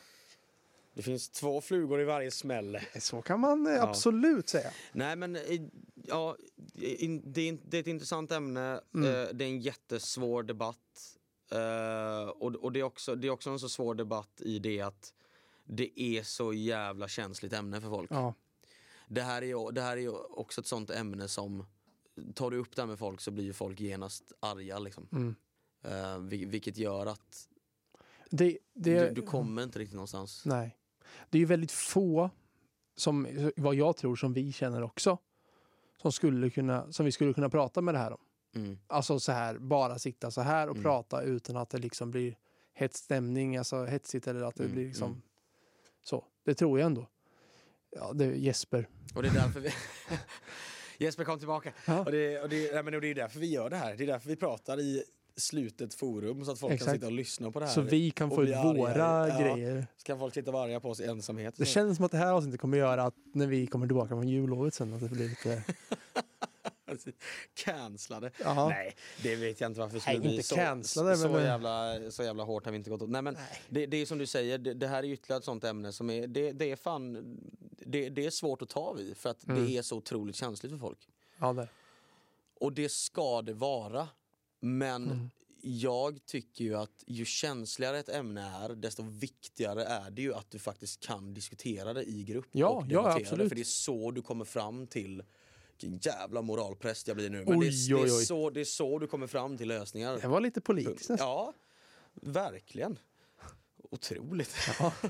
det 0.95 1.03
finns 1.03 1.29
två 1.29 1.61
flugor 1.61 2.01
i 2.01 2.05
varje 2.05 2.31
smäll. 2.31 2.79
Så 3.01 3.23
kan 3.23 3.41
man 3.41 3.67
eh, 3.67 3.73
Ja. 3.73 3.83
absolut 3.89 4.49
säga. 4.49 4.71
Nej 4.93 5.17
men 5.17 5.37
eh, 5.37 5.43
ja, 5.95 6.37
det 7.25 7.49
är, 7.49 7.75
ett 7.81 7.87
intressant 7.87 8.33
ämne, 8.33 8.81
Mm. 8.95 9.09
eh, 9.09 9.29
det 9.33 9.45
är 9.45 9.49
en 9.49 9.61
jättesvår 9.61 10.43
debatt. 10.43 10.77
Och 12.35 12.55
och 12.55 12.73
det, 12.73 12.81
är 12.81 12.85
också, 12.85 13.15
det 13.15 13.27
är 13.27 13.31
också 13.31 13.51
en 13.51 13.59
så 13.59 13.69
svår 13.69 13.95
debatt 13.95 14.41
i 14.41 14.59
det 14.59 14.81
att 14.81 15.13
det 15.65 16.01
är 16.01 16.23
så 16.23 16.53
jävla 16.53 17.09
känsligt 17.09 17.53
ämne 17.53 17.81
för 17.81 17.89
folk. 17.89 18.11
Ja. 18.13 18.35
Det, 19.15 19.23
här 19.23 19.43
är, 19.43 19.73
det 19.73 19.81
här 19.83 19.97
är 19.97 20.39
också 20.39 20.61
ett 20.61 20.67
sånt 20.67 20.91
ämne 20.91 21.29
som, 21.29 21.67
tar 22.35 22.51
du 22.51 22.57
upp 22.57 22.77
det 22.77 22.83
här 22.83 22.87
med 22.87 22.99
folk 22.99 23.21
så 23.21 23.31
blir 23.31 23.45
ju 23.45 23.53
folk 23.53 23.81
genast 23.81 24.33
arga 24.41 24.79
liksom. 24.79 25.09
Mm. 25.13 25.35
Vil- 26.29 26.47
vilket 26.51 26.77
gör 26.77 27.07
att 27.07 27.49
Det, 28.31 28.59
det, 28.75 29.09
du, 29.09 29.15
du 29.15 29.23
kommer 29.23 29.63
inte 29.63 29.79
riktigt 29.79 29.95
någonstans. 29.95 30.43
Nej. 30.47 30.77
Det 31.31 31.39
är 31.39 31.41
ju 31.41 31.47
väldigt 31.47 31.73
få, 31.73 32.31
som, 32.97 33.27
vad 33.57 33.75
jag 33.75 33.97
tror, 33.97 34.17
som 34.17 34.33
vi 34.33 34.53
känner 34.53 34.83
också. 34.83 35.19
Som, 36.03 36.13
skulle 36.13 36.51
kunna, 36.51 36.93
som 36.93 37.07
vi 37.07 37.13
skulle 37.13 37.33
kunna 37.35 37.49
prata 37.51 37.81
med 37.81 37.95
det 37.95 37.99
här 37.99 38.13
om. 38.13 38.21
Mm. 38.55 38.79
Alltså 38.87 39.21
så 39.21 39.33
här, 39.33 39.59
bara 39.59 39.99
sitta 39.99 40.31
så 40.31 40.41
här 40.41 40.69
och 40.69 40.77
Mm. 40.77 40.83
prata 40.83 41.23
utan 41.23 41.57
att 41.57 41.71
det 41.71 41.79
liksom 41.79 42.11
blir 42.11 42.37
hetsstämning, 42.75 43.29
stämning, 43.35 43.57
alltså 43.57 43.85
hetsigt 43.85 44.27
eller 44.27 44.43
att 44.43 44.55
det 44.55 44.65
Mm, 44.65 44.75
blir 44.75 44.85
liksom 44.87 45.11
mm. 45.11 45.23
så. 46.05 46.25
Det 46.45 46.55
tror 46.55 46.79
jag 46.79 46.87
ändå. 46.87 47.07
Ja, 47.97 48.13
det 48.15 48.25
är 48.25 48.31
Jesper. 48.33 48.89
Och 49.15 49.23
det 49.23 49.29
är 49.29 49.33
därför 49.33 49.61
vi... 49.61 49.71
Jesper 51.05 51.25
kom 51.25 51.39
tillbaka. 51.39 51.73
Ja. 51.87 51.99
Och 52.05 52.13
det, 52.13 52.41
och, 52.41 52.49
det, 52.49 52.75
nej, 52.75 52.83
men 52.83 52.95
och 52.95 53.01
det 53.01 53.09
är 53.11 53.15
därför 53.15 53.41
vi 53.41 53.47
gör 53.47 53.71
det 53.71 53.77
här. 53.77 53.97
Det 53.97 54.05
är 54.05 54.07
därför 54.07 54.29
vi 54.29 54.37
pratar 54.37 54.81
i 54.81 55.03
slutet 55.37 55.95
forum 55.95 56.45
så 56.45 56.53
att 56.53 56.59
folk 56.59 56.71
kan 56.71 56.75
Exakt. 56.75 56.93
sitta 56.93 57.07
och 57.07 57.13
lyssna 57.13 57.51
på 57.51 57.61
det 57.61 57.67
här. 57.67 57.73
Så 57.73 57.81
vi 57.81 58.11
kan 58.11 58.31
få 58.31 58.45
ut 58.45 58.55
arga. 58.57 58.73
våra 58.73 59.29
Ja. 59.29 59.41
grejer. 59.41 59.87
Så 59.97 60.05
kan 60.05 60.19
folk 60.19 60.35
sitta 60.35 60.51
och 60.51 60.55
vara 60.55 60.65
arga 60.65 60.81
på 60.81 60.91
oss 60.91 61.01
i 61.01 61.05
ensamhet. 61.05 61.55
Det 61.57 61.65
känns 61.67 61.97
som 61.97 62.05
att 62.07 62.13
det 62.13 62.19
här 62.19 62.33
avsnittet 62.33 62.61
kommer 62.61 62.79
göra 62.79 63.03
att 63.03 63.15
när 63.35 63.47
vi 63.47 63.67
kommer 63.67 63.87
tillbaka 63.87 64.09
från 64.09 64.29
jullovet 64.29 64.75
sen 64.75 64.95
att 64.95 65.01
det 65.01 65.09
blir 65.09 65.29
lite... 65.29 65.63
Cancellade. 67.55 68.31
Ja. 68.45 68.69
Nej, 68.69 68.95
det 69.23 69.37
vet 69.37 69.61
jag 69.61 69.71
inte 69.71 69.81
varför 69.81 69.95
Nej, 69.95 70.01
skulle 70.01 70.21
bli. 70.21 70.31
inte 70.31 70.43
så, 70.47 70.55
cancellade, 70.55 71.17
så, 71.17 71.29
men- 71.29 71.43
jävla, 71.45 71.95
så 72.11 72.23
jävla 72.23 72.43
hårt 72.45 72.65
har 72.65 72.73
vi 72.73 72.79
inte 72.79 72.91
gått 72.91 73.03
åt. 73.03 73.11
Nej, 73.11 73.23
men 73.23 73.37
det, 73.69 73.87
det 73.87 73.97
är 73.97 74.07
som 74.07 74.19
du 74.19 74.27
säger, 74.27 74.59
det, 74.59 74.75
det 74.75 74.87
här 74.89 74.99
är 75.03 75.09
ytterligare 75.09 75.39
ett 75.39 75.45
sånt 75.45 75.65
ämne 75.65 75.93
som 75.93 76.11
är, 76.11 76.27
det, 76.27 76.53
det 76.53 76.71
är 76.71 76.77
fan, 76.77 77.37
det, 77.87 78.09
det 78.09 78.27
är 78.27 78.31
svårt 78.31 78.63
att 78.63 78.69
ta 78.69 78.93
vid 78.93 79.17
för 79.17 79.31
att 79.31 79.49
Mm. 79.49 79.65
det 79.65 79.77
är 79.77 79.83
så 79.83 79.97
otroligt 79.97 80.37
känsligt 80.37 80.73
för 80.73 80.79
folk. 80.79 81.09
Ja, 81.39 81.53
där. 81.53 81.69
Och 82.61 82.73
det 82.73 82.89
ska 82.93 83.43
det 83.43 83.53
vara. 83.55 84.09
Men 84.61 85.11
Mm. 85.11 85.31
jag 85.61 86.27
tycker 86.27 86.65
ju 86.65 86.75
att 86.77 87.05
ju 87.07 87.25
känsligare 87.25 87.99
ett 87.99 88.09
ämne 88.09 88.43
är, 88.43 88.69
desto 88.69 89.03
viktigare 89.03 89.85
är 89.85 90.11
det 90.11 90.23
ju 90.23 90.35
att 90.35 90.51
du 90.51 90.59
faktiskt 90.59 91.01
kan 91.01 91.35
diskutera 91.35 91.93
det 91.93 92.03
i 92.05 92.25
grupp. 92.25 92.47
Ja, 92.53 92.69
och 92.69 92.83
ja, 92.83 92.87
debattera 92.89 93.15
Det, 93.15 93.21
absolut. 93.23 93.49
för 93.49 93.57
det 93.57 93.63
är 93.63 93.65
så 93.65 94.11
du 94.11 94.23
kommer 94.23 94.45
fram 94.45 94.87
till 94.87 95.23
vilken 95.71 95.99
jävla 96.13 96.43
moralpräst 96.43 97.09
jag 97.09 97.17
blir 97.17 97.31
nu. 97.31 97.45
Men 97.45 97.59
Oj, 97.59 97.69
det, 97.89 97.95
är, 97.95 97.97
det, 97.97 98.03
är 98.03 98.25
så, 98.25 98.51
det 98.51 98.61
är 98.61 98.65
så 98.65 98.99
du 98.99 99.07
kommer 99.07 99.27
fram 99.27 99.59
till 99.59 99.69
lösningar. 99.69 100.19
Det 100.21 100.29
var 100.29 100.41
lite 100.41 100.61
politiskt. 100.61 101.11
Ja, 101.19 101.53
verkligen. 102.15 102.99
Otroligt. 103.91 104.55
Ja. 104.79 104.93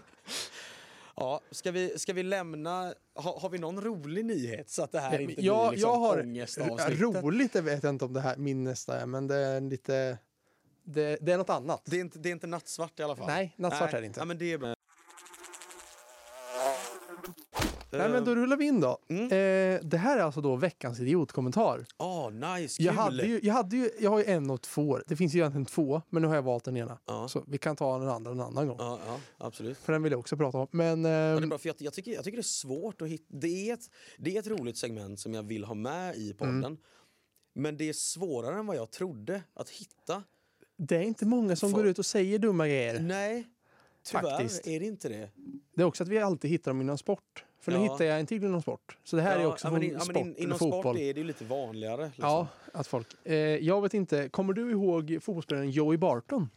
Ja, 1.16 1.40
ska, 1.51 1.70
vi, 1.70 1.98
ska 1.98 2.12
vi 2.12 2.22
lämna, 2.22 2.94
ha, 3.14 3.38
har 3.40 3.48
vi 3.48 3.59
någon 3.59 3.81
rolig 3.81 4.25
nyhet 4.25 4.70
så 4.70 4.83
att 4.83 4.92
det 4.92 5.01
här 5.01 5.18
inte 5.18 5.44
jag, 5.44 5.68
blir 5.68 5.77
liksom 5.77 5.90
jag 5.90 5.98
har 5.98 6.20
ångestavsnittet? 6.20 7.01
roligt, 7.01 7.53
det 7.53 7.61
vet 7.61 7.83
jag 7.83 7.90
inte 7.90 8.05
om 8.05 8.12
det 8.12 8.20
här 8.20 8.37
min 8.37 8.64
nästa 8.64 9.01
är, 9.01 9.07
men 9.07 9.27
det 9.27 9.37
är 9.37 9.61
lite... 9.61 10.18
Det, 10.85 11.18
det 11.20 11.33
är 11.33 11.38
något 11.38 11.51
annat. 11.51 11.83
Det 11.85 11.96
är, 11.96 12.01
inte, 12.01 12.18
det 12.18 12.29
är 12.29 12.33
inte 12.33 12.46
nattsvart 12.46 13.01
i 13.01 13.03
alla 13.03 13.16
fall. 13.16 13.27
Nej, 13.27 13.55
nattsvart 13.57 13.94
är 13.94 14.01
det 14.01 14.07
inte. 14.07 14.20
Ja, 14.20 14.25
men 14.25 14.38
det 14.38 14.53
är 14.53 14.59
bra. 14.59 14.75
Nej, 17.92 18.09
men 18.09 18.24
då 18.24 18.35
rullar 18.35 18.57
vi 18.57 18.64
in 18.64 18.81
då. 18.81 18.98
Mm. 19.09 19.24
Eh, 19.24 19.81
det 19.83 19.96
här 19.96 20.18
är 20.18 20.22
alltså 20.22 20.40
då 20.40 20.57
veckans 20.57 21.00
idiotkommentar. 21.00 21.87
Åh, 21.98 22.31
nice, 22.31 22.76
kul! 22.76 22.87
Jag, 22.87 22.92
hade 22.92 23.26
ju, 23.26 23.40
jag, 23.42 23.55
hade 23.55 23.76
ju, 23.76 23.90
jag 24.00 24.11
har 24.11 24.18
ju 24.18 24.24
en 24.24 24.50
och 24.50 24.62
två. 24.62 24.98
Det 25.07 25.16
finns 25.16 25.35
ju 25.35 25.38
egentligen 25.38 25.66
två, 25.66 26.02
men 26.11 26.22
nu 26.22 26.28
har 26.28 26.35
jag 26.35 26.42
valt 26.42 26.64
den 26.64 26.76
ena. 26.76 26.98
Ja. 27.07 27.28
Så 27.28 27.44
vi 27.46 27.59
kan 27.59 27.76
ta 27.76 27.98
den 27.98 28.09
andra 28.09 28.31
en 28.31 28.40
annan 28.40 28.66
gång. 28.68 28.76
Ja, 28.78 28.98
ja, 29.07 29.20
absolut. 29.38 29.78
För 29.78 29.92
den 29.92 30.02
vill 30.02 30.12
jag 30.12 30.18
också 30.20 30.37
prata 30.37 30.59
om. 30.59 30.66
Men 30.70 31.05
Ja, 31.05 31.11
det 31.11 31.14
är 31.16 31.37
ehm, 31.42 31.48
bra, 31.48 31.59
för 31.59 31.68
jag, 31.68 31.76
jag, 31.78 31.92
tycker, 31.92 32.12
jag 32.12 32.24
tycker 32.24 32.37
det 32.37 32.40
är 32.40 32.42
svårt 32.42 33.02
att 33.02 33.09
hitta... 33.09 33.24
Det 33.28 33.70
är, 33.70 33.74
ett, 33.74 33.90
det 34.18 34.37
är 34.37 34.40
ett 34.40 34.46
roligt 34.46 34.76
segment 34.76 35.20
som 35.20 35.35
jag 35.35 35.42
vill 35.42 35.64
ha 35.64 35.74
med 35.74 36.16
i 36.16 36.35
podden. 36.35 36.64
Mm. 36.64 36.76
Men 37.55 37.76
det 37.76 37.88
är 37.88 37.92
svårare 37.92 38.59
än 38.59 38.66
vad 38.66 38.76
jag 38.76 38.90
trodde 38.90 39.42
att 39.55 39.68
hitta. 39.68 40.22
det 40.78 40.96
är 40.96 41.02
inte 41.02 41.26
många 41.26 41.57
som 41.57 41.70
Får- 41.70 41.78
går 41.78 41.87
ut 41.87 41.98
och 41.98 42.07
säger 42.07 42.38
dumma 42.38 42.66
grejer. 42.68 43.00
Nej, 43.00 43.46
tyvärr 44.03 44.23
Faktiskt. 44.23 44.67
är 44.67 44.81
det 44.81 44.87
inte 44.87 45.09
det. 45.09 45.29
Det 45.75 45.83
är 45.83 45.87
också 45.87 46.03
att 46.03 46.09
vi 46.09 46.19
alltid 46.19 46.51
hittar 46.51 46.71
dem 46.71 46.81
inom 46.81 46.99
sport. 46.99 47.45
För 47.61 47.73
nu 47.73 47.79
Ja. 47.79 47.93
hittar 47.93 48.05
jag 48.05 48.21
en 48.21 48.27
till 48.27 48.45
inom 48.45 48.62
sport. 48.62 48.99
Så 49.05 49.17
det 49.17 49.23
här 49.23 49.38
är 49.38 49.47
också 49.47 49.67
ja, 49.67 49.73
men, 49.73 49.83
in- 49.83 49.93
ja, 49.93 50.01
sport 50.01 50.15
men 50.15 50.27
in, 50.27 50.37
Inom 50.37 50.59
fotboll. 50.59 50.81
sport 50.83 50.97
är 50.97 51.15
det 51.15 51.21
ju 51.21 51.27
lite 51.27 51.45
vanligare. 51.45 52.05
Liksom. 52.07 52.25
Ja, 52.25 52.47
att 52.73 52.87
folk... 52.87 53.07
Eh, 53.25 53.35
jag 53.37 53.83
vet 53.83 53.95
inte, 53.95 54.29
kommer 54.29 54.53
du 54.53 54.71
ihåg 54.71 55.19
fotbollsspelaren 55.23 55.71
Joey 55.71 55.97
Barton? 55.99 56.49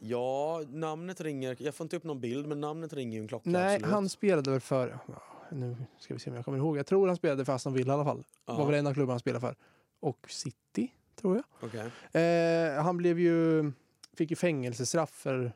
ja, 0.00 0.62
namnet 0.68 1.20
ringer. 1.20 1.56
Jag 1.58 1.74
får 1.74 1.84
inte 1.84 1.96
upp 1.96 2.04
någon 2.04 2.20
bild, 2.20 2.46
men 2.46 2.60
namnet 2.60 2.92
ringer 2.92 3.16
ju 3.18 3.22
en 3.22 3.28
klocka. 3.28 3.50
Nej, 3.50 3.74
absolut. 3.74 3.92
han 3.92 4.08
spelade 4.08 4.50
väl 4.50 4.60
för... 4.60 4.98
ja, 5.08 5.22
Nu 5.50 5.76
ska 5.98 6.14
vi 6.14 6.20
se 6.20 6.30
om 6.30 6.36
jag 6.36 6.44
kommer 6.44 6.58
ihåg. 6.58 6.78
Jag 6.78 6.86
tror 6.86 7.06
han 7.06 7.16
spelade 7.16 7.44
för 7.44 7.52
Aston 7.52 7.72
Villa 7.74 7.92
i 7.92 7.94
alla 7.94 8.04
fall. 8.04 8.24
Ja. 8.46 8.56
var 8.56 8.66
väl 8.66 8.74
en 8.74 8.86
av 8.86 8.94
klubbarna 8.94 9.12
han 9.12 9.20
spelade 9.20 9.40
för. 9.40 9.56
Och 10.00 10.26
City, 10.28 10.90
tror 11.20 11.36
jag. 11.36 11.44
Okej. 11.70 12.22
Eh, 12.22 12.82
han 12.82 12.96
blev 12.96 13.18
ju... 13.20 13.72
Fick 14.16 14.30
ju 14.30 14.36
fängelsestraff 14.36 15.10
för 15.10 15.52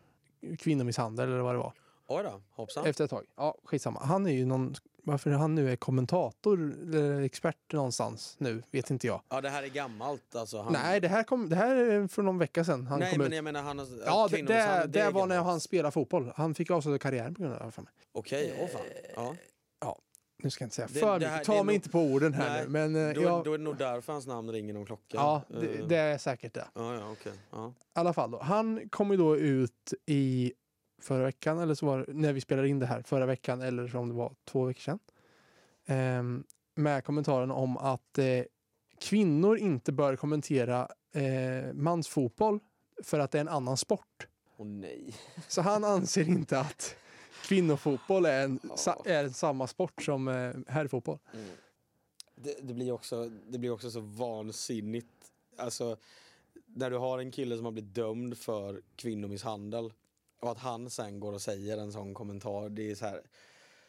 kvinnomisshandel 0.58 1.28
eller 1.28 1.40
vad 1.40 1.54
det 1.54 1.58
var. 1.58 1.72
Oj 2.06 2.22
då, 2.22 2.40
hoppsan. 2.50 2.86
efter 2.86 3.04
ett 3.04 3.10
tag. 3.10 3.24
Ja, 3.36 3.54
skitsamma. 3.64 4.00
Han 4.04 4.26
är 4.26 4.30
ju 4.30 4.46
någon, 4.46 4.74
varför 5.02 5.30
han 5.30 5.54
nu 5.54 5.72
är 5.72 5.76
kommentator 5.76 6.76
eller 6.82 7.20
expert 7.20 7.72
någonstans 7.72 8.34
nu, 8.38 8.62
vet 8.70 8.90
inte 8.90 9.06
jag. 9.06 9.20
Ja 9.28 9.40
det 9.40 9.48
här 9.50 9.62
är 9.62 9.66
gammalt 9.68 10.34
alltså. 10.36 10.62
Han... 10.62 10.72
Nej, 10.72 11.00
det 11.00 11.08
här, 11.08 11.22
kom, 11.22 11.48
det 11.48 11.56
här 11.56 11.76
är 11.76 12.08
för 12.08 12.22
någon 12.22 12.38
vecka 12.38 12.64
sedan 12.64 12.86
han 12.86 13.00
Nej 13.00 13.10
kom 13.10 13.18
men 13.18 13.26
ut. 13.26 13.34
jag 13.34 13.44
menar 13.44 13.62
han. 13.62 13.78
Ja, 14.06 14.28
det, 14.30 14.36
kvinnomisshandel, 14.36 14.92
det, 14.92 15.02
det 15.04 15.10
var 15.10 15.26
när 15.26 15.38
han 15.38 15.60
spelade 15.60 15.92
fotboll. 15.92 16.32
Han 16.36 16.54
fick 16.54 16.70
avsluta 16.70 16.98
karriären 16.98 17.34
på 17.34 17.42
grund 17.42 17.54
av 17.54 17.72
det. 17.76 17.82
Okej, 18.12 18.58
åh 18.60 18.68
fan. 18.68 18.82
Ja. 19.14 19.34
Nu 20.42 20.50
ska 20.50 20.62
jag 20.62 20.66
inte 20.66 20.76
säga 20.76 20.88
Det- 20.92 21.00
för 21.00 21.18
det 21.18 21.30
mycket. 21.30 21.44
Ta 21.46 21.52
mig 21.52 21.64
nog- 21.64 21.74
inte 21.74 21.88
på 21.90 22.00
orden 22.00 22.34
här 22.34 22.50
Nej, 22.50 22.62
nu. 22.62 22.68
Men 22.68 23.08
eh, 23.08 23.14
Då, 23.14 23.22
jag, 23.22 23.44
då 23.44 23.52
är 23.54 23.58
det 23.58 23.64
nog 23.64 23.76
därför 23.76 24.12
hans 24.12 24.26
namn 24.26 24.50
ringer 24.52 24.74
någon 24.74 24.86
klocka. 24.86 25.04
ja, 25.16 25.42
det, 25.48 25.66
Eh, 25.78 25.86
det 25.86 25.96
är 25.96 26.18
säkert 26.18 26.54
det. 26.54 26.64
Ja, 26.74 26.94
ja, 26.94 27.10
okej. 27.12 27.32
Ja. 27.50 27.68
I 27.78 27.82
alla 27.92 28.12
fall 28.12 28.30
då. 28.30 28.38
Han 28.42 28.88
kom 28.88 29.10
ju 29.10 29.16
då 29.16 29.36
ut 29.36 29.94
i 30.06 30.52
förra 31.02 31.24
veckan, 31.24 31.58
eller 31.58 31.74
så 31.74 31.86
var 31.86 31.98
det 31.98 32.12
när 32.12 32.32
vi 32.32 32.40
spelade 32.40 32.68
in 32.68 32.78
det 32.78 32.86
här, 32.86 33.02
förra 33.02 33.26
veckan 33.26 33.62
eller 33.62 33.96
om 33.96 34.08
det 34.08 34.14
var 34.14 34.34
två 34.44 34.64
veckor 34.64 34.80
sedan. 34.80 34.98
ehm, 35.86 36.44
med 36.74 37.04
kommentaren 37.04 37.50
om 37.50 37.76
att 37.76 38.18
eh, 38.18 38.24
kvinnor 39.00 39.58
inte 39.58 39.92
bör 39.92 40.16
kommentera 40.16 40.88
eh, 41.14 41.72
mansfotboll 41.74 42.60
för 43.04 43.18
att 43.18 43.30
det 43.30 43.38
är 43.38 43.40
en 43.40 43.48
annan 43.48 43.76
sport. 43.76 44.26
Åh 44.56 44.66
nej. 44.66 45.14
Så 45.48 45.62
han 45.62 45.84
anser 45.84 46.28
inte 46.28 46.60
att 46.60 46.96
kvinnofotboll 47.42 48.24
är, 48.26 48.44
en, 48.44 48.60
Ja. 48.68 48.76
sa, 48.76 49.02
är 49.04 49.28
samma 49.28 49.66
sport 49.66 50.02
som 50.02 50.28
eh, 50.28 50.52
herrfotboll. 50.68 51.18
Mm. 51.34 51.46
Det, 52.34 52.56
det, 52.62 52.74
blir 52.74 52.92
också, 52.92 53.30
det 53.48 53.58
blir 53.58 53.70
också 53.70 53.90
så 53.90 54.00
vansinnigt. 54.00 55.08
Alltså, 55.56 55.96
när 56.66 56.90
du 56.90 56.96
har 56.96 57.18
en 57.18 57.30
kille 57.30 57.56
som 57.56 57.64
har 57.64 57.72
blivit 57.72 57.94
dömd 57.94 58.38
för 58.38 58.82
kvinnomisshandel 58.96 59.92
och 60.40 60.50
att 60.50 60.58
han 60.58 60.90
sen 60.90 61.20
går 61.20 61.32
och 61.32 61.42
säger 61.42 61.78
en 61.78 61.92
sån 61.92 62.14
kommentar. 62.14 62.68
Det 62.68 62.90
är 62.90 62.94
så 62.94 63.06
här, 63.06 63.22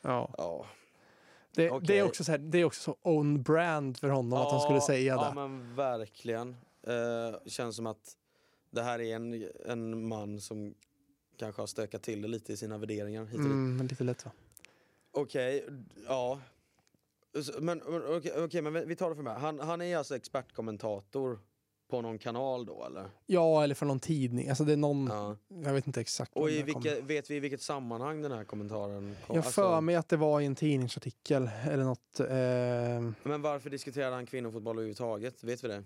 Ja. 0.01 0.33
ja. 0.37 0.65
Det, 1.55 1.71
Okej. 1.71 1.87
det, 1.87 1.99
är 1.99 2.03
också 2.03 2.23
så 2.23 2.31
här, 2.31 2.39
det 2.39 2.57
är 2.57 2.65
också 2.65 2.81
så 2.81 2.97
on 3.01 3.41
brand 3.43 3.97
för 3.97 4.09
honom 4.09 4.39
att 4.41 4.51
han 4.51 4.61
skulle 4.61 4.77
Ja, 4.77 4.85
säga 4.87 5.15
Ja 5.15 5.29
det. 5.29 5.35
men 5.35 5.75
verkligen. 5.75 6.55
Eh, 6.83 7.39
känns 7.45 7.75
som 7.75 7.87
att 7.87 8.17
det 8.71 8.81
här 8.81 8.99
är 9.01 9.15
en, 9.15 9.49
en 9.65 10.07
man 10.07 10.41
som 10.41 10.73
kanske 11.39 11.61
har 11.61 11.67
stökat 11.67 12.01
till 12.03 12.21
det 12.21 12.27
lite 12.27 12.53
i 12.53 12.57
sina 12.57 12.77
värderingar 12.77 13.25
hit. 13.25 13.35
Mm, 13.35 13.77
men 13.77 13.87
lite 13.87 14.03
lätt 14.03 14.25
va? 14.25 14.31
Okej, 15.11 15.65
ja. 16.07 16.39
Så- 17.43 17.61
Men, 17.61 17.81
okej, 18.17 18.31
okej, 18.37 18.61
men 18.61 18.87
vi- 18.87 18.95
tar 18.95 19.09
det 19.09 19.15
för 19.15 19.23
mig. 19.23 19.33
Han, 19.39 19.59
han 19.59 19.81
är 19.81 19.97
alltså 19.97 20.15
expertkommentator 20.15 21.39
på 21.89 22.01
någon 22.01 22.17
kanal 22.17 22.65
då 22.65 22.85
eller? 22.85 23.09
Ja, 23.25 23.63
eller 23.63 23.75
för 23.75 23.85
någon 23.85 23.99
tidning. 23.99 24.49
Alltså 24.49 24.63
det 24.63 24.73
är 24.73 24.77
någon, 24.77 25.07
Ja. 25.07 25.35
jag 25.63 25.73
vet 25.73 25.87
inte 25.87 26.01
exakt. 26.01 26.31
Och 26.35 26.49
i 26.49 26.61
vilka, 26.61 27.01
vet 27.01 27.29
vi 27.31 27.35
i 27.35 27.39
vilket 27.39 27.61
sammanhang 27.61 28.21
den 28.21 28.31
här 28.31 28.43
kommentaren 28.43 29.15
kom? 29.27 29.35
Jag 29.35 29.45
Alltså, 29.45 29.61
för 29.61 29.81
mig 29.81 29.95
att 29.95 30.09
det 30.09 30.17
var 30.17 30.41
i 30.41 30.45
en 30.45 30.55
tidningsartikel 30.55 31.49
eller 31.69 31.83
något. 31.83 32.19
Eh, 32.19 32.27
Men 33.31 33.41
varför 33.41 33.69
diskuterade 33.69 34.15
han 34.15 34.25
kvinnofotboll 34.25 34.75
överhuvudtaget? 34.75 35.43
Vet 35.43 35.63
vi 35.63 35.67
det? 35.67 35.83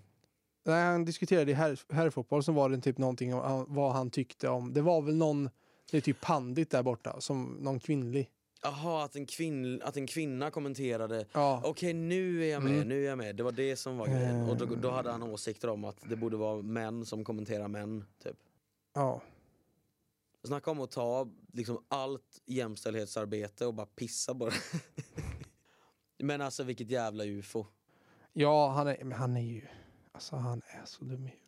När 0.64 0.84
han 0.92 1.04
diskuterade 1.04 1.50
i 1.50 1.54
herr, 1.54 1.78
herrfotboll 1.94 2.42
så 2.42 2.52
var 2.52 2.68
det 2.68 2.80
typ 2.80 2.98
någonting 2.98 3.34
om 3.34 3.64
vad 3.68 3.92
han 3.92 4.10
tyckte 4.10 4.48
om. 4.48 4.72
Det 4.72 4.82
var 4.82 5.02
väl 5.02 5.16
någon, 5.16 5.50
det 5.90 5.96
är 5.96 6.00
typ 6.00 6.20
pandit 6.20 6.70
där 6.70 6.82
borta, 6.82 7.20
som 7.20 7.44
någon 7.60 7.80
kvinnlig. 7.80 8.30
Jaha, 8.62 9.04
att, 9.04 9.16
en 9.16 9.26
kvinn, 9.26 9.82
att 9.82 9.96
en 9.96 10.06
kvinna 10.06 10.50
kommenterade 10.50 11.26
Ja, 11.32 11.60
Okej 11.64 11.92
nu 11.92 12.44
är 12.44 12.50
jag 12.52 12.62
med, 12.62 12.72
Mm. 12.74 12.88
nu 12.88 13.04
är 13.04 13.08
jag 13.08 13.18
med. 13.18 13.36
Det 13.36 13.42
var 13.42 13.52
det 13.52 13.76
som 13.76 13.98
var 13.98 14.06
grejen. 14.06 14.48
Och 14.48 14.56
då, 14.56 14.64
Eh. 14.64 14.70
då 14.70 14.90
hade 14.90 15.10
han 15.10 15.22
åsikter 15.22 15.68
om 15.68 15.84
att 15.84 15.96
det 16.08 16.16
borde 16.16 16.36
vara 16.36 16.62
män 16.62 17.04
som 17.06 17.24
kommenterar 17.24 17.68
män. 17.68 18.04
Typ. 18.22 18.36
ja. 18.94 19.20
Snacka 20.44 20.70
om 20.70 20.80
att 20.80 20.90
ta 20.90 21.28
liksom, 21.52 21.84
allt 21.88 22.42
jämställdhetsarbete 22.46 23.66
och 23.66 23.74
bara 23.74 23.86
pissa 23.86 24.34
på 24.34 24.46
det. 24.46 24.52
Men 26.24 26.40
alltså 26.40 26.62
vilket 26.62 26.90
jävla 26.90 27.24
ufo. 27.24 27.64
ja 28.32 28.68
han, 28.70 28.86
är, 28.88 29.10
han 29.14 29.36
är 29.36 29.40
ju, 29.40 29.62
alltså 30.14 30.36
han 30.36 30.62
är 30.66 30.84
så 30.84 31.04
dum 31.04 31.12
i 31.12 31.16
huvudet. 31.16 31.38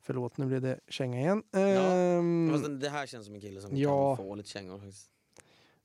Förlåt, 0.00 0.36
nu 0.36 0.46
blev 0.46 0.60
det 0.60 0.80
känga 0.88 1.20
igen. 1.20 1.42
Fast 2.52 2.64
den- 2.64 2.80
det 2.80 2.88
här 2.88 3.06
känns 3.06 3.26
som 3.26 3.34
en 3.34 3.40
kille 3.40 3.60
som 3.60 3.76
Ja. 3.76 4.16
kan 4.16 4.24
få 4.26 4.34
lite 4.34 4.48
kängor 4.48 4.78
faktiskt. 4.78 5.10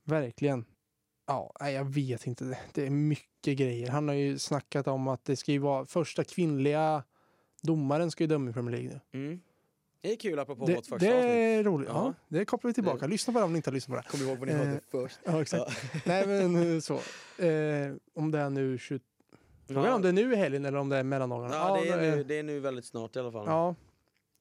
Verkligen. 0.04 0.66
Ja, 1.28 1.54
nej, 1.60 1.74
jag 1.74 1.86
vet 1.86 2.28
inte. 2.28 2.58
Det- 2.74 2.86
är 2.86 2.90
mycket 2.90 3.58
grejer. 3.58 3.90
Han 3.90 4.08
har 4.08 4.16
ju 4.16 4.40
snackat 4.40 4.88
om 4.88 5.08
att 5.08 5.26
det 5.26 5.36
ska 5.36 5.52
ju 5.52 5.58
vara 5.58 5.86
första 5.86 6.24
kvinnliga 6.24 7.04
domaren 7.62 8.12
ska 8.12 8.24
ju 8.24 8.28
döma 8.28 8.50
i 8.50 8.54
Premier 8.54 8.72
League 8.78 9.00
nu. 9.12 9.20
Mm. 9.20 9.42
Det 10.02 10.12
är 10.12 10.16
kul 10.16 10.40
apropå 10.40 10.66
Det, 10.66 10.76
vårt 10.76 10.86
första 10.86 11.06
det 11.06 11.14
avsnitt. 11.18 11.32
är 11.32 11.64
roligt. 11.64 11.90
Ja. 11.90 12.14
Ja. 12.30 12.38
det 12.38 12.46
kopplar 12.46 12.70
vi 12.70 12.74
tillbaka. 12.74 13.08
Lyssna 13.08 13.34
på 13.34 13.40
det 13.40 13.46
om 13.46 13.52
ni 13.54 13.58
inte 13.58 13.70
har 13.70 13.74
lyssnat 13.74 13.98
på 13.98 14.02
det. 14.04 14.18
Kom 14.18 14.28
ihåg 14.28 14.38
vad 14.38 14.48
ni 14.48 14.54
Eh, 14.54 14.60
hörde 14.60 14.80
först. 14.92 15.20
Ja, 15.26 15.42
exakt. 15.42 15.82
Nej, 16.06 16.28
men 16.28 16.74
eh, 16.76 16.80
så. 16.80 16.94
Eh, 17.44 17.94
om 18.14 18.32
det 18.32 18.40
är 18.40 18.50
nu 18.50 18.78
20... 18.78 19.00
Frågan 19.68 19.84
Ja, 19.86 19.96
om 19.96 20.02
det 20.02 20.10
är 20.10 20.14
nu 20.14 20.34
i 20.34 20.36
helgen 20.36 20.66
eller 20.66 20.78
om 20.78 20.90
det 20.90 20.98
är 20.98 21.04
mellandagarna. 21.04 21.56
ja, 21.56 21.82
det, 21.82 21.90
är 21.90 21.98
det 22.02 22.16
nu, 22.16 22.24
det 22.24 22.40
är 22.40 22.44
nu 22.44 22.60
väldigt 22.60 22.86
snart 22.86 23.16
i 23.16 23.20
alla 23.20 23.32
fall. 23.32 23.46
Ja. 23.48 23.76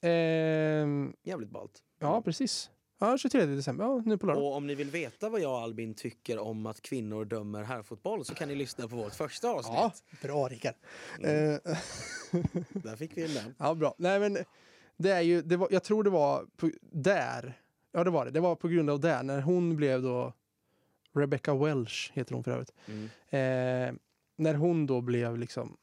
Ehm, 0.08 1.12
Jävligt 1.22 1.50
ballt. 1.50 1.82
ja, 1.98 2.22
precis. 2.22 2.70
Ja, 2.98 3.18
23 3.18 3.44
december. 3.46 3.84
Ja, 3.84 4.02
nu 4.06 4.18
på 4.18 4.26
lördag. 4.26 4.42
Och 4.44 4.56
om 4.56 4.66
ni 4.66 4.74
vill 4.74 4.90
veta 4.90 5.28
vad 5.28 5.40
jag 5.40 5.50
och 5.52 5.58
Albin 5.60 5.94
tycker 5.94 6.38
om 6.38 6.66
att 6.66 6.80
kvinnor 6.82 7.24
dömer 7.24 7.62
herrfotboll 7.62 8.24
så 8.24 8.34
kan 8.34 8.48
ni 8.48 8.54
lyssna 8.54 8.88
på 8.88 8.96
vårt 8.96 9.14
första 9.14 9.50
avsnitt. 9.50 9.74
Ja, 9.76 9.92
bra 10.22 10.48
Rickard. 10.48 10.74
Mm. 11.18 11.52
Eh, 11.52 11.58
Där 12.82 12.96
fick 12.96 13.16
vi 13.16 13.24
in 13.24 13.34
den. 13.34 13.54
Ja, 13.58 13.74
bra. 13.74 13.94
Nej, 13.98 14.20
men 14.20 14.38
det 14.96 15.10
är 15.10 15.20
ju, 15.20 15.42
det 15.42 15.56
var, 15.56 15.68
jag 15.70 15.82
tror 15.84 16.04
det 16.04 16.10
var 16.10 16.46
på, 16.56 16.70
där. 16.80 17.58
Ja, 17.92 18.04
det 18.04 18.10
var 18.10 18.24
det. 18.24 18.30
Det 18.30 18.40
var 18.40 18.54
på 18.56 18.68
grund 18.68 18.90
av 18.90 19.00
det. 19.00 19.22
När 19.22 19.40
hon 19.40 19.76
blev 19.76 20.02
då, 20.02 20.32
Rebecca 21.14 21.54
Welsh 21.54 22.12
heter 22.12 22.34
hon 22.34 22.44
för 22.44 22.50
övrigt. 22.50 22.72
Mm. 22.86 23.88
Eh, 23.88 23.94
när 24.36 24.54
hon 24.54 24.86
då 24.86 25.00
blev 25.00 25.38
liksom, 25.38 25.76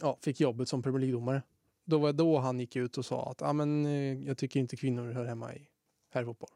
ja, 0.00 0.18
fick 0.22 0.40
jobbet 0.40 0.68
som 0.68 0.82
Premier 0.82 1.00
League-domare. 1.00 1.42
Då 1.84 1.98
var 1.98 2.12
det 2.12 2.18
då 2.18 2.38
han 2.38 2.60
gick 2.60 2.76
ut 2.76 2.98
och 2.98 3.04
sa 3.06 3.30
att 3.30 3.42
ah, 3.42 3.52
men, 3.52 3.86
eh, 3.86 4.26
jag 4.26 4.38
tycker 4.38 4.60
inte 4.60 4.76
kvinnor 4.76 5.12
hör 5.12 5.24
hemma 5.24 5.54
i 5.54 5.68
herrfotboll. 6.10 6.50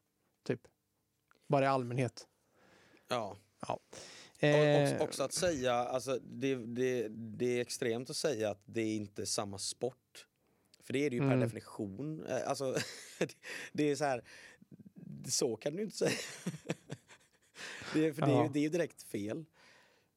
Typ. 0.44 0.61
Bara 1.46 1.64
i 1.64 1.68
allmänhet. 1.68 2.26
Ja. 3.08 3.37
Eh, 4.38 4.94
Och, 4.96 5.00
också 5.02 5.22
att 5.22 5.32
säga, 5.32 5.74
alltså, 5.74 6.18
det, 6.22 6.54
det, 6.54 7.08
det 7.08 7.46
är 7.46 7.61
extremt 7.61 8.11
att 8.11 8.16
säga 8.16 8.50
att 8.50 8.61
det 8.64 8.80
är 8.80 8.96
inte 8.96 9.26
samma 9.26 9.58
sport. 9.58 10.26
För 10.82 10.92
det 10.92 10.98
är 11.06 11.11
det 11.11 11.16
ju 11.16 11.20
per 11.20 11.26
Mm. 11.28 11.40
definition. 11.40 12.26
Eh, 12.26 12.48
Alltså, 12.48 12.76
det- 13.72 13.90
är 13.90 13.96
så 13.96 14.04
här, 14.04 14.24
så 15.28 15.56
kan 15.56 15.76
du 15.76 15.82
inte 15.82 15.96
säga. 15.96 16.11
Det 17.94 18.06
är, 18.06 18.12
för 18.12 18.22
det, 18.22 18.32
är, 18.32 18.37
ju- 18.37 18.42
Ja. 18.44 18.50
det 18.52 18.64
är 18.64 18.70
direkt 18.70 19.02
fel. 19.02 19.44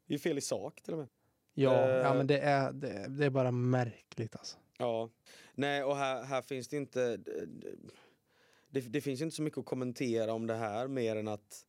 Det 0.06 0.13
är 0.13 0.15
ju 0.15 0.20
fel 0.20 0.38
i 0.38 0.41
sak 0.41 0.82
till 0.82 0.94
och 0.94 1.00
med. 1.00 1.08
Ja, 1.54 1.88
ja, 1.90 2.10
eh, 2.10 2.16
men 2.18 2.28
det 2.28 2.40
är, 2.40 2.72
det, 2.72 3.08
det 3.10 3.26
är 3.26 3.30
bara 3.30 3.52
märkligt 3.52 4.36
alltså. 4.36 4.58
Ja. 4.78 5.10
Nej, 5.56 5.84
och 5.84 5.96
här, 5.96 6.24
här 6.24 6.42
finns 6.42 6.68
det 6.68 6.78
inte... 6.78 7.18
Det, 8.70 8.82
det 8.82 9.02
finns 9.02 9.22
inte 9.22 9.36
så 9.36 9.42
mycket 9.42 9.60
att 9.60 9.66
kommentera 9.66 10.34
om 10.34 10.48
det 10.48 10.56
här 10.56 10.88
mer 10.88 11.16
än 11.16 11.28
att 11.28 11.66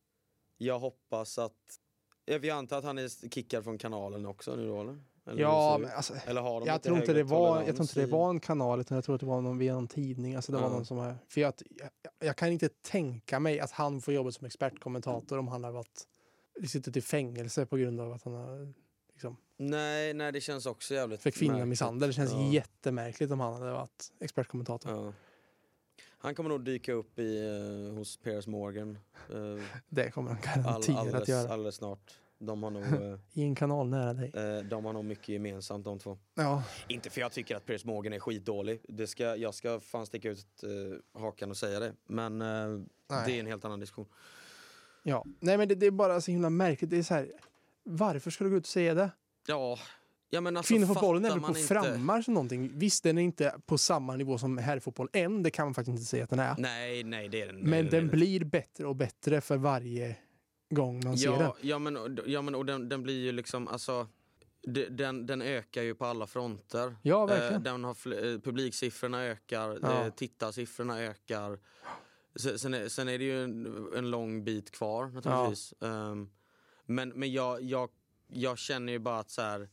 jag 0.57 0.79
hoppas 0.79 1.37
att... 1.37 1.79
Ja, 2.25 2.37
Vi 2.37 2.49
antar 2.49 2.77
att 2.77 2.83
han 2.83 2.97
är 2.97 3.29
kickad 3.29 3.63
från 3.63 3.77
kanalen 3.77 4.25
också 4.25 4.55
nu 4.55 4.67
då 4.67 4.81
eller? 4.81 5.03
eller 5.25 5.41
Ja, 5.41 5.77
men 5.81 5.91
alltså, 5.91 6.13
eller 6.25 6.41
har 6.41 6.59
de 6.59 6.67
jag 6.67 6.83
tror, 6.83 6.97
inte 6.97 7.13
det 7.13 7.23
var, 7.23 7.57
jag 7.57 7.65
tror 7.75 7.81
inte 7.81 7.99
det 7.99 8.05
var 8.07 8.29
en 8.29 8.39
kanal, 8.39 8.79
utan 8.79 8.95
jag 8.95 9.03
tror 9.05 9.15
att 9.15 9.21
det 9.21 9.27
var 9.27 9.41
någon, 9.41 9.57
via 9.57 9.73
någon 9.73 9.87
tidning. 9.87 10.35
Alltså 10.35 10.51
det 10.51 10.57
var 10.57 10.65
Ja. 10.67 10.73
någon 10.73 10.85
som 10.85 10.99
är, 10.99 11.17
för 11.29 11.41
jag, 11.41 11.53
jag, 11.69 11.89
jag 12.27 12.35
kan 12.35 12.51
inte 12.51 12.69
tänka 12.69 13.39
mig 13.39 13.59
att 13.59 13.71
han 13.71 14.01
får 14.01 14.13
jobba 14.13 14.31
som 14.31 14.45
expertkommentator 14.45 15.37
om 15.37 15.47
han 15.47 15.63
har 15.63 15.71
varit, 15.71 16.07
suttit 16.67 16.97
i 16.97 17.01
fängelse 17.01 17.65
på 17.65 17.77
grund 17.77 18.01
av 18.01 18.13
att 18.13 18.23
han 18.23 18.33
har 18.33 18.73
liksom, 19.13 19.37
Nej, 19.69 20.13
nej, 20.13 20.31
det 20.31 20.41
känns 20.41 20.65
också 20.65 20.93
jävligt 20.93 21.21
för 21.21 21.31
kvinnomisshandel. 21.31 22.09
Det 22.09 22.13
känns 22.13 22.31
Ja. 22.31 22.51
jättemärkligt 22.51 23.31
om 23.31 23.39
han 23.39 23.53
hade 23.53 23.71
varit 23.71 24.11
expertkommentator. 24.19 24.91
Ja. 24.91 25.13
Han 26.17 26.35
kommer 26.35 26.49
nog 26.49 26.63
dyka 26.65 26.93
upp 26.93 27.19
i, 27.19 27.45
eh, 27.89 27.95
hos 27.97 28.17
Piers 28.17 28.47
Morgan 28.47 28.97
eh, 29.29 29.63
Det 29.89 30.11
kommer 30.11 30.29
han 30.29 30.39
all, 30.39 30.63
garanterat 30.63 30.89
att 30.89 30.97
alldeles, 31.07 31.29
göra. 31.29 31.53
alldeles 31.53 31.75
snart. 31.75 32.19
De 32.39 32.63
har, 32.63 32.69
nog, 32.69 32.83
eh, 32.83 33.19
I 33.33 33.43
en 33.43 33.55
kanal 33.55 33.89
nära 33.89 34.13
dig. 34.13 34.31
eh, 34.35 34.63
de 34.63 34.85
har 34.85 34.93
nog 34.93 35.05
mycket 35.05 35.29
gemensamt 35.29 35.85
de 35.85 35.99
två. 35.99 36.17
Ja, 36.35 36.63
Inte 36.87 37.09
för 37.09 37.21
jag 37.21 37.31
tycker 37.31 37.55
att 37.55 37.65
Piers 37.65 37.85
Morgan 37.85 38.13
är 38.13 38.19
skitdålig. 38.19 38.81
Det 38.89 39.07
ska, 39.07 39.35
jag 39.35 39.53
ska 39.53 39.79
fan 39.79 40.05
sticka 40.05 40.29
ut 40.29 40.63
eh, 40.63 41.19
hakan 41.21 41.49
och 41.49 41.57
säga 41.57 41.79
det. 41.79 41.93
Men 42.07 42.41
eh, 42.41 42.47
det 43.25 43.31
är 43.35 43.39
en 43.39 43.45
helt 43.47 43.65
annan 43.65 43.79
diskussion. 43.79 44.07
ja. 45.03 45.25
Nej 45.39 45.57
men 45.57 45.67
det, 45.67 45.75
det 45.75 45.85
är 45.85 45.91
bara 45.91 46.21
så 46.21 46.31
himla 46.31 46.49
märkligt. 46.49 46.89
Det 46.89 46.97
är 46.97 47.03
så 47.03 47.13
här, 47.13 47.31
varför 47.83 48.31
ska 48.31 48.43
du 48.43 48.49
gå 48.49 48.55
ut 48.55 48.63
och 48.63 48.67
säga 48.67 48.93
det? 48.93 49.09
Ja, 49.47 49.79
ja 50.29 50.41
men 50.41 50.57
alltså 50.57 50.73
Kvinnofotbollen 50.73 51.25
är 51.25 51.29
väl 51.29 51.39
på 51.39 51.47
inte- 51.47 51.61
frammarsch 51.61 52.27
någonting. 52.29 52.71
Visst, 52.79 53.03
den 53.03 53.17
är 53.17 53.21
inte 53.21 53.55
på 53.65 53.77
samma 53.77 54.15
nivå 54.15 54.37
som 54.37 54.57
herrfotboll 54.57 55.09
än. 55.13 55.43
Det 55.43 55.51
kan 55.51 55.65
man 55.65 55.73
faktiskt 55.73 55.89
inte 55.97 56.03
säga 56.03 56.23
att 56.23 56.29
den 56.29 56.39
är. 56.39 56.55
Nej, 56.57 57.03
nej 57.03 57.29
det 57.29 57.41
är 57.41 57.47
den. 57.47 57.59
Men 57.59 57.85
är 57.87 57.91
den 57.91 58.07
blir 58.07 58.43
bättre 58.43 58.85
och 58.87 58.95
bättre 58.95 59.41
för 59.41 59.57
varje 59.57 60.15
gång 60.69 61.01
man 61.03 61.17
ser 61.17 61.29
den. 61.31 61.39
Ja, 61.39 61.55
ja 61.61 61.79
men, 61.79 62.19
ja, 62.25 62.41
men 62.41 62.55
och 62.55 62.65
den, 62.65 62.89
den 62.89 63.03
blir 63.03 63.21
ju 63.23 63.31
liksom, 63.31 63.67
alltså 63.67 64.07
de- 64.67 64.85
den, 64.89 65.25
den 65.25 65.41
ökar 65.41 65.81
ju 65.81 65.95
på 65.95 66.05
alla 66.05 66.27
fronter. 66.27 66.95
Ja, 67.01 67.21
Eh, 67.23 67.27
verkligen. 67.27 67.63
den 67.63 67.83
har 67.83 67.89
eh, 68.13 68.39
publiksiffrorna 68.39 69.23
ökar, 69.23 69.79
Ja. 69.81 70.05
eh, 70.05 70.13
tittarsiffrorna 70.13 70.99
ökar. 71.01 71.59
Sen, 72.35 72.73
är, 72.73 72.87
sen 72.87 73.09
är 73.09 73.17
det 73.17 73.23
ju 73.23 73.43
en, 73.43 73.87
en 73.97 74.09
lång 74.11 74.43
bit 74.43 74.71
kvar 74.71 75.07
naturligtvis. 75.07 75.73
Ehm, 75.81 76.29
men 76.85 77.09
men 77.09 77.31
jag, 77.31 77.61
jag, 77.61 77.89
jag 78.33 78.57
känner 78.57 78.93
ju 78.93 78.99
bara 78.99 79.19
att 79.19 79.29
så 79.29 79.41
här, 79.41 79.69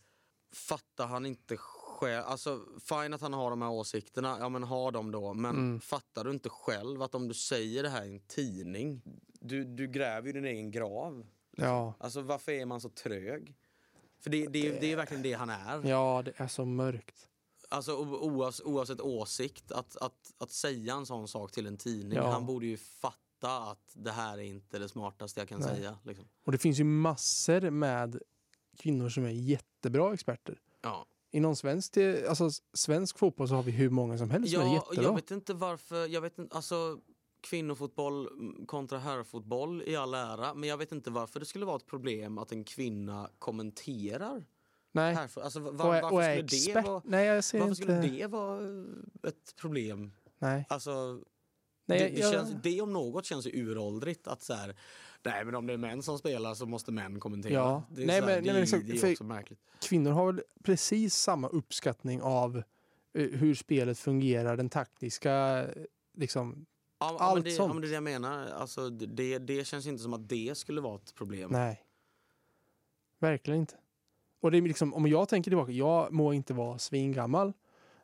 fattar 0.52 1.06
han 1.06 1.26
inte 1.26 1.56
själv, 1.56 2.24
alltså 2.26 2.61
fine 2.80 3.14
att 3.14 3.20
han 3.20 3.32
har 3.32 3.50
de 3.50 3.62
här 3.62 3.70
åsikterna, 3.70 4.36
ja 4.40 4.48
men 4.48 4.62
ha 4.62 4.90
dem 4.90 5.11
då. 5.11 5.34
Men 5.34 5.50
Mm. 5.56 5.80
fattar 5.80 6.24
du 6.24 6.30
inte 6.30 6.48
själv 6.48 7.02
att 7.02 7.14
om 7.14 7.28
du 7.28 7.34
säger 7.34 7.82
det 7.82 7.88
här 7.88 8.04
i 8.04 8.08
en 8.08 8.20
tidning, 8.20 9.02
du, 9.40 9.64
du 9.64 9.86
gräver 9.86 10.26
ju 10.26 10.32
din 10.32 10.44
egen 10.44 10.70
grav. 10.70 11.26
Ja. 11.56 11.94
Alltså 11.98 12.20
varför 12.22 12.52
är 12.52 12.66
man 12.66 12.80
så 12.80 12.88
trög? 12.88 13.54
För 14.20 14.30
det, 14.30 14.46
det, 14.46 14.80
det 14.80 14.92
är 14.92 14.96
verkligen 14.96 15.22
det 15.22 15.32
han 15.32 15.50
är. 15.50 15.88
ja, 15.88 16.22
det 16.24 16.32
är 16.36 16.48
så 16.48 16.64
mörkt. 16.64 17.26
Alltså 17.68 17.96
oavs, 17.96 18.61
oavsett 18.64 19.00
åsikt, 19.00 19.72
att, 19.72 19.96
att, 19.96 20.32
att 20.38 20.50
säga 20.50 20.94
en 20.94 21.06
sån 21.06 21.28
sak 21.28 21.52
till 21.52 21.66
en 21.66 21.76
tidning, 21.76 22.18
Ja. 22.18 22.30
han 22.30 22.46
borde 22.46 22.66
ju 22.66 22.76
fatta 22.76 23.58
att 23.70 23.92
det 23.92 24.11
här 24.11 24.38
är 24.38 24.42
inte 24.42 24.78
det 24.78 24.88
smartaste 24.88 25.40
jag 25.40 25.48
kan 25.48 25.61
Nej. 25.61 25.68
säga. 25.76 25.98
Liksom. 26.04 26.28
Och 26.44 26.52
det 26.52 26.58
finns 26.58 26.80
ju 26.80 26.84
massor 26.84 27.70
med 27.70 28.20
kvinnor 28.80 29.08
som 29.08 29.24
är 29.24 29.30
jättebra 29.30 30.14
experter. 30.14 30.58
Ja. 30.82 31.06
Inom 31.32 31.56
svensk, 31.56 31.96
alltså, 32.28 32.50
svensk 32.72 33.18
fotboll 33.18 33.48
så 33.48 33.54
har 33.54 33.62
vi 33.62 33.72
hur 33.72 33.90
många 33.90 34.18
som 34.18 34.30
helst 34.30 34.52
som 34.52 34.60
är 34.62 34.66
Ja, 34.66 34.74
jättebra. 34.74 35.02
jag 35.04 35.14
vet 35.14 35.30
inte 35.30 35.54
varför, 35.54 36.06
jag 36.06 36.20
vet 36.20 36.38
inte, 36.38 36.56
alltså 36.56 36.98
kvinnofotboll 37.40 38.28
kontra 38.66 38.98
herrfotboll 38.98 39.82
i 39.86 39.96
all 39.96 40.14
ära, 40.14 40.54
men 40.54 40.68
jag 40.68 40.76
vet 40.76 40.92
inte 40.92 41.10
varför 41.10 41.40
det 41.40 41.46
skulle 41.46 41.64
vara 41.66 41.76
ett 41.76 41.86
problem 41.86 42.38
att 42.38 42.52
en 42.52 42.64
kvinna 42.64 43.30
kommenterar 43.38 44.44
Nej. 44.92 45.14
herrfotboll. 45.14 45.44
Alltså, 45.44 45.60
var, 45.60 45.86
och 45.86 45.94
är, 45.94 46.02
varför 46.02 46.42
och 46.44 46.50
skulle 46.50 46.74
det 46.80 46.88
vara, 46.88 47.02
Nej, 47.04 47.26
jag 47.26 47.44
ser 47.44 47.58
varför 47.58 47.70
inte. 47.70 47.82
skulle 47.82 48.00
det 48.18 48.26
vara 48.26 48.60
ett 49.28 49.56
problem? 49.56 50.12
Nej. 50.38 50.66
Alltså, 50.68 51.20
Nej, 51.86 51.98
det, 51.98 52.08
det, 52.08 52.20
jag- 52.20 52.32
känns, 52.32 52.50
det 52.62 52.80
om 52.80 52.92
något 52.92 53.24
känns 53.24 53.46
ju 53.46 53.50
uråldrigt 53.50 54.26
att 54.28 54.42
så 54.42 54.54
här, 54.54 54.76
nej 55.24 55.44
men 55.44 55.54
om 55.54 55.66
det 55.66 55.72
är 55.72 55.76
män 55.76 56.02
som 56.02 56.18
spelar 56.18 56.54
så 56.54 56.66
måste 56.66 56.92
män 56.92 57.20
kommentera. 57.20 57.52
Ja. 57.52 57.82
Det 57.90 58.02
är, 58.02 58.06
Nej, 58.06 58.20
här, 58.20 58.26
men- 58.26 58.44
det, 58.44 58.52
nej, 58.52 58.62
exakt, 58.62 58.86
det 58.86 59.02
är 59.02 59.12
också 59.12 59.24
märkligt. 59.24 59.58
Kvinnor 59.82 60.10
har 60.10 60.26
väl 60.32 60.42
precis 60.64 61.14
samma 61.14 61.48
uppskattning 61.48 62.22
av 62.22 62.56
eh, 63.14 63.26
hur 63.26 63.54
spelet 63.54 63.98
fungerar, 63.98 64.56
den 64.56 64.68
taktiska, 64.70 65.66
liksom. 66.16 66.66
Ja, 66.98 67.16
ja, 67.18 67.24
allt 67.24 67.44
det, 67.44 67.50
ja, 67.50 67.56
sånt. 67.56 67.74
men 67.74 67.80
det 67.82 67.86
är 67.86 67.88
det 67.88 67.94
jag 67.94 68.02
menar. 68.02 68.46
Alltså, 68.46 68.90
det, 68.90 69.38
det 69.38 69.66
känns 69.66 69.86
inte 69.86 70.02
som 70.02 70.12
att 70.14 70.28
det 70.28 70.58
skulle 70.58 70.80
vara 70.80 70.96
ett 70.96 71.14
problem. 71.14 71.50
Nej. 71.52 71.82
Verkligen 73.18 73.60
inte. 73.60 73.74
Och 74.40 74.50
det 74.50 74.58
är 74.58 74.62
liksom, 74.62 74.94
om 74.94 75.06
jag 75.06 75.28
tänker 75.28 75.50
tillbaka, 75.50 75.72
jag 75.72 76.12
må 76.12 76.32
inte 76.32 76.54
vara 76.54 76.78
svingammal, 76.78 77.52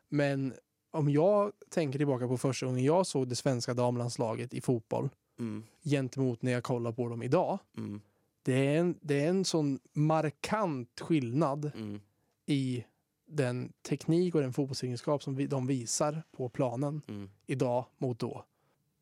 men 0.09 0.53
om 0.91 1.09
jag 1.09 1.51
tänker 1.69 1.99
tillbaka 1.99 2.27
på 2.27 2.37
första 2.37 2.65
gången 2.65 2.83
jag 2.83 3.07
såg 3.07 3.27
det 3.27 3.35
svenska 3.35 3.73
damlandslaget 3.73 4.53
i 4.53 4.61
fotboll 4.61 5.09
Mm, 5.39 5.63
gentemot 5.83 6.41
när 6.41 6.51
jag 6.51 6.63
kollar 6.63 6.91
på 6.91 7.09
dem 7.09 7.23
idag. 7.23 7.59
mm, 7.77 8.01
Det 8.43 8.53
är 8.75 8.79
en, 8.79 8.95
det 9.01 9.23
är 9.23 9.29
en 9.29 9.45
sån 9.45 9.79
markant 9.93 10.99
skillnad 10.99 11.71
mm. 11.75 12.01
i 12.45 12.85
den 13.25 13.73
teknik 13.89 14.35
och 14.35 14.41
den 14.41 14.53
fotbollsegenskap 14.53 15.23
som 15.23 15.35
vi, 15.35 15.47
de 15.47 15.67
visar 15.67 16.23
på 16.31 16.49
planen 16.49 17.01
Mm. 17.07 17.29
idag 17.45 17.85
mot 17.97 18.19
då. 18.19 18.45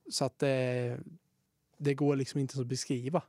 Så 0.10 0.26
att 0.26 0.40
det, 0.40 1.00
det 1.78 1.94
går 1.94 2.16
liksom 2.16 2.40
inte 2.40 2.62
att 2.62 2.68
beskriva. 2.68 3.22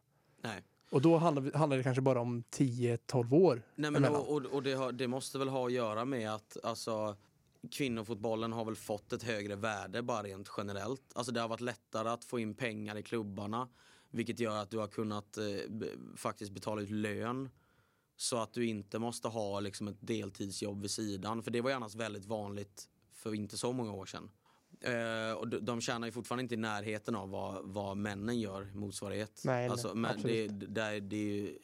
Nej. 0.43 0.63
Och 0.91 1.03
då 1.03 1.17
handlar, 1.17 1.59
handlar 1.59 1.77
det 1.77 1.83
kanske 1.83 2.01
bara 2.01 2.21
om 2.21 2.43
10-12 2.51 3.35
år. 3.35 3.63
Nej, 3.75 3.91
men 3.91 4.05
och, 4.05 4.29
och, 4.29 4.45
och 4.45 4.63
det, 4.63 4.73
har, 4.73 4.93
det 4.93 5.09
måste 5.09 5.39
väl 5.39 5.49
ha 5.49 5.67
att 5.67 5.73
göra 5.73 6.05
med 6.05 6.35
att 6.35 6.57
alltså, 6.63 7.17
kvinnofotbollen 7.71 8.53
har 8.53 8.65
väl 8.65 8.77
fått 8.77 9.13
ett 9.13 9.23
högre 9.23 9.57
värde 9.57 10.03
bara 10.03 10.23
rent 10.23 10.51
generellt. 10.57 11.03
Alltså 11.15 11.33
det 11.33 11.41
har 11.41 11.49
varit 11.49 11.61
lättare 11.61 12.09
att 12.09 12.25
få 12.25 12.39
in 12.39 12.55
pengar 12.55 12.97
i 12.97 13.03
klubbarna 13.03 13.69
vilket 14.11 14.41
gör 14.41 14.57
att 14.57 14.71
du 14.71 14.79
har 14.79 14.87
kunnat 14.87 15.39
eh, 15.39 15.45
faktiskt 16.17 16.53
betala 16.53 16.83
ut 16.83 16.91
lön 16.91 17.49
så 18.17 18.37
att 18.37 18.53
du 18.53 18.67
inte 18.67 18.99
måste 18.99 19.29
ha 19.29 19.61
liksom, 19.61 19.89
ett 19.89 19.97
deltidsjobb 20.01 20.83
vid 20.83 20.91
sidan. 20.91 21.43
För 21.43 21.51
det 21.51 21.61
var 21.61 21.71
ju 21.71 21.77
annars 21.77 21.95
väldigt 21.95 22.27
vanligt 22.27 22.89
för 23.13 23.35
inte 23.35 23.57
så 23.57 23.73
många 23.73 23.93
år 23.93 24.07
sedan. 24.07 24.31
Eh, 24.81 25.33
och 25.33 25.49
de, 25.49 25.59
de 25.59 25.81
tjänar 25.81 26.07
ju 26.07 26.13
fortfarande 26.13 26.43
inte 26.43 26.55
i 26.55 26.59
närheten 26.59 27.17
av 27.17 27.31
vad, 27.31 27.65
vad 27.65 27.97
männen 27.97 28.41
gör 28.41 28.71
motsvarighet. 28.75 29.43
Nej, 29.45 29.69
alltså, 29.69 29.95
men 29.95 30.23
det, 30.23 30.49
det, 30.49 31.01
det 31.01 31.17
är 31.17 31.21
ju, 31.21 31.59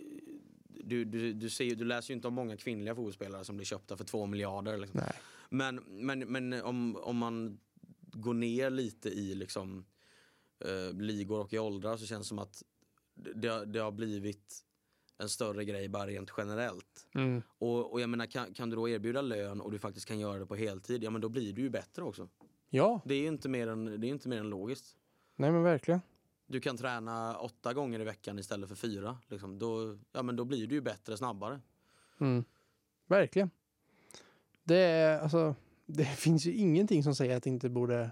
du, 0.85 1.05
du, 1.05 1.33
du, 1.33 1.51
ser, 1.51 1.75
du 1.75 1.85
läser 1.85 2.11
ju 2.11 2.17
inte 2.17 2.29
om 2.29 2.35
många 2.35 2.57
kvinnliga 2.57 2.95
fotbollsspelare 2.95 3.45
som 3.45 3.57
blir 3.57 3.67
köpta 3.67 3.97
för 3.97 4.05
två 4.05 4.27
miljarder. 4.27 4.79
Liksom. 4.79 5.01
Nej. 5.01 5.13
Men, 5.53 5.77
men, 5.89 6.19
men 6.19 6.53
om, 6.63 6.97
om 6.97 7.17
man 7.17 7.61
går 8.01 8.35
ner 8.35 8.71
lite 8.71 9.09
i 9.09 9.35
liksom, 9.35 9.85
eh, 10.65 11.01
ligor 11.01 11.41
och 11.41 11.53
i 11.53 11.59
åldrar 11.59 11.97
så 11.97 12.07
känns 12.07 12.27
det 12.27 12.29
som 12.29 12.39
att 12.39 12.63
det, 13.15 13.65
det 13.65 13.79
har 13.79 13.93
blivit 13.93 14.65
en 15.19 15.29
större 15.29 15.65
grej 15.65 15.89
bara 15.89 16.07
rent 16.07 16.33
generellt. 16.37 17.07
Mm. 17.15 17.43
Och, 17.59 17.93
och 17.93 18.01
jag 18.01 18.11
menar, 18.11 18.27
kan, 18.27 18.55
kan 18.55 18.71
du 18.71 18.77
då 18.77 18.89
erbjuda 18.89 19.21
lön 19.21 19.61
och 19.61 19.71
du 19.71 19.79
faktiskt 19.79 20.07
kan 20.07 20.19
göra 20.19 20.39
det 20.39 20.47
på 20.47 20.57
heltid, 20.57 21.05
ja 21.05 21.11
men 21.11 21.21
då 21.21 21.29
blir 21.29 21.53
du 21.53 21.63
ju 21.63 21.71
bättre 21.71 22.03
också. 22.03 22.29
Ja, 22.71 23.01
Det 23.05 23.15
är 23.15 23.21
ju 23.21 23.29
inte 23.29 23.49
mer 23.49 23.67
än, 23.67 24.01
det 24.01 24.07
är 24.07 24.09
inte 24.09 24.29
mer 24.29 24.41
än 24.41 24.51
logiskt. 24.51 24.97
nej 25.37 25.53
men 25.53 25.63
verkligen. 25.63 26.01
Du 26.47 26.61
kan 26.61 26.77
träna 26.77 27.39
åtta 27.39 27.75
gånger 27.75 28.01
i 28.01 28.05
veckan 28.05 28.39
istället 28.39 28.69
för 28.69 28.77
fyra. 28.77 29.19
Liksom. 29.29 29.59
Då, 29.59 29.99
ja, 30.13 30.23
men 30.23 30.37
då 30.37 30.45
blir 30.45 30.67
du 30.67 30.75
ju 30.75 30.81
bättre 30.81 31.17
snabbare. 31.17 31.61
Mm. 32.21 32.45
Verkligen. 33.07 33.51
Det, 34.65 34.77
är, 34.77 35.19
alltså, 35.19 35.55
det 35.87 36.05
finns 36.19 36.47
ju 36.47 36.53
ingenting 36.55 37.03
som 37.03 37.15
säger 37.15 37.37
att 37.37 37.43
det 37.43 37.51
inte 37.51 37.69
borde 37.69 38.11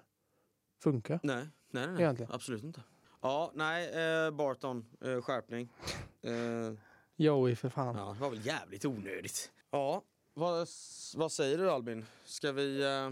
funka. 0.83 1.21
Nej, 1.23 1.49
nej, 1.71 1.87
nej. 1.87 2.03
Egentligen. 2.03 2.33
absolut 2.33 2.65
inte. 2.65 2.83
Ja, 3.23 3.53
nej, 3.55 3.91
eh, 4.25 4.31
Barton, 4.31 4.87
eh, 5.05 5.21
skärpning. 5.21 5.69
Eh, 6.23 6.73
Joey 7.17 7.57
för 7.57 7.69
fan. 7.69 7.97
ja, 7.97 8.13
det 8.15 8.21
var 8.21 8.31
väl 8.31 8.47
jävligt 8.47 8.85
onödigt. 8.85 9.51
Ja, 9.71 10.03
vad, 10.35 10.69
vad 11.17 11.33
säger 11.33 11.59
du 11.59 11.71
Albin? 11.71 12.07
Ska 12.25 12.53
vi, 12.53 12.83
eh, 12.83 13.11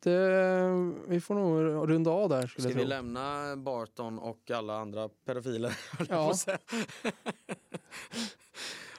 Det, 0.00 0.70
vi 1.08 1.20
får 1.20 1.34
nog 1.34 1.90
runda 1.90 2.10
av 2.10 2.28
där 2.28 2.46
skulle 2.46 2.70
ska 2.70 2.78
vi 2.78 2.84
lämna 2.84 3.56
Barton 3.56 4.18
och 4.18 4.50
alla 4.50 4.78
andra 4.78 5.08
pedofiler? 5.08 5.78
Ja. 6.08 6.34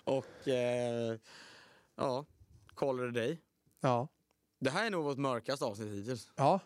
och 0.04 0.48
eh, 0.48 1.18
ja, 1.96 2.26
it 2.72 2.84
a 2.84 3.12
day. 3.14 3.40
Ja. 3.84 4.08
Det 4.60 4.70
här 4.70 4.86
är 4.86 4.90
nog 4.90 5.04
vårt 5.04 5.18
mörkaste 5.18 5.66
avsnitt 5.66 5.94
hittills. 5.94 6.32
ja. 6.36 6.60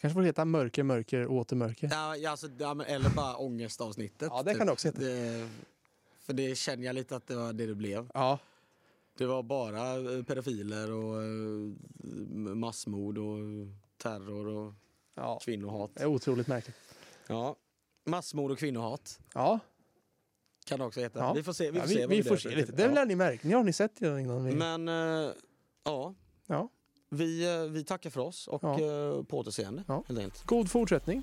Kanske 0.00 0.14
får 0.14 0.22
heta 0.22 0.44
mörker, 0.44 0.82
mörker, 0.82 1.26
åter 1.26 1.56
mörker. 1.56 1.88
Ja, 1.92 2.16
ja, 2.16 2.30
alltså, 2.30 2.48
ja, 2.58 2.74
men, 2.74 2.86
eller 2.86 3.10
bara 3.10 3.36
ångestavsnittet. 3.36 4.28
Ja, 4.30 4.42
det 4.42 4.54
kan 4.54 4.66
det 4.66 4.72
också 4.72 4.88
heta. 4.88 5.00
Det, 5.00 5.48
för 6.20 6.32
det 6.32 6.58
känner 6.58 6.84
jag 6.84 6.94
lite 6.94 7.16
att 7.16 7.26
det 7.26 7.36
var 7.36 7.52
det 7.52 7.66
det 7.66 7.74
blev. 7.74 8.10
Ja. 8.14 8.38
Det 9.18 9.26
var 9.26 9.42
bara 9.42 10.14
eh, 10.16 10.22
pedofiler 10.22 10.90
och 10.92 11.22
eh, 11.22 11.30
massmord 12.54 13.18
och 13.18 13.38
terror 13.96 14.46
och 14.46 14.74
ja. 15.14 15.38
kvinnohat. 15.42 15.90
Det 15.94 16.02
är 16.02 16.06
otroligt 16.06 16.46
märkligt. 16.46 16.76
Ja. 17.26 17.56
Massmord 18.04 18.50
och 18.50 18.58
kvinnohat 18.58 19.20
Ja, 19.34 19.60
kan 20.64 20.78
det 20.78 20.84
också 20.84 21.00
heta. 21.00 21.18
Ja. 21.18 21.32
Vi 21.32 21.42
får 21.42 21.52
se. 21.52 21.70
Vi 21.70 21.78
ja, 21.78 21.82
får 21.82 21.88
vi, 21.88 21.94
se, 21.94 22.06
vi 22.06 22.16
det 22.16 22.28
får 22.28 22.36
se 22.36 22.54
lite. 22.56 22.72
Det 22.72 22.88
lär 22.88 23.06
ni 23.06 23.16
märka. 23.16 23.48
Ni 23.48 23.54
har 23.54 23.64
ni 23.64 23.72
sett 23.72 24.02
redan 24.02 24.18
innan 24.18 24.44
vi... 24.44 24.54
Men 24.54 24.88
eh, 24.88 25.30
ja, 25.84 26.14
Ja. 26.46 26.68
vi, 27.10 27.54
eh, 27.54 27.70
vi 27.70 27.84
tackar 27.84 28.10
för 28.10 28.20
oss 28.20 28.48
och 28.48 28.62
Ja. 28.62 28.72
eh, 28.80 29.22
på 29.24 29.38
återseende 29.38 29.84
Ja. 29.88 30.04
God 30.46 30.70
fortsättning. 30.70 31.22